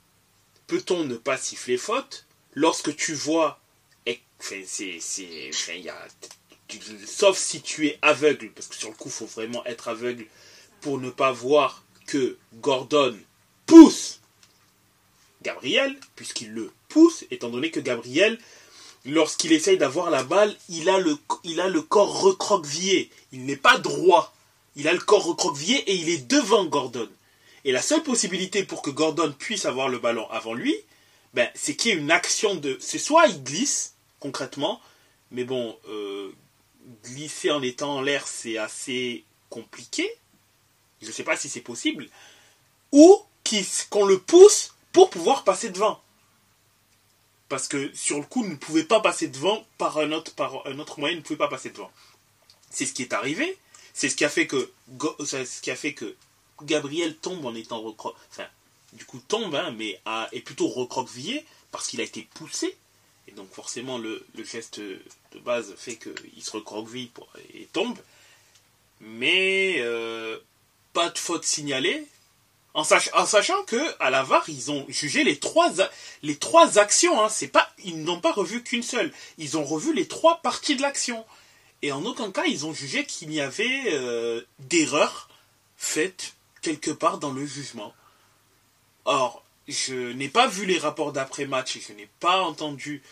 [0.66, 2.24] peut-on ne pas siffler faute
[2.54, 3.60] lorsque tu vois,
[7.06, 10.26] sauf si tu es aveugle, parce que sur le coup, il faut vraiment être aveugle
[10.80, 13.16] pour ne pas voir que Gordon
[13.66, 14.20] pousse
[15.46, 18.36] Gabriel, puisqu'il le pousse, étant donné que Gabriel,
[19.04, 23.10] lorsqu'il essaye d'avoir la balle, il a le, il a le corps recroquevillé.
[23.30, 24.34] Il n'est pas droit.
[24.74, 27.08] Il a le corps recroquevillé et il est devant Gordon.
[27.64, 30.74] Et la seule possibilité pour que Gordon puisse avoir le ballon avant lui,
[31.32, 32.76] ben, c'est qu'il y ait une action de...
[32.80, 34.80] C'est soit il glisse, concrètement,
[35.30, 36.32] mais bon, euh,
[37.04, 40.10] glisser en étant en l'air, c'est assez compliqué.
[41.00, 42.08] Je ne sais pas si c'est possible.
[42.90, 43.20] Ou
[43.90, 46.00] qu'on le pousse pour pouvoir passer devant.
[47.50, 50.32] Parce que sur le coup, il ne pouvait pas passer devant par un autre,
[50.96, 51.92] moyen, il ne pouvait pas passer devant.
[52.70, 53.58] C'est ce qui est arrivé.
[53.92, 54.72] C'est ce qui a fait que,
[55.22, 56.16] ce qui a fait que
[56.62, 58.14] Gabriel tombe en étant recro...
[58.30, 58.46] Enfin,
[58.94, 60.00] du coup tombe, hein, mais
[60.32, 62.74] est plutôt recroquevillé parce qu'il a été poussé.
[63.28, 67.10] Et donc forcément, le, geste de base fait qu'il se recroqueville
[67.52, 67.98] et tombe.
[69.00, 70.38] Mais euh,
[70.94, 72.08] pas de faute signalée.
[72.76, 75.80] En, sachant que à la VAR, ils ont jugé les trois,
[76.78, 77.24] actions.
[77.24, 77.30] Hein.
[77.30, 79.14] C'est pas, ils n'ont pas revu qu'une seule.
[79.38, 81.24] Ils ont revu les trois parties de l'action.
[81.80, 85.30] Et en aucun cas, ils ont jugé qu'il y avait euh, d'erreur
[85.78, 87.94] faite quelque part dans le jugement.
[89.06, 93.02] Or, je n'ai pas vu les rapports d'après-match et je n'ai pas entendu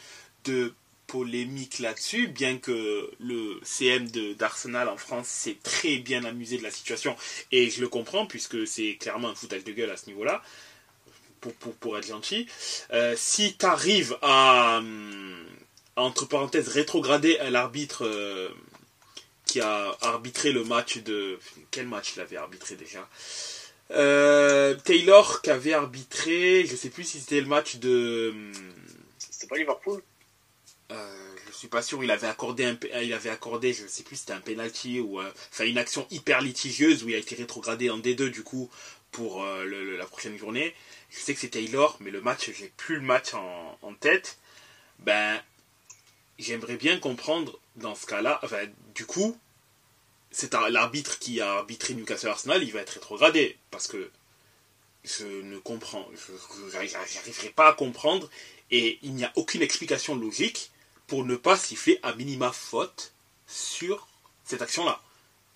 [0.44, 0.74] de
[1.14, 6.72] polémique là-dessus, bien que le CM d'Arsenal en France s'est très bien amusé de la
[6.72, 7.14] situation,
[7.52, 10.42] et je le comprends, puisque c'est clairement un foutage de gueule à ce niveau-là,
[11.40, 12.48] pour, pour, être gentil.
[12.92, 15.46] Euh, si tu arrives à, hum,
[15.94, 18.48] entre parenthèses, rétrograder l'arbitre euh,
[19.46, 21.38] qui a arbitré le match de...
[21.70, 23.08] Quel match il avait arbitré déjà?
[23.92, 28.30] Euh, Taylor qui avait arbitré, je sais plus si c'était le match de...
[28.32, 28.52] Hum,
[29.16, 30.02] c'était pas Liverpool?
[30.90, 34.16] Euh, je suis pas sûr, il avait accordé, un, il avait accordé, je sais plus,
[34.16, 37.88] c'était un penalty ou euh, enfin une action hyper litigieuse où il a été rétrogradé
[37.90, 38.70] en D2 du coup
[39.10, 39.64] pour euh,
[39.96, 40.74] la prochaine journée.
[41.10, 44.38] Je sais que c'est Taylor, mais le match, j'ai plus le match en, tête.
[44.98, 45.40] Ben,
[46.38, 49.38] j'aimerais bien comprendre dans ce cas-là, enfin, du coup,
[50.30, 54.10] c'est l'arbitre qui a arbitré Newcastle Arsenal, il va être rétrogradé parce que
[55.04, 58.28] je ne comprends, je n'arriverai pas à comprendre
[58.70, 60.72] et il n'y a aucune explication logique
[61.06, 63.12] pour ne pas siffler à minima faute
[63.46, 64.08] sur
[64.44, 65.02] cette action-là.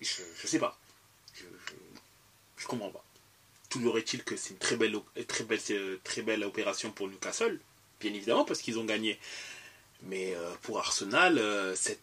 [0.01, 0.77] Je, ne sais pas.
[1.33, 1.43] Je,
[2.57, 3.03] je, comprends pas.
[3.69, 4.97] Toujours est-il que c'est une très belle,
[5.27, 5.59] très, belle,
[6.03, 7.59] très belle opération pour Newcastle,
[7.99, 9.19] bien évidemment, parce qu'ils ont gagné.
[10.03, 12.01] Mais euh, pour Arsenal, euh, cette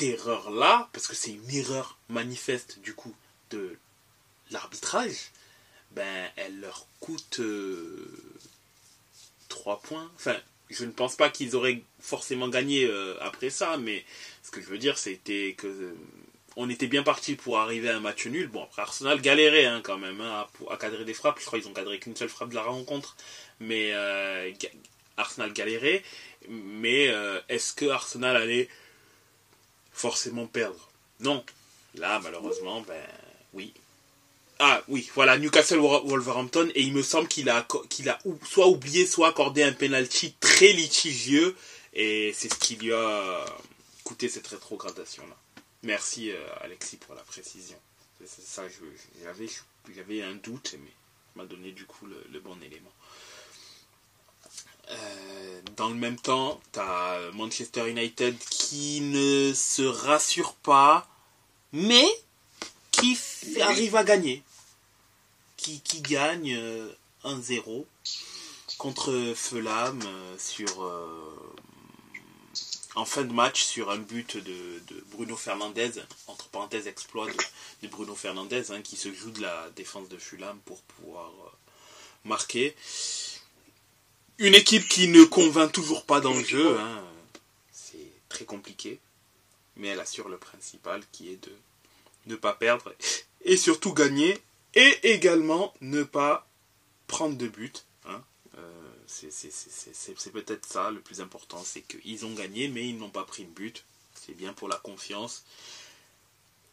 [0.00, 3.14] erreur-là, parce que c'est une erreur manifeste du coup
[3.50, 3.76] de
[4.50, 5.30] l'arbitrage,
[5.92, 7.40] ben elle leur coûte
[9.48, 10.10] 3 euh, points.
[10.16, 10.36] Enfin,
[10.70, 14.04] je ne pense pas qu'ils auraient forcément gagné euh, après ça, mais
[14.42, 15.94] ce que je veux dire, c'était que euh,
[16.56, 18.48] on était bien parti pour arriver à un match nul.
[18.48, 21.38] Bon, après Arsenal galérait hein, quand même hein, à, cadrer des frappes.
[21.40, 23.16] Je crois qu'ils ont cadré qu'une seule frappe de la rencontre,
[23.60, 24.50] mais euh,
[25.16, 26.02] Arsenal galérait.
[26.48, 27.06] Mais
[27.48, 28.68] est-ce que Arsenal allait
[29.92, 30.90] forcément perdre?
[31.20, 31.42] Non.
[31.94, 33.02] Là, malheureusement, ben
[33.54, 33.72] oui,
[34.58, 38.18] ah oui, voilà, Newcastle Wolverhampton, et il me semble qu'il a, a
[38.48, 41.56] soit oublié, soit accordé un penalty très litigieux,
[41.92, 43.44] et c'est ce qui lui a
[44.04, 45.36] coûté cette rétrogradation-là.
[45.82, 47.76] Merci euh, Alexis pour la précision.
[48.24, 48.62] C'est ça,
[49.22, 49.48] j'avais,
[49.94, 50.90] j'avais un doute, mais
[51.36, 52.92] m'a donné du coup le, bon élément.
[54.90, 61.08] Euh, dans le même temps, tu as Manchester United qui ne se rassure pas,
[61.72, 62.06] mais
[62.96, 63.18] qui
[63.60, 64.42] arrive à gagner?
[65.56, 66.58] Qui, qui gagne
[67.24, 67.82] 1-0 euh,
[68.78, 71.54] contre Fulham euh, sur euh,
[72.94, 74.80] en fin de match sur un but de,
[75.12, 75.92] Bruno Fernandez,
[76.26, 77.26] entre parenthèses exploit
[77.82, 81.32] de, Bruno Fernandez, hein, qui se joue de la défense de Fulham pour pouvoir
[82.24, 82.74] marquer.
[84.38, 87.04] Une équipe qui ne convainc toujours pas dans le jeu, hein.
[87.72, 88.98] c'est très compliqué,
[89.76, 91.52] mais elle assure le principal qui est de
[92.26, 92.94] ne pas perdre
[93.44, 94.38] et surtout gagner
[94.74, 96.48] et également ne pas
[97.06, 97.84] prendre de but.
[98.06, 98.22] Hein.
[98.58, 103.24] Euh, c'est peut-être ça le plus important, c'est qu'ils ont gagné mais ils n'ont pas
[103.24, 103.84] pris de but.
[104.14, 105.44] C'est bien pour la confiance.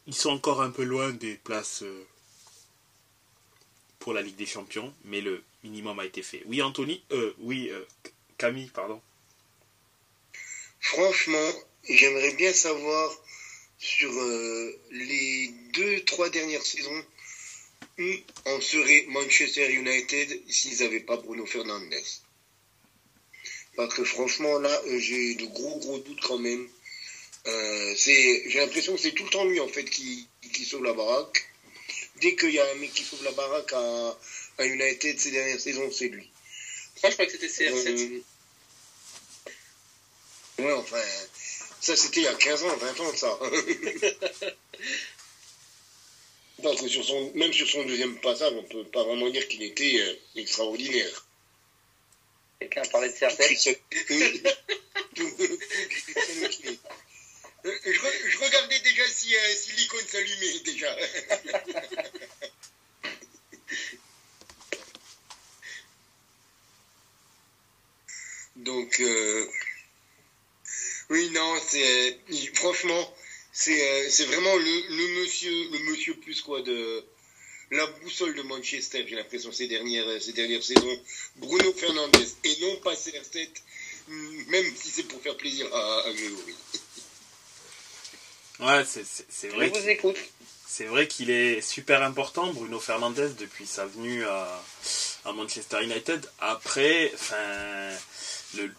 [0.06, 2.06] Ils sont encore un peu loin des places euh,
[3.98, 6.42] pour la Ligue des Champions, mais le minimum a été fait.
[6.46, 7.70] Oui, Anthony, euh, oui,
[8.36, 9.00] Camille, pardon.
[10.80, 11.52] Franchement,
[11.88, 13.12] j'aimerais bien savoir
[13.82, 17.04] sur euh, les deux, trois dernières saisons
[17.98, 18.12] où
[18.46, 21.92] on serait Manchester United s'ils n'avaient pas Bruno Fernandes.
[23.74, 26.68] Parce que franchement, là, euh, j'ai de gros, gros doutes quand même.
[27.48, 30.92] Euh, j'ai l'impression que c'est tout le temps lui, en fait, qui, qui sauve la
[30.92, 31.44] baraque.
[32.20, 34.18] Dès qu'il y a un mec qui sauve la baraque à,
[34.58, 36.30] à United ces dernières saisons, c'est lui.
[37.02, 38.22] Moi, je crois que c'était CR7.
[40.60, 41.02] ouais, enfin,
[41.82, 43.38] ça, c'était il y a 15 ans, 20 ans, ça.
[46.62, 49.64] Parce que sur son, même sur son deuxième passage, on peut pas vraiment dire qu'il
[49.64, 51.26] était euh, extraordinaire.
[52.60, 53.78] Quelqu'un parlait de CR7
[57.64, 60.96] euh, je, regardais déjà si, euh, si l'icône s'allumait déjà.
[68.56, 69.48] Donc, euh,
[71.10, 72.18] oui, non, c'est
[72.54, 73.14] franchement,
[73.52, 77.04] c'est c'est vraiment le, le, monsieur le monsieur plus quoi de
[77.70, 79.04] la boussole de Manchester.
[79.08, 81.00] J'ai l'impression ces dernières ces dernières saisons,
[81.36, 83.48] Bruno Fernandez et non pas CR7,
[84.48, 86.54] même si c'est pour faire plaisir à, à Grégory.
[88.60, 89.72] Ouais, c'est vrai.
[89.74, 90.16] Je vous écoute.
[90.68, 94.62] c'est vrai qu'il est super important, Bruno Fernandez, depuis sa venue à,
[95.24, 96.24] à Manchester United.
[96.38, 97.90] Après, enfin,
[98.56, 98.72] le,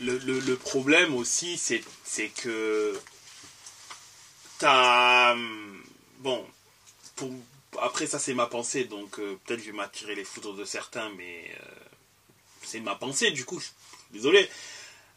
[0.00, 1.82] le, problème aussi, c'est,
[2.28, 2.98] que
[4.58, 5.34] t'as.
[6.18, 6.44] Bon,
[7.16, 7.30] pour,
[7.80, 11.10] après, ça, c'est ma pensée, donc euh, peut-être je vais m'attirer les foudres de certains,
[11.10, 11.64] mais euh,
[12.62, 13.62] c'est ma pensée, du coup,
[14.10, 14.48] désolé.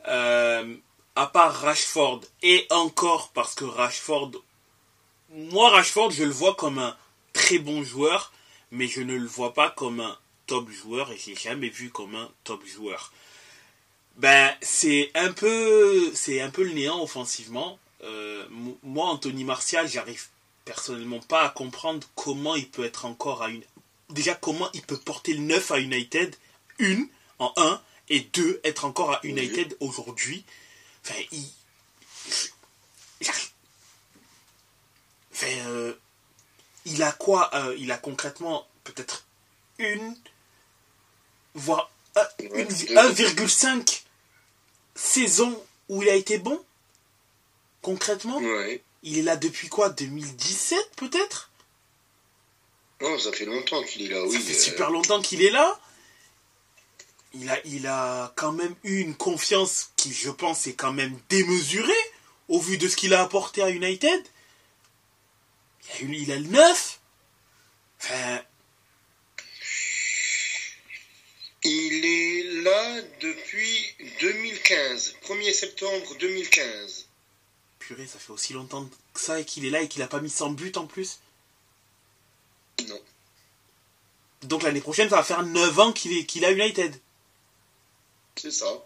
[0.08, 0.76] Euh,
[1.16, 4.32] à part Rashford, et encore parce que Rashford,
[5.30, 6.96] moi, Rashford, je le vois comme un
[7.34, 8.32] très bon joueur,
[8.72, 10.18] mais je ne le vois pas comme un
[10.48, 13.12] top joueur, et j'ai jamais vu comme un top joueur.
[14.18, 17.80] Ben, c'est un peu, c'est un peu le néant offensivement.
[18.84, 20.28] moi, Anthony Martial, j'arrive
[20.66, 23.64] personnellement pas à comprendre comment il peut être encore à une.
[24.10, 26.36] Déjà, comment il peut porter le 9 à United,
[26.80, 27.08] une,
[27.40, 30.44] en un, et deux, être encore à United aujourd'hui.
[31.04, 31.46] Enfin, il.
[35.34, 35.94] Enfin, euh,
[36.86, 39.26] il a quoi euh, Il a concrètement peut-être
[39.80, 40.16] une,
[41.56, 44.01] voire 1,5
[44.96, 46.64] saison où il a été bon
[47.82, 48.84] Concrètement ouais.
[49.04, 51.50] Il est là depuis quoi 2017 peut-être?
[53.02, 54.34] Non, ça fait longtemps qu'il est là, oui.
[54.34, 55.80] Ça fait super longtemps qu'il est là.
[57.34, 61.18] Il a, il a quand même eu une confiance qui, je pense, est quand même
[61.30, 61.92] démesurée
[62.48, 64.24] au vu de ce qu'il a apporté à United.
[65.84, 67.00] Il a, eu, il a le 9.
[68.02, 68.42] Enfin...
[71.64, 77.08] Il est là depuis 2015, 1er septembre 2015
[78.08, 80.30] ça fait aussi longtemps que ça et qu'il est là et qu'il a pas mis
[80.30, 81.20] 100 buts en plus?
[82.88, 83.00] Non.
[84.44, 86.96] Donc l'année prochaine, ça va faire 9 ans qu'il est qu'il a United.
[88.36, 88.84] C'est ça.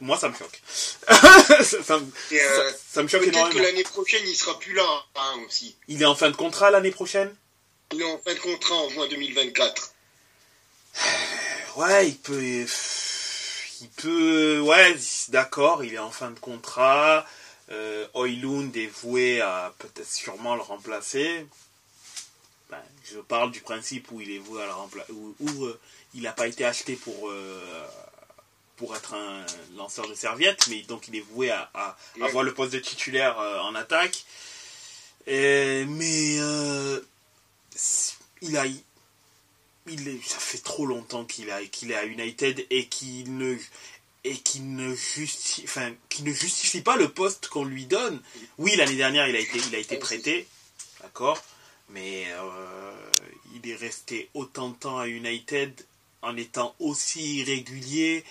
[0.00, 0.60] Moi, ça me choque.
[0.66, 3.50] ça, me, euh, ça, me choque énormément.
[3.50, 5.76] Peut-être que l'année prochaine, il sera plus là hein, aussi.
[5.86, 7.32] Il est en fin de contrat l'année prochaine?
[7.92, 9.94] Il est en fin de contrat en juin 2024.
[11.74, 12.66] Ouais, il peut
[13.82, 14.96] il peut, ouais,
[15.30, 17.26] d'accord, il est en fin de contrat.
[17.70, 21.46] Euh, Oilund est voué à peut-être sûrement le remplacer.
[22.70, 25.80] Ben, je parle du principe où il est voué à le remplacer, où, euh,
[26.14, 27.86] il n'a pas été acheté pour euh,
[28.76, 29.44] pour être un
[29.76, 33.74] lanceur de serviettes, mais donc il est voué à, avoir le poste de titulaire en
[33.74, 34.24] attaque.
[35.26, 36.38] mais
[38.40, 38.66] il a
[39.86, 43.56] il ça fait trop longtemps qu'il qu'il est à United et qu'il ne
[44.24, 48.20] et qui ne justifie enfin qui ne justifie pas le poste qu'on lui donne.
[48.58, 50.46] Oui, l'année dernière, il a été il a été prêté,
[51.00, 51.42] d'accord,
[51.88, 52.92] mais euh,
[53.54, 55.72] il est resté autant de temps à United
[56.22, 58.24] en étant aussi irrégulier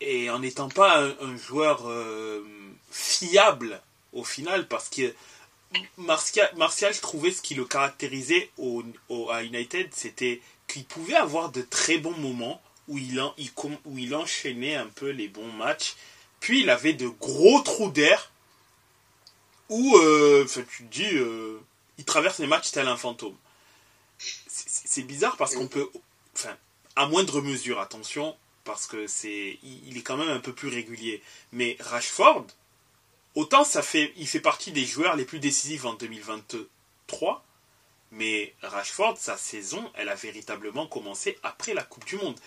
[0.00, 2.42] et en n'étant pas un, joueur euh,
[2.90, 3.80] fiable
[4.12, 5.14] au final parce que
[5.98, 8.84] Martial, Martial, je trouvais ce qui le caractérisait au,
[9.30, 13.34] à United, c'était qu'il pouvait avoir de très bons moments où il, en,
[13.84, 15.96] où il enchaînait un peu les bons matchs.
[16.40, 18.30] Puis il avait de gros trous d'air
[19.68, 21.60] où euh, tu te dis, euh,
[21.98, 23.36] il traverse les matchs tel un fantôme.
[24.18, 25.90] C'est bizarre parce qu'on peut,
[26.34, 26.56] enfin,
[26.94, 31.22] à moindre mesure, attention, parce que c'est, il est quand même un peu plus régulier.
[31.52, 32.46] Mais Rashford,
[33.36, 37.44] autant ça fait, il fait partie des joueurs les plus décisifs en 2023,
[38.10, 42.38] mais Rashford, sa saison, elle a véritablement commencé après la Coupe du Monde.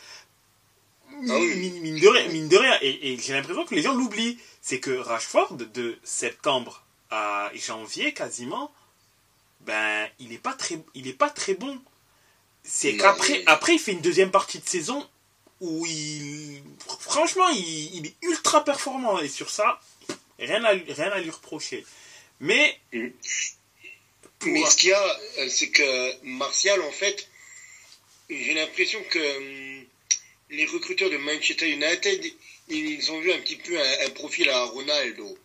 [1.12, 2.00] Ah mine,
[2.50, 4.38] de rien, Et, j'ai l'impression que les gens l'oublient.
[4.62, 8.72] C'est que Rashford, de septembre à janvier quasiment,
[9.62, 11.80] ben, il n'est pas, très, il pas très bon.
[12.64, 15.08] C'est qu'après, après, il fait une deuxième partie de saison
[15.62, 16.62] où il,
[17.00, 19.20] franchement, il, est ultra performant.
[19.20, 19.80] Et sur ça,
[20.40, 21.86] rien à, rien à lui reprocher.
[22.40, 22.78] Mais.
[24.46, 27.28] Mais ce qu'il y a, euh, c'est que Martial, en fait,
[28.30, 29.86] j'ai l'impression que hum,
[30.52, 32.26] les recruteurs de Manchester United,
[32.70, 35.38] ils ont vu un petit peu un, profil à Ronaldo.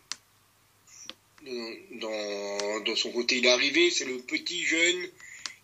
[1.90, 5.10] Dans, dans, son côté, il est arrivé, c'est le petit jeune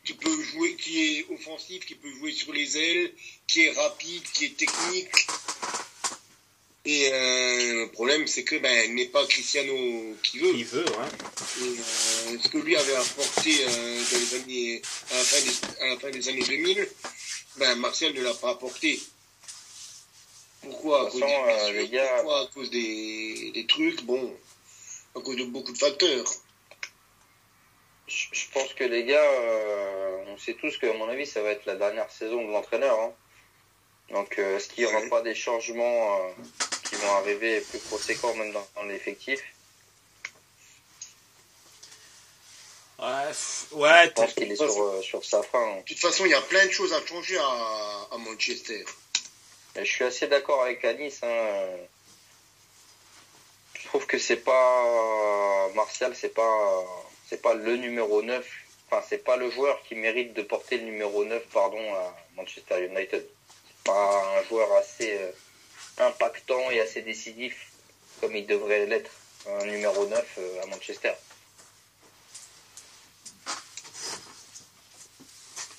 [0.05, 3.13] qui peut jouer, qui est offensif, qui peut jouer sur les ailes,
[3.47, 5.27] qui est rapide, qui est technique,
[6.87, 10.53] et euh, le problème, c'est que ben, n'est pas Cristiano qui veut.
[10.53, 11.63] Qui veut, ouais.
[11.63, 15.87] Euh, ce que lui avait apporté euh, dans les années, à, la fin des, à
[15.89, 16.89] la fin des années 2000,
[17.59, 18.99] ben, Martial ne l'a pas apporté.
[20.63, 21.07] Pourquoi?
[21.07, 22.15] À cause, des gars...
[22.17, 22.41] Pourquoi?
[22.41, 24.35] À cause des, des, trucs Bon,
[25.15, 26.27] à cause de beaucoup de facteurs.
[28.07, 29.31] Je, pense que les gars,
[30.29, 32.99] on sait tous que, à mon avis, ça va être la dernière saison de l'entraîneur.
[32.99, 33.13] Hein.
[34.11, 36.19] Donc, est-ce qu'il n'y aura pas des changements
[36.89, 39.41] qui vont arriver plus conséquents même dans, l'effectif?
[42.99, 43.07] Ouais,
[43.73, 45.77] ouais, Je pense qu'il est sur, euh, sur sa fin.
[45.77, 48.85] De toute façon, il y a plein de choses à changer à, à Manchester.
[49.77, 51.21] Et je suis assez d'accord avec Anis.
[51.23, 51.67] Hein.
[53.75, 56.85] Je trouve que c'est pas Martial, c'est pas
[57.29, 58.47] c'est pas le numéro 9.
[58.87, 62.85] Enfin, c'est pas le joueur qui mérite de porter le numéro 9 pardon à Manchester
[62.85, 63.25] United.
[63.91, 65.31] Un joueur assez euh,
[65.99, 67.71] impactant et assez décisif
[68.21, 69.11] comme il devrait l'être
[69.49, 71.13] un numéro 9 euh, à Manchester.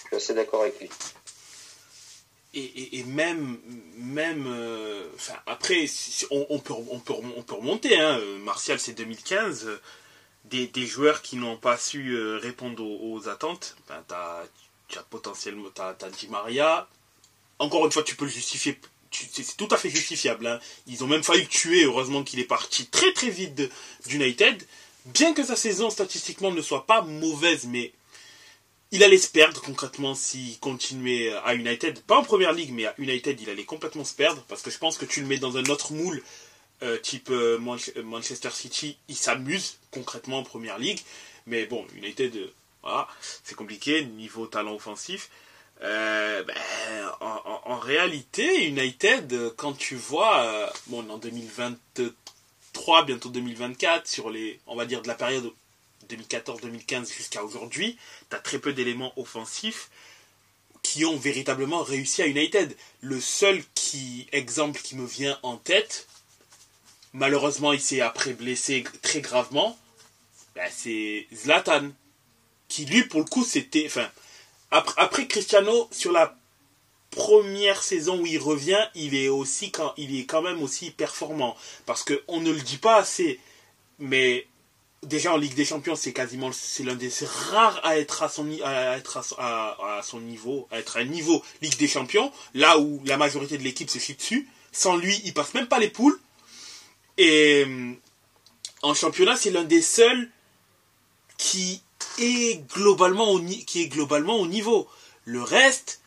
[0.04, 0.90] Je suis assez d'accord avec lui.
[2.54, 3.60] et, et, même,
[3.96, 5.86] même euh, enfin, après,
[6.32, 7.98] on, peut, on, peut, on peut remonter.
[7.98, 8.20] Hein.
[8.40, 9.68] Martial, c'est 2015.
[9.68, 9.82] euh,
[10.46, 13.78] Des, des joueurs qui n'ont pas su répondre aux, attentes.
[13.88, 14.04] Ben,
[14.88, 16.88] tu as potentiellement t'as, t'as Di Maria.
[17.62, 18.80] Encore une fois, tu peux le justifier.
[19.12, 20.48] C'est, tout à fait justifiable.
[20.48, 20.60] hein.
[20.88, 21.84] Ils ont même failli le tuer.
[21.84, 23.62] Heureusement qu'il est parti très très vite
[24.08, 24.66] d'United.
[25.06, 27.92] Bien que sa saison statistiquement ne soit pas mauvaise, mais
[28.90, 32.02] il allait se perdre concrètement s'il continuait à United.
[32.02, 34.44] Pas en première ligue, mais à United, il allait complètement se perdre.
[34.48, 36.24] Parce que je pense que tu le mets dans un autre moule,
[36.82, 41.00] euh, type euh, euh, Manchester City, il s'amuse concrètement en première ligue.
[41.46, 42.36] Mais bon, United,
[42.82, 43.08] voilà,
[43.44, 45.30] c'est compliqué, niveau talent offensif.
[45.84, 46.56] Euh, ben,
[47.22, 54.30] en, en- en réalité, United, quand tu vois, euh, bon, en 2023, bientôt 2024, sur
[54.30, 55.52] les, on va dire de la période
[56.10, 57.98] 2014-2015 jusqu'à aujourd'hui,
[58.30, 59.90] tu as très peu d'éléments offensifs
[60.84, 62.76] qui ont véritablement réussi à United.
[63.02, 66.08] Le seul qui, exemple qui me vient en tête,
[67.14, 69.78] malheureusement il s'est après blessé très gravement,
[70.56, 71.90] ben, c'est Zlatan.
[72.68, 73.86] Qui lui, pour le coup, c'était.
[73.86, 74.10] Enfin,
[74.72, 76.36] après, Cristiano, sur la
[77.10, 81.56] première saison où il revient, il est aussi quand il est quand même aussi performant.
[81.86, 83.40] Parce que on ne le dit pas assez,
[84.00, 84.48] mais
[85.04, 87.12] déjà en Ligue des Champions, c'est quasiment c'est l'un des
[87.50, 91.44] rares à être à son à être à, son- niveau, à être à un niveau
[91.62, 94.48] Ligue des Champions, là où la majorité de l'équipe se chie dessus.
[94.72, 96.18] Sans lui, il passe même pas les poules.
[97.18, 97.66] Et
[98.82, 100.30] en championnat, c'est l'un des seuls
[101.38, 101.82] qui
[102.18, 104.88] est globalement au qui est globalement au niveau.
[105.26, 106.02] Le reste,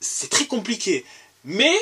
[0.00, 1.04] c'est très compliqué.
[1.44, 1.74] Mais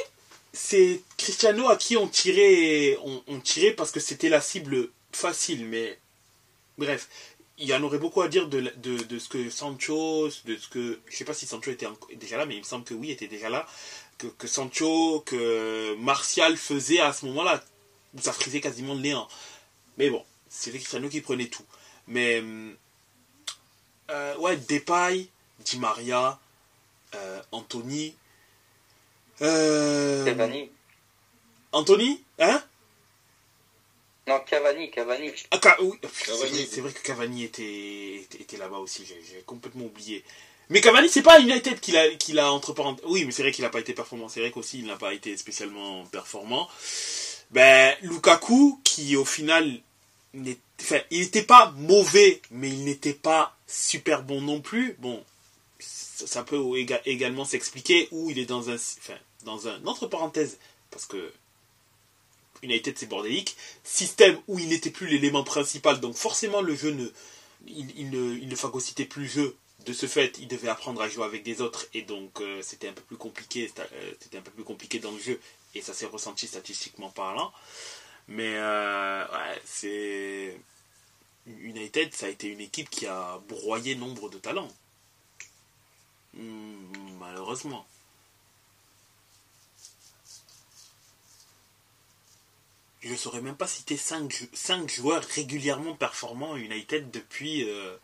[0.52, 5.66] c'est Cristiano à qui on tirait, on, tirait parce que c'était la cible facile.
[5.66, 5.98] Mais
[6.78, 7.08] bref,
[7.58, 8.72] il y en aurait beaucoup à dire de,
[9.18, 11.86] ce que Sancho, de ce que je sais pas si Sancho était
[12.16, 13.66] déjà là, mais il me semble que oui, était déjà là.
[14.18, 17.64] Que, que Sancho, que Martial faisait à ce moment-là,
[18.20, 19.28] ça frisait quasiment le néant.
[19.98, 21.64] Mais bon, c'était Cristiano qui prenait tout.
[22.08, 22.76] Mais hum,
[24.10, 25.28] euh, ouais, Depay,
[25.60, 26.38] Di Maria,
[27.14, 28.14] euh, Anthony.
[29.40, 30.70] Euh, Cavani.
[31.72, 32.62] Anthony Hein?
[34.28, 35.32] Non, Cavani, Cavani.
[35.50, 39.86] Ah, Ca- oui, c'est vrai- C'est vrai que Cavani était, était, là-bas aussi, j'ai complètement
[39.86, 40.22] oublié.
[40.68, 43.04] Mais Cavani, c'est pas United qu'il a, qu'il a entre parenthèses.
[43.08, 44.28] Oui, mais c'est vrai qu'il n'a pas été performant.
[44.28, 46.68] C'est vrai qu'aussi, il n'a pas été spécialement performant.
[47.50, 49.80] Ben, Lukaku, qui au final,
[50.34, 50.56] il
[51.10, 54.96] n'était pas mauvais, mais il n'était pas super bon non plus.
[54.98, 55.22] Bon,
[55.78, 60.58] ça, peut éga- également s'expliquer où il est dans un, enfin, dans un, entre parenthèses,
[60.90, 61.32] parce que
[62.62, 67.06] United c'est bordélique, système où il n'était plus l'élément principal, donc forcément le jeu ne,
[67.66, 69.56] il, ne, il phagocytait plus le jeu.
[69.84, 72.86] De ce fait, il devait apprendre à jouer avec des autres et donc euh, c'était
[72.86, 75.40] un peu plus compliqué, euh, c'était un peu plus compliqué dans le jeu
[75.74, 77.52] et ça s'est ressenti statistiquement parlant.
[78.32, 80.58] Mais euh, ouais, c'est
[81.46, 84.72] United, ça a été une équipe qui a broyé nombre de talents.
[86.32, 87.86] Hmm, malheureusement.
[93.02, 94.32] Je ne saurais même pas citer 5,
[94.88, 97.94] joueurs régulièrement performants à United depuis, euh,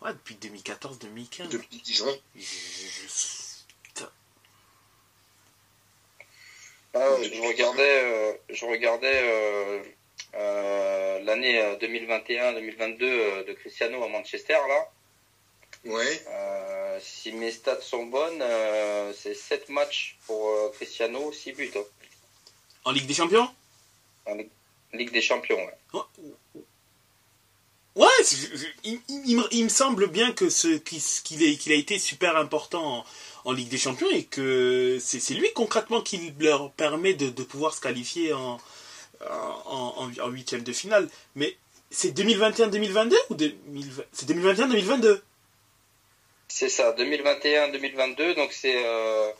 [0.00, 1.48] ouais, depuis 2014-2015.
[1.48, 2.16] Depuis 10 ans.
[2.36, 3.47] Je-.
[7.00, 9.82] Ah, je regardais, euh, je regardais euh,
[10.34, 14.90] euh, l'année euh, 2021-2022 euh, de Cristiano à Manchester là.
[15.84, 16.22] Ouais.
[16.28, 21.70] Euh, si mes stats sont bonnes, euh, c'est 7 matchs pour euh, Cristiano, 6 buts
[21.76, 21.82] hein,
[22.84, 23.48] En Ligue des Champions?
[24.26, 25.56] En Ligue- des Champions.
[25.94, 26.02] ouais.
[27.94, 28.06] Ouais,
[28.84, 31.74] il, il- il me, il me semble bien que ce qu'il qu'il est- qu'il a
[31.74, 33.04] été super important
[33.44, 37.74] en, Ligue des Champions et que c'est lui concrètement qui leur permet de, de pouvoir
[37.74, 38.58] se qualifier en,
[39.20, 41.08] en, en, en huitième de finale.
[41.34, 41.56] Mais
[41.90, 45.20] c'est 2021-2022 ou 2020 c'est 2021-2022
[46.48, 49.30] C'est ça, 2021-2022, donc c'est euh,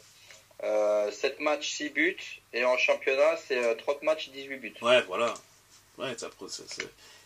[0.65, 2.17] euh, 7 matchs, 6 buts,
[2.53, 4.75] et en championnat, c'est euh, 30 matchs, 18 buts.
[4.83, 5.35] Ouais, voilà.
[5.99, 6.83] Ouais, ça, ça- ça-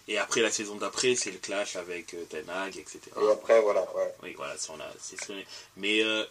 [0.09, 2.99] Et après la saison d'après, c'est le clash avec euh, Ten Hag, etc.
[3.23, 4.13] Et après, voilà, ouais.
[4.23, 4.91] Oui, voilà, ça, on a.
[5.77, 6.25] Mais euh,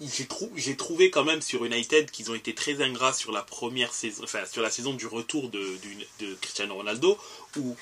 [0.00, 3.94] j'ai, trou- trouvé quand même sur United qu'ils ont été très ingrats sur la première
[3.94, 5.78] saison, enfin sur la saison du retour de,
[6.40, 7.18] Cristiano Ronaldo,
[7.56, 7.76] où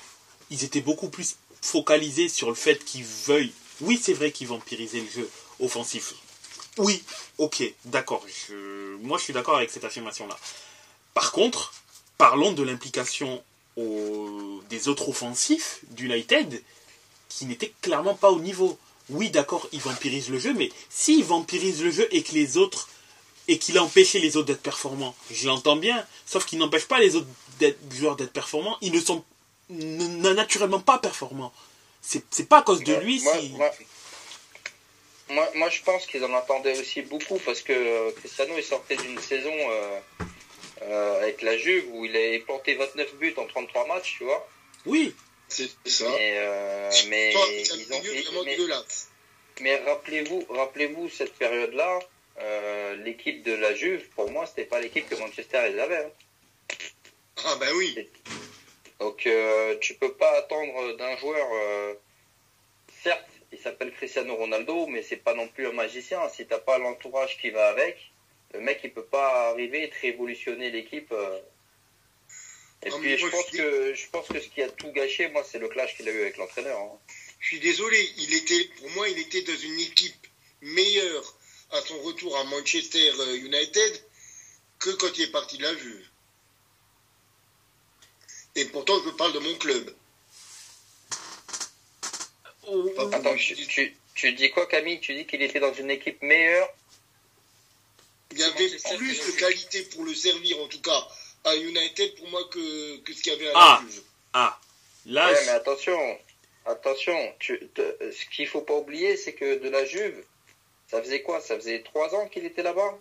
[0.49, 3.53] ils étaient beaucoup plus focalisés sur le fait qu'ils veuillent.
[3.81, 5.29] Oui, c'est vrai qu'ils vampirisaient le jeu
[5.59, 6.13] offensif.
[6.77, 7.03] Oui,
[7.37, 8.25] ok, d'accord.
[8.49, 8.95] Je...
[8.97, 10.37] Moi, je suis d'accord avec cette affirmation-là.
[11.13, 11.73] Par contre,
[12.17, 13.43] parlons de l'implication
[13.75, 16.61] des autres offensifs d'United
[17.29, 18.77] qui n'étaient clairement pas au niveau.
[19.09, 22.89] Oui, d'accord, ils vampirisent le jeu, mais s'ils vampirisent le jeu et que les autres
[23.47, 26.05] et qu'il a empêché les autres d'être performants, je l'entends bien.
[26.25, 27.27] Sauf qu'il n'empêche pas les autres
[27.91, 28.77] joueurs d'être performants.
[28.81, 29.23] Ils ne sont
[29.69, 31.53] naturellement pas performants.
[32.01, 33.49] C'est pas à cause de lui moi, si.
[33.49, 33.71] moi,
[35.29, 38.95] moi, moi, je pense qu'ils en attendaient aussi beaucoup parce que euh, Cristiano est sorti
[38.97, 39.99] d'une saison euh,
[40.81, 44.47] euh, avec la Juve où il a planté 29 buts en 33 matchs, tu vois.
[44.85, 45.15] Oui,
[45.47, 46.05] C'est ça.
[46.05, 48.01] Euh, mais Toi, ils ont,
[49.85, 51.99] rappelez-vous, rappelez-vous cette période-là,
[52.39, 56.05] euh, l'équipe de la Juve, pour moi, c'était pas l'équipe que Manchester avait.
[56.05, 56.11] hein.
[57.45, 58.09] Ah ben oui.
[58.99, 61.47] Donc euh, tu peux pas attendre d'un joueur.
[61.53, 61.93] euh,
[63.03, 66.27] certes, il s'appelle Cristiano Ronaldo, mais c'est pas non plus un magicien.
[66.29, 67.97] Si t'as pas l'entourage qui va avec,
[68.53, 71.13] le mec il peut pas arriver et te révolutionner l'équipe.
[72.85, 74.91] Et puis je moi, pense je dis- que je pense que ce qui a tout
[74.91, 76.77] gâché, moi, c'est le clash qu'il a eu avec l'entraîneur.
[76.79, 76.99] hein.
[77.39, 80.27] Je suis désolé, il était, pour moi, il était dans une équipe
[80.61, 81.35] meilleure
[81.71, 84.03] à son retour à Manchester euh, United
[84.79, 86.05] que quand il est parti de la Juve.
[88.55, 89.95] Et pourtant, je parle de mon club.
[93.11, 94.99] Attends, tu, dis- tu, tu dis quoi, Camille?
[94.99, 96.69] Tu dis qu'il était dans une équipe meilleure?
[98.31, 101.07] Il y avait plus de qualité pour le servir, en tout cas,
[101.43, 103.81] à United pour moi que, que ce qu'il y avait à Ah.
[103.83, 104.01] la Juve.
[104.33, 104.59] ah,
[105.05, 106.19] là, Ouais, je- mais attention,
[106.65, 107.33] attention.
[107.39, 110.23] Tu, te- ce qu'il faut pas oublier, c'est que de la Juve,
[110.89, 111.41] ça faisait quoi?
[111.41, 112.97] Ça faisait trois ans qu'il était là-bas.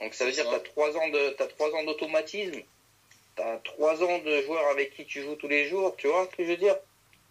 [0.00, 2.60] Donc ça veut dire que trois ans de, t'as trois ans d'automatisme.
[3.36, 5.94] T'as trois ans de joueurs avec qui tu joues tous les jours.
[5.96, 6.76] Tu vois ce que je veux dire?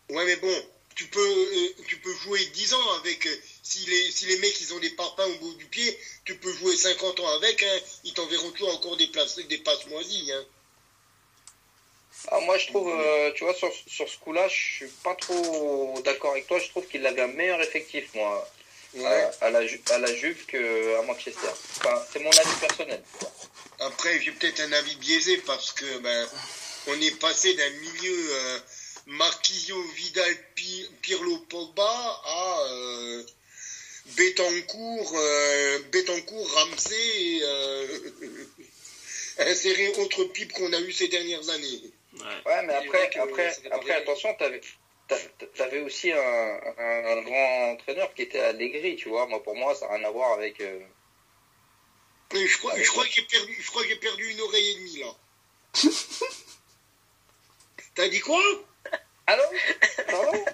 [0.10, 0.53] Ouais, mais bon,
[0.95, 3.27] tu peux, euh, tu peux jouer 10 ans avec.
[3.64, 6.52] Si, les, si les mecs ils ont des parpaings au bout du pied, tu peux
[6.53, 7.64] jouer 50 ans avec.
[7.64, 10.31] Hein, ils t'enverront toujours encore des, places, des passes moisies.
[10.31, 10.45] Hein.
[12.30, 15.99] ah, Moi, je trouve, euh, tu vois, sur, sur ce coup-là, je suis pas trop
[16.03, 16.60] d'accord avec toi.
[16.60, 18.48] Je trouve qu'il avait un meilleur effectif, moi,
[18.95, 19.06] Ouais.
[19.41, 21.48] à, à la, à la Juve qu'à Manchester.
[21.77, 23.02] Enfin, c'est mon avis personnel.
[23.80, 26.30] Après, j'ai peut-être un avis biaisé parce que ben,
[26.85, 28.60] on est passé d'un milieu euh,
[29.07, 33.23] Marquisio, Vidal, Pi- Pirlo, Pogba à euh,
[34.05, 37.88] Betancourt, euh, Betancourt, Ramsey et euh,
[39.39, 41.81] insérer autre pipe qu'on a eu ces dernières années.
[42.13, 42.19] ouais.
[42.45, 43.19] Ouais, mais après, que
[43.71, 44.61] après, attention, t'avais,
[45.07, 45.17] t'a-
[45.55, 49.25] t'avais aussi un, un, un grand entraîneur qui était Allegri, tu vois.
[49.27, 50.59] Moi, pour moi, ça n'a rien à voir avec.
[50.61, 50.80] euh,
[52.34, 54.71] Mais Je crois, je crois que j'ai perdu, je crois que j'ai perdu une oreille
[54.71, 55.15] et demie là.
[57.95, 58.41] T'as dit quoi?
[59.27, 59.43] Allô?
[60.07, 60.45] Pardon?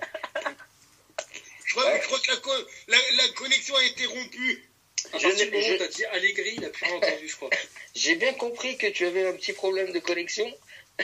[1.69, 1.99] Je crois, Ouais.
[2.01, 4.65] je crois que la, co- la, la connexion a été rompue.
[5.13, 6.95] À Je partir du n'ai- moment je- où t'as dit Allegri, il a plus rien
[6.97, 7.49] entendu, je crois.
[7.95, 10.51] J'ai bien compris que tu avais un petit problème de connexion.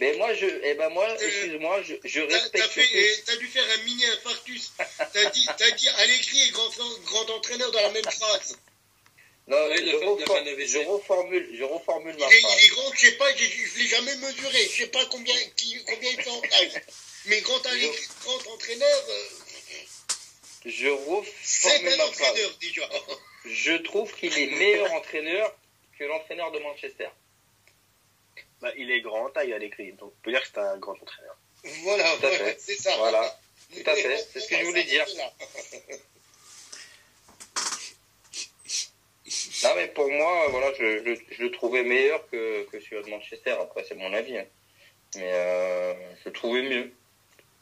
[0.00, 2.78] Mais moi, je, eh ben moi, excuse-moi, je, je respecte.
[2.78, 4.72] eh, t'as dû faire un mini infarctus.
[5.12, 6.68] T'as dit, t'as dit Allegri et grand,
[7.04, 8.58] grand entraîneur dans la même phrase.
[9.48, 12.56] Non, Ouais, il je, il reform- je reformule, je reformule Il ma est, phrase.
[12.58, 14.64] il est grand, je sais pas, je l'ai jamais mesuré.
[14.72, 16.72] Je sais pas combien, qui, combien il fait en taille.
[17.26, 19.24] Mais grand, Allegri, grand entraîneur, euh,
[20.64, 22.88] Je déjà.
[23.44, 25.52] Je trouve qu'il est meilleur entraîneur
[25.98, 27.08] que l'entraîneur de Manchester.
[28.60, 30.78] Bah, il est grand en taille à l'écrit, donc on peut dire que c'est un
[30.78, 31.36] grand entraîneur.
[31.82, 32.56] Voilà, Tout à voilà, fait.
[32.60, 32.96] c'est ça.
[32.96, 33.38] Voilà.
[33.74, 35.06] Tout à fait, c'est ce que je voulais dire.
[39.64, 43.10] Non, mais pour moi, voilà, je, je, je le trouvais meilleur que, que celui de
[43.10, 43.52] Manchester.
[43.60, 44.36] Après, c'est mon avis.
[44.38, 44.46] hein.
[45.16, 46.92] Mais euh, je le trouvais mieux.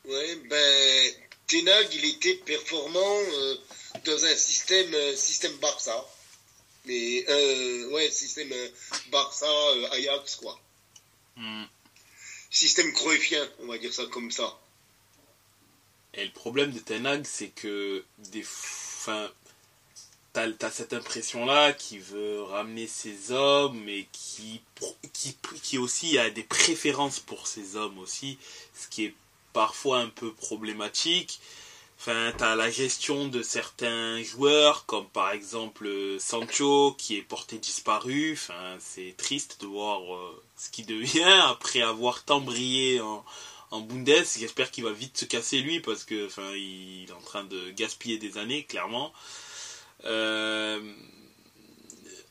[0.07, 1.13] Ouais, ben,
[1.51, 3.57] Tenag, il était performant euh,
[4.05, 6.07] dans un système, euh, système Barça.
[6.85, 8.53] Mais, euh, ouais, système
[9.11, 9.49] Barça,
[9.91, 10.61] Ajax, quoi.
[11.35, 11.65] Hmm.
[12.51, 14.61] Système cruyffien, on va dire ça comme ça.
[16.15, 19.31] Et le problème de Ten Hag, c'est que des enfin,
[20.33, 24.61] t'as, t'as cette impression-là qui veut ramener ses hommes et qui,
[25.13, 28.39] qui, qui aussi a des préférences pour ses hommes aussi,
[28.75, 29.15] ce qui est
[29.53, 31.41] parfois un peu problématique.
[31.99, 37.59] Enfin, t'as la gestion de certains joueurs, comme par exemple euh, Sancho, qui est porté
[37.59, 38.33] disparu.
[38.33, 43.23] Enfin, c'est triste de voir euh, ce qui devient après avoir tant brillé en,
[43.71, 44.25] en Bundes.
[44.39, 47.71] J'espère qu'il va vite se casser lui parce que enfin il est en train de
[47.73, 49.13] gaspiller des années clairement.
[50.05, 50.81] Euh,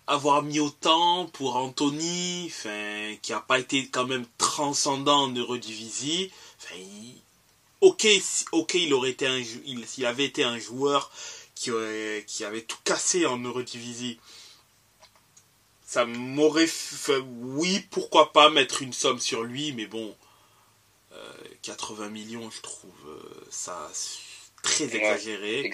[0.07, 6.31] avoir mis autant pour Anthony, enfin qui a pas été quand même transcendant en Eurodivisie.
[6.61, 7.21] Enfin, il-
[7.81, 8.07] ok,
[8.51, 11.11] ok, il aurait été un, il, s'il avait été un joueur
[11.55, 14.19] qui, aurait- qui avait tout cassé en Eurodivisie,
[15.85, 20.15] ça m'aurait fait, oui, pourquoi pas mettre une somme sur lui, mais bon,
[21.13, 21.33] euh,
[21.63, 23.89] 80 millions, je trouve euh, ça
[24.61, 24.95] très Ouais.
[24.97, 25.71] exagéré.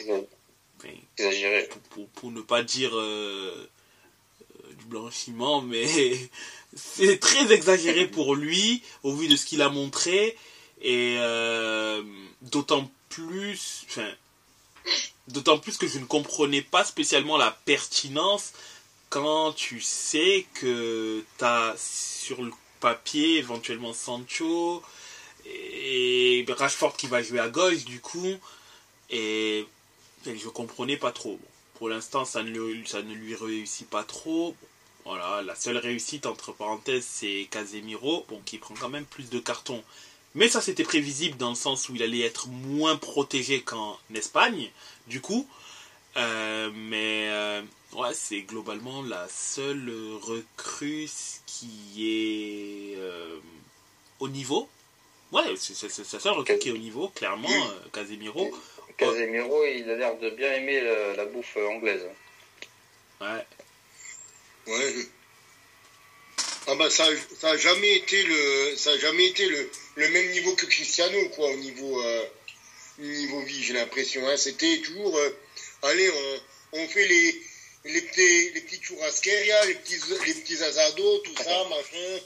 [1.18, 1.68] Exagéré.
[1.68, 3.70] pour, pour- pour ne pas dire euh,
[4.64, 5.86] euh, du blanchiment, mais
[6.76, 10.38] c'est très exagéré pour lui au vu de ce qu'il a montré
[10.86, 12.04] et euh,
[12.44, 14.08] d'autant plus, enfin,
[15.28, 18.54] d'autant plus que je ne comprenais pas spécialement la pertinence
[19.10, 24.84] quand tu sais que tu as sur le papier éventuellement Sancho
[25.46, 28.36] et Rashford qui va jouer à gauche du coup
[29.10, 29.66] et
[30.28, 31.40] et je comprenais pas trop.
[31.76, 32.44] Pour l'instant, ça
[32.86, 34.56] ça ne lui réussit pas trop.
[35.04, 39.84] Voilà, la seule réussite, entre parenthèses, c'est Casemiro, qui prend quand même plus de cartons.
[40.36, 44.70] Mais ça, c'était prévisible dans le sens où il allait être moins protégé qu'en Espagne,
[45.08, 45.48] du coup.
[46.18, 47.30] Euh, mais
[47.94, 49.90] ouais, ouais, c'est globalement la seule
[50.22, 51.10] recrue
[51.46, 53.40] qui est euh,
[54.20, 54.70] au niveau.
[55.32, 55.82] Ouais, c'est
[56.14, 58.52] la seule recrue qui est au niveau, clairement, euh, Casemiro.
[58.98, 62.06] Casemiro, il a l'air de bien aimer la, la bouffe anglaise.
[63.22, 63.46] Ouais.
[64.68, 64.94] Ouais.
[66.68, 67.08] Ah bah ça,
[67.40, 71.30] ça a jamais été le, ça a jamais été le, le même niveau que Cristiano
[71.30, 72.26] quoi au niveau, euh,
[72.98, 74.28] niveau vie j'ai l'impression.
[74.28, 74.36] Hein.
[74.36, 75.30] C'était toujours, euh,
[75.84, 77.42] allez on, on fait les,
[77.86, 82.20] les petits, les petits churrasqueria, les petits, les petits asados, tout ça machin.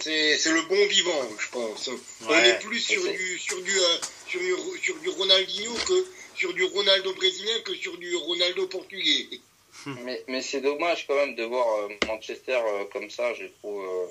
[0.00, 1.90] C'est, c'est le bon vivant je pense.
[2.28, 3.96] On est plus sur du, sur du, euh,
[4.28, 9.40] sur du, sur du Ronaldinho que sur du Ronaldo brésilien que sur du Ronaldo portugais.
[9.86, 13.84] Mais, mais c'est dommage quand même de voir euh, Manchester euh, comme ça, je trouve.
[13.84, 14.06] Euh,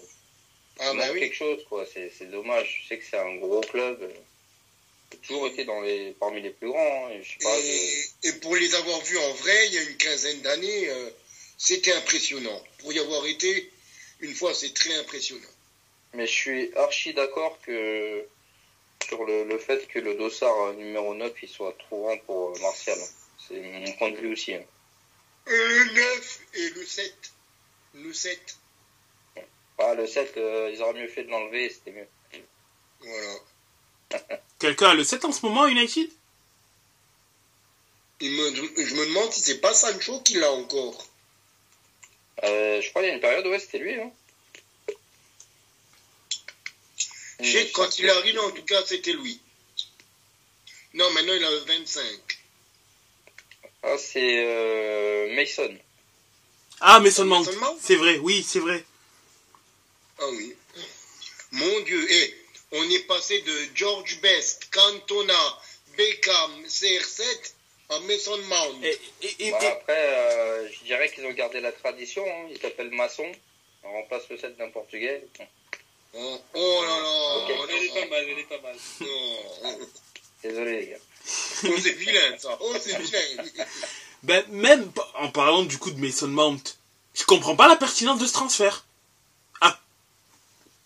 [0.80, 1.20] Ah bah oui.
[1.20, 1.86] quelque chose, quoi.
[1.86, 2.82] C'est dommage.
[2.84, 4.02] Je sais que c'est un gros club.
[5.14, 7.08] a toujours été dans les, parmi les plus grands.
[7.08, 7.58] hein, et je sais pas.
[7.60, 11.10] Et, et pour les avoir vus en vrai, il y a une quinzaine d'années, euh,
[11.58, 12.64] c'était impressionnant.
[12.80, 13.70] Pour y avoir été,
[14.22, 15.42] une fois, c'est très impressionnant.
[16.14, 18.26] Mais je suis archi d'accord que
[19.08, 22.98] sur le, le fait que le dossard numéro 9 il soit trop grand pour Martial.
[23.48, 24.54] C'est mon point de vue aussi.
[24.56, 24.64] hein.
[25.50, 27.16] Le 9 et le 7.
[27.96, 28.58] Le 7,
[29.80, 32.08] Ah, le 7, euh, ils auraient mieux fait de l'enlever, c'était mieux.
[33.02, 33.36] voilà.
[34.60, 36.10] Quelqu'un a le 7 en ce moment, United?
[38.20, 41.08] Il me, je me demande si c'est pas Sancho qui l'a encore.
[42.44, 43.96] Euh, je crois qu'il y a une période, ouais, c'était lui.
[43.96, 44.12] Hein.
[47.40, 49.42] Je sais que quand il est arrivé, en tout cas, c'était lui.
[50.94, 52.29] Non, maintenant, il a 25.
[53.84, 55.74] Ah, c'est euh, Mason.
[56.82, 57.46] Ah, Mason Mount.
[57.82, 58.84] C'est vrai, oui, c'est vrai.
[60.20, 60.56] Ah oui.
[61.52, 62.36] Mon Dieu, eh,
[62.74, 65.60] on est passé de George Best, Cantona,
[65.98, 67.54] Beckham, CR7
[67.90, 68.84] à Mason Mount.
[68.84, 72.24] Et, et- et- Bah, et- après, euh, je dirais qu'ils ont gardé la tradition.
[72.26, 72.48] Hein.
[72.52, 73.32] Il s'appelle Masson.
[73.84, 75.24] On remplace le 7 d'un portugais.
[76.14, 77.04] Oh, oh là là.
[77.04, 78.06] Oh Elle est là pas là.
[78.08, 78.76] mal, elle est pas mal.
[79.02, 79.80] Non.
[80.44, 80.98] Désolé, les gars.
[81.30, 82.58] C'est vilain ça?
[82.62, 83.66] Oh, c'est vilain?
[84.24, 86.62] ben, même en parlant du coup de Mason Mount,
[87.14, 88.86] je comprends pas la pertinence de ce transfert.
[89.62, 89.80] Ah,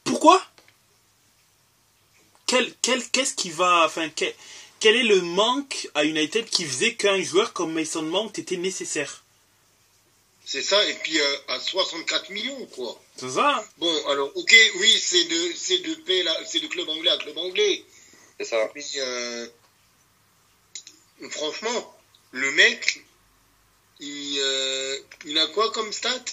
[0.04, 0.44] pourquoi?
[2.46, 3.86] Quel, quel, Qu'est-ce qui va.
[3.86, 4.34] Enfin, quel,
[4.80, 9.24] quel est le manque à United qui faisait qu'un joueur comme Mason Mount était nécessaire?
[10.46, 13.00] C'est ça, et puis euh, à 64 millions, quoi.
[13.16, 16.90] C'est ça Bon, alors, ok, oui, c'est de, c'est de, paix, là, c'est de club
[16.90, 17.84] anglais à club anglais.
[18.38, 18.70] C'est ça.
[18.76, 19.48] Mais euh,
[21.30, 22.00] franchement,
[22.32, 23.06] le mec,
[24.00, 24.98] il, euh,
[25.38, 26.24] a quoi comme stat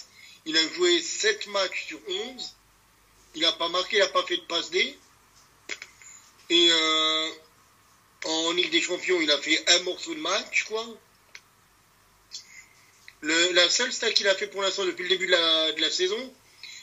[0.47, 2.57] Il a joué 7 matchs sur 11.
[3.35, 4.99] Il n'a pas marqué, il n'a pas fait de passe D.
[6.51, 7.31] Et euh,
[8.25, 10.85] en Ligue des Champions, il a fait un morceau de match, quoi.
[13.23, 15.91] La seule stat qu'il a fait pour l'instant depuis le début de la, de la
[15.91, 16.35] saison,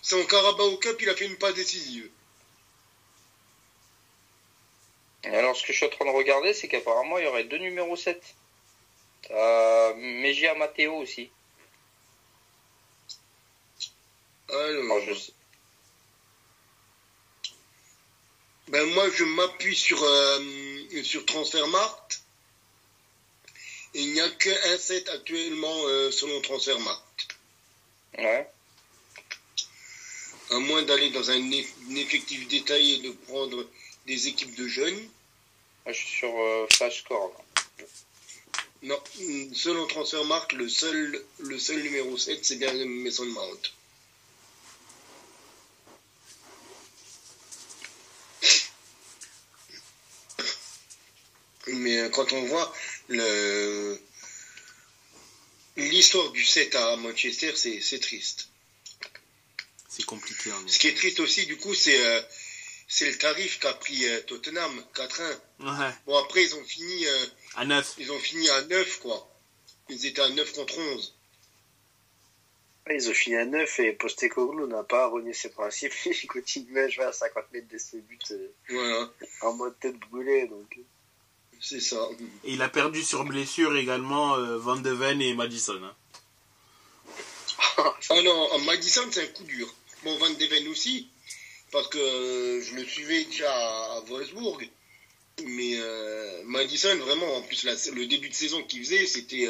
[0.03, 2.07] c'est en Carabao Cup, il a fait une passe décisive.
[5.27, 7.43] Et alors, ce que je suis en train de regarder, c'est qu'apparemment, il y aurait
[7.43, 8.21] deux numéros 7.
[9.31, 11.29] Euh, Mejia Matteo aussi.
[14.49, 15.33] Alors, Alors, je sais-
[18.69, 22.21] Ben moi, je m'appuie sur, euh, sur Transfermarkt.
[23.93, 27.27] Il n'y a qu'un set actuellement euh, selon Transfermarkt.
[28.17, 28.49] Ouais.
[30.49, 31.51] à moins d'aller dans un,
[31.95, 33.69] effectif détaillé et de prendre
[34.05, 35.09] des équipes de jeunes.
[35.87, 37.43] Je suis sur euh, Flashcore.
[38.83, 38.99] Non,
[39.53, 43.73] selon Transfermarkt, le seul, le seul numéro 7, c'est bien Mason Mount.
[51.67, 52.73] Mais euh, quand on voit
[53.07, 53.99] le
[55.75, 58.49] l'histoire du 7 à Manchester, c'est triste.
[59.89, 60.51] C'est compliqué.
[60.67, 62.21] Ce qui est triste aussi, du coup, c'est euh,
[62.87, 65.93] c'est le tarif qu'a pris euh, Tottenham, 4-1.
[66.05, 67.05] Bon, après, ils ont fini.
[67.55, 67.95] à 9.
[67.99, 69.29] Ils ont fini à 9, quoi.
[69.89, 71.13] Ils étaient à 9 contre 11.
[72.89, 75.93] Ils ont fini à 9 et Postecoglou n'a pas renié ses principes.
[76.05, 78.17] Il continue à jouer à 50 mètres de ses buts
[78.69, 79.11] voilà.
[79.41, 80.47] en mode tête brûlée.
[80.47, 80.79] Donc.
[81.59, 82.07] C'est ça.
[82.43, 85.81] Et il a perdu sur blessure également euh, Van de Ven et Madison.
[85.83, 85.95] Hein.
[88.09, 89.67] ah non, Madison c'est un coup dur.
[90.03, 91.09] Bon, Van de Ven aussi,
[91.77, 94.67] parce que euh, je le suivais déjà à, Wolfsburg.
[95.45, 99.47] Mais euh, Madison, vraiment, en plus, le début de saison qu'il faisait, c'était.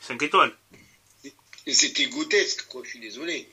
[0.00, 0.56] 5 étoiles.
[1.66, 3.48] Et c'était grotesque, quoi, je suis désolé.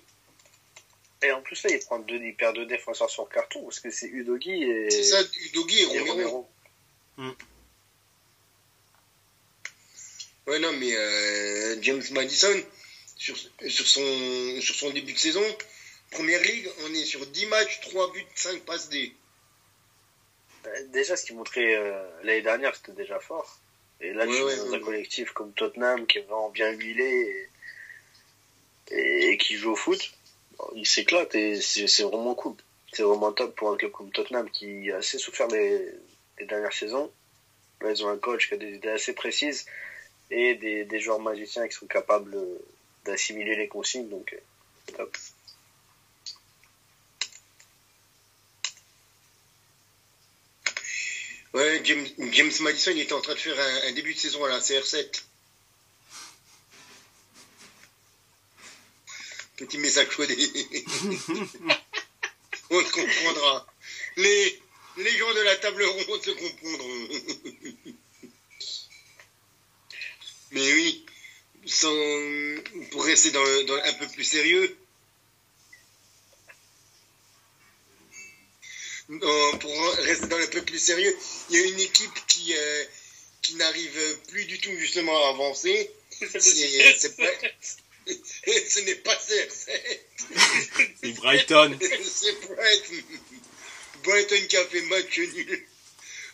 [1.24, 3.90] Et en plus, là, il, prend deux, il perd deux défenseurs sur carton, parce que
[3.90, 4.92] c'est Udogi et.
[4.92, 6.48] C'est ça, Udogi et, Romero.
[7.18, 7.32] Mm.
[10.46, 12.64] Ouais, non, mais euh, James Madison,
[13.16, 13.36] sur,
[13.68, 15.44] sur, son, sur son début de saison,
[16.12, 19.14] Première Ligue, on est sur 10 matchs, 3 buts, 5 passes D.
[20.66, 23.60] Euh, déjà, ce qu'il montrait euh, l'année dernière, c'était déjà fort.
[24.00, 27.50] Et là, tu es dans un collectif comme Tottenham qui est vraiment bien huilé
[28.92, 30.12] et, et, qui joue au foot.
[30.76, 32.56] Il s'éclate et c'est vraiment cool.
[32.94, 35.94] C'est vraiment top pour un club comme Tottenham qui a assez souffert les
[36.46, 37.12] dernières saisons.
[37.82, 39.66] Là, ils ont un coach qui a des idées assez précises
[40.30, 42.36] et des, des joueurs magiciens qui sont capables
[43.06, 44.10] d'assimiler les consignes.
[44.10, 45.16] Donc, euh, top.
[51.58, 54.50] Ouais, James, James, Madison il était en train de faire un, début de saison à
[54.50, 55.24] la CR7.
[59.56, 60.30] Petit message chouette.
[62.70, 63.66] On se comprendra.
[64.18, 64.62] Les,
[64.98, 67.08] les gens de la table ronde se comprendront.
[70.52, 71.04] Mais oui,
[72.92, 74.78] pour rester dans, un peu plus sérieux,
[79.60, 81.18] pour rester dans un peu plus sérieux,
[81.50, 82.84] il y a une équipe qui, euh,
[83.42, 85.92] qui n'arrive plus du tout justement à avancer.
[86.40, 87.32] C'est pas,
[88.08, 89.82] ce n'est pas CR7.
[91.02, 91.78] C'est Brighton.
[91.80, 93.04] C'est Brighton.
[94.04, 95.66] Brighton qui a fait match nul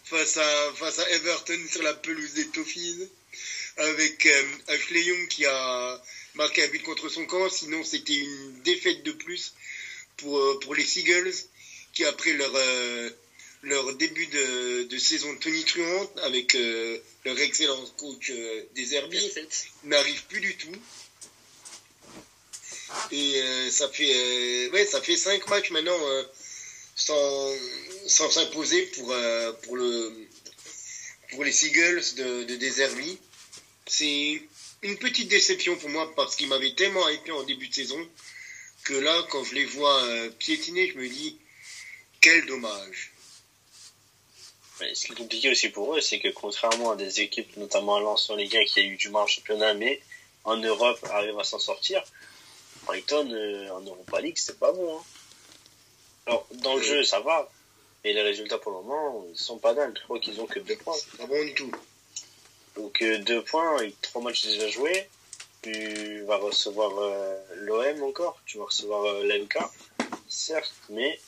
[0.04, 3.10] face à, face à Everton sur la pelouse des Toffees,
[3.78, 6.04] avec euh, Ashley Young qui a
[6.36, 9.54] marqué un but contre son camp, sinon c'était une défaite de plus
[10.18, 11.34] pour, euh, pour les Seagulls,
[11.94, 13.10] qui après leur, euh,
[13.64, 16.54] leur début de, de saison tonitruante avec
[17.26, 18.32] leur excellent coach
[18.76, 19.34] des Herbiers,
[19.86, 20.76] n'arrive plus du tout.
[23.12, 23.42] Et
[23.72, 25.98] ça fait ouais, ça fait cinq matchs maintenant
[26.96, 27.56] sans,
[28.08, 30.28] sans s'imposer pour, euh, pour, le,
[31.32, 33.18] pour les Seagulls de, de Deservi.
[33.86, 34.42] C'est
[34.82, 38.10] une petite déception pour moi parce qu'ils m'avaient tellement hypé en début de saison
[38.84, 41.38] que là, quand je les vois euh, piétiner, je me dis
[42.22, 43.13] quel dommage.
[44.80, 48.00] Ce qui est compliqué aussi pour eux, c'est que contrairement à des équipes, notamment à
[48.00, 50.02] Lens en Ligue 1 qui a eu du mal en championnat, mais
[50.44, 52.04] en Europe arrive à s'en sortir,
[52.86, 54.98] Brighton euh, en Europa League, c'est pas bon.
[54.98, 55.04] Hein.
[56.26, 57.50] Alors, dans le jeu, ça va.
[58.04, 59.98] Et les résultats pour le moment, ils sont pas dingues.
[59.98, 60.96] Je crois qu'ils ont que deux points.
[61.18, 61.72] Pas bon du tout.
[62.76, 65.08] Donc, euh, deux points, et trois matchs déjà joués.
[65.62, 68.42] Tu vas recevoir euh, l'OM encore.
[68.46, 69.58] Tu vas recevoir l'MK.
[70.28, 71.20] Certes, mais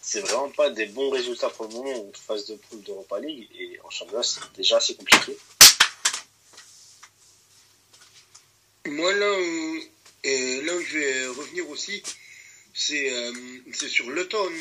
[0.00, 3.48] c'est vraiment pas des bons résultats pour le moment en phase de poule d'Europa League.
[3.58, 5.36] Et en championnat, c'est déjà assez compliqué.
[8.86, 9.74] Moi, là où,
[10.24, 12.02] là où je vais revenir aussi,
[12.74, 13.32] c'est euh,
[13.88, 14.52] sur Luton.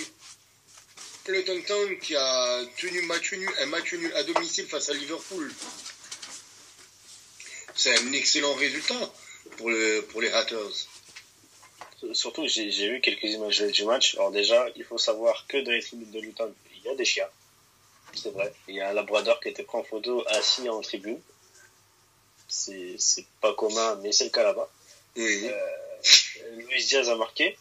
[1.27, 3.05] Luton Town qui a tenu un
[3.67, 5.51] match nul à domicile face à Liverpool.
[7.75, 9.13] C'est un excellent résultat
[9.57, 10.87] pour les Hatters.
[12.13, 14.15] Surtout, j'ai vu quelques images du match.
[14.15, 17.05] Alors déjà, il faut savoir que dans les tribunes de Luton, il y a des
[17.05, 17.29] chiens.
[18.13, 18.53] C'est vrai.
[18.67, 21.19] Il y a un labrador qui a été pris en photo assis en tribune.
[22.47, 24.69] C'est pas commun, mais c'est le cas là-bas.
[25.15, 25.47] Oui.
[25.47, 27.57] Euh, Luis Diaz a marqué.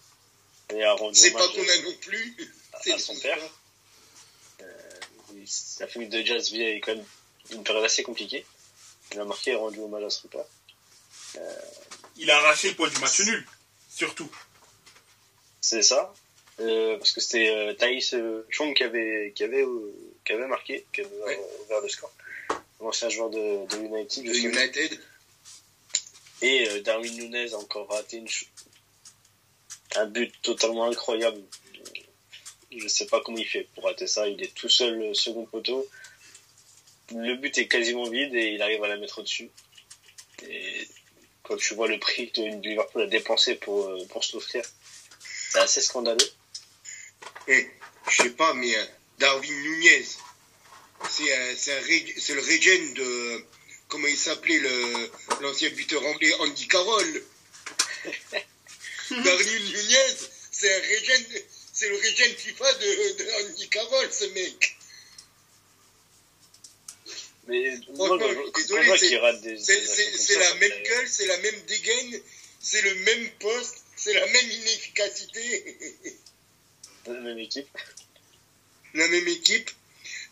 [0.68, 2.36] C'est pas qu'on a non plus.
[2.72, 3.38] À, son père.
[4.60, 4.64] Euh,
[5.80, 7.04] la famille de Jazz vit quand même
[7.50, 8.44] une période assez compliquée.
[9.12, 10.44] Il a marqué et rendu hommage à son père.
[11.36, 11.54] Euh,
[12.16, 13.46] il a arraché le point du match nul,
[14.01, 14.31] surtout.
[15.60, 16.14] C'est ça.
[16.60, 19.94] Euh, parce que c'était euh, Thaïs euh, Chong qui avait, qui avait, euh,
[20.24, 22.12] qui avait marqué, qui avait ouvert le score.
[22.81, 24.24] L'ancien joueur de, de United.
[24.24, 24.35] De.
[24.35, 25.01] United.
[26.40, 28.28] Et Darwin Nunez a encore raté une
[29.97, 31.43] un but totalement incroyable.
[32.74, 34.27] Je sais pas comment il fait pour rater ça.
[34.28, 35.86] Il est tout seul second poteau.
[37.12, 39.51] Le but est quasiment vide et il arrive à la mettre au-dessus.
[40.48, 40.86] Et
[41.42, 44.64] quand tu vois le prix que Liverpool a dépensé pour, euh, pour se l'offrir,
[45.50, 46.30] c'est assez scandaleux.
[47.48, 47.68] Eh,
[48.08, 48.84] je sais pas, mais euh,
[49.18, 50.04] Darwin Nunez,
[51.10, 53.44] c'est euh, c'est le régène de.
[53.88, 55.10] Comment il s'appelait le-
[55.40, 57.22] l'ancien buteur anglais Andy Carroll
[59.10, 60.16] Darwin Nunez,
[60.52, 61.24] c'est un régène.
[61.72, 64.76] C'est le régène FIFA de, de Andy Carroll, ce mec.
[67.46, 68.39] Mais moi, quand, quand
[68.70, 69.86] désolé,
[70.18, 72.20] c'est- la même gueule, c'est la même dégaine,
[72.60, 75.78] c'est le même poste, c'est la même inefficacité.
[77.06, 77.66] La même équipe.
[78.94, 79.70] la même équipe.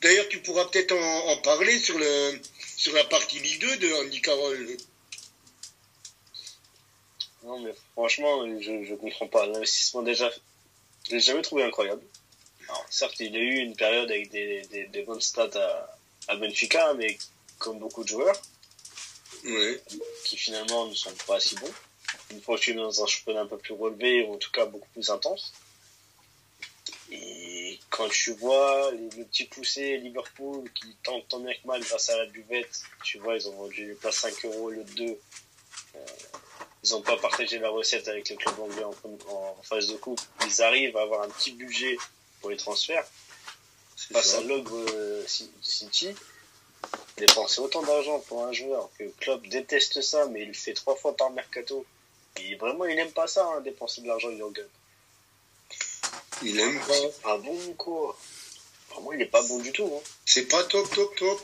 [0.02, 2.38] D'ailleurs, tu pourras peut-être en, en parler sur, le,
[2.76, 4.76] sur la partie Ligue 2 de Andy Carroll.
[7.44, 9.46] Non, mais franchement, je, je comprends pas.
[9.46, 10.30] L'investissement, déjà,
[11.08, 12.02] je l'ai jamais trouvé incroyable.
[12.68, 15.98] Alors, certes, il a eu une période avec des, des, des bonnes stats à,
[16.28, 17.16] à Benfica, mais
[17.58, 18.40] comme beaucoup de joueurs,
[20.24, 21.72] qui finalement ne sont pas si bons.
[22.30, 24.50] Une fois que tu es dans un championnat un peu plus relevé, ou en tout
[24.50, 25.52] cas beaucoup plus intense.
[27.10, 31.82] Et quand tu vois les, le petit poussé Liverpool qui tente tant bien que mal
[31.82, 35.04] grâce à la buvette, tu vois, ils ont vendu pas 5 euros le 2.
[35.04, 35.98] Euh,
[36.84, 38.94] ils n'ont pas partagé la recette avec le club anglais en,
[39.32, 40.20] en phase de coupe.
[40.46, 41.96] Ils arrivent à avoir un petit budget
[42.40, 43.06] pour les transferts.
[44.12, 44.38] Face ça.
[44.38, 46.14] à l'ogre euh, Ci- City,
[47.18, 50.96] dépenser autant d'argent pour un joueur que Klopp déteste ça, mais il le fait trois
[50.96, 51.84] fois par mercato.
[52.40, 54.66] Et vraiment, il n'aime pas ça, hein, dépenser de l'argent, Jurgen.
[56.42, 56.94] Il aime pas.
[56.94, 58.16] C'est pas bon, quoi?
[58.90, 59.90] Vraiment, il est pas bon du tout.
[59.94, 60.00] Hein.
[60.24, 61.40] C'est pas top, top, top.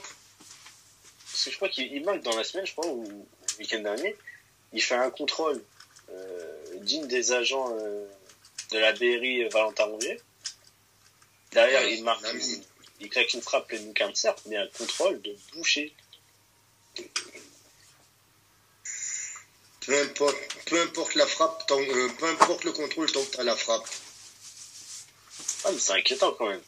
[1.31, 3.81] Parce que je crois qu'il il marque dans la semaine, je crois, ou le week-end
[3.81, 4.17] dernier,
[4.73, 5.63] il fait un contrôle
[6.11, 8.07] euh, digne des agents euh,
[8.71, 10.21] de la BRI Valentin Rongier.
[11.53, 12.63] Derrière, Ouais, il marque, une-
[13.05, 15.95] il claque une frappe pleine lucarne, certes, mais un contrôle de boucher.
[19.87, 20.37] Peu importe,
[20.67, 23.87] peu importe la frappe, tant- euh, peu importe le contrôle tant que t'as la frappe.
[25.65, 26.63] Ah, mais c'est inquiétant quand même.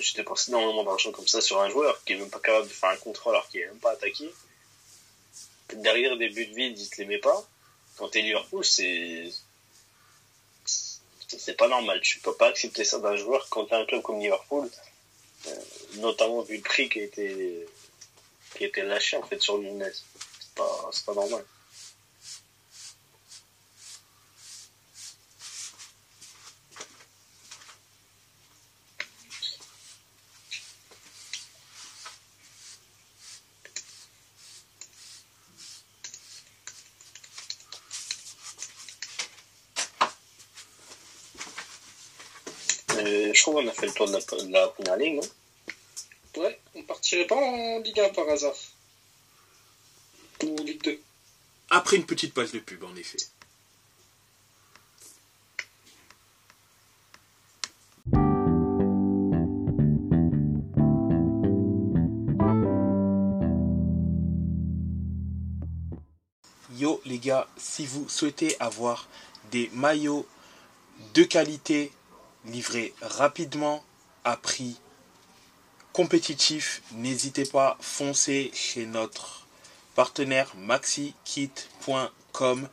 [0.00, 2.72] Tu dépenses énormément d'argent comme ça sur un joueur qui est même pas capable de
[2.72, 4.30] faire un contrôle alors qu'il est même pas attaqué.
[5.74, 7.46] Derrière des buts vides, il te les met pas.
[7.96, 9.30] Quand t'es Liverpool, c'est.
[10.64, 12.00] C'est pas normal.
[12.02, 14.70] Tu peux pas accepter ça d'un joueur quand t'as un club comme Liverpool,
[15.96, 17.66] notamment vu le prix qui a été,
[18.54, 19.90] qui a été lâché en fait sur Nunez.
[20.40, 21.44] C'est pas, c'est pas normal.
[43.56, 47.26] Qu'on a fait le tour de la, de la première ligue, non Ouais, on partirait
[47.26, 48.54] pas en Ligue 1 par hasard.
[50.42, 51.00] Ou Ligue 2.
[51.70, 53.16] Après une petite page de pub, en effet.
[66.78, 69.08] Yo les gars, si vous souhaitez avoir
[69.50, 70.26] des maillots
[71.14, 71.90] de qualité
[72.46, 73.84] livrés rapidement
[74.24, 74.76] à prix
[75.92, 79.46] compétitif, n'hésitez pas, foncez chez notre
[79.94, 82.68] partenaire maxikit.com.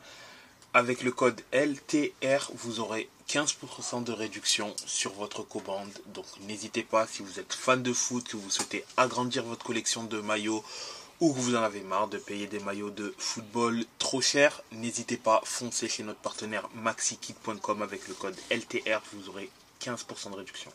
[0.74, 5.88] Avec le code LTR, vous aurez 15% de réduction sur votre commande.
[6.08, 10.04] Donc n'hésitez pas, si vous êtes fan de foot, que vous souhaitez agrandir votre collection
[10.04, 10.62] de maillots
[11.20, 15.16] ou que vous en avez marre de payer des maillots de football trop cher, n'hésitez
[15.16, 19.48] pas, foncez chez notre partenaire maxikit.com avec le code LTR, vous aurez
[19.84, 20.70] 15% de réduction.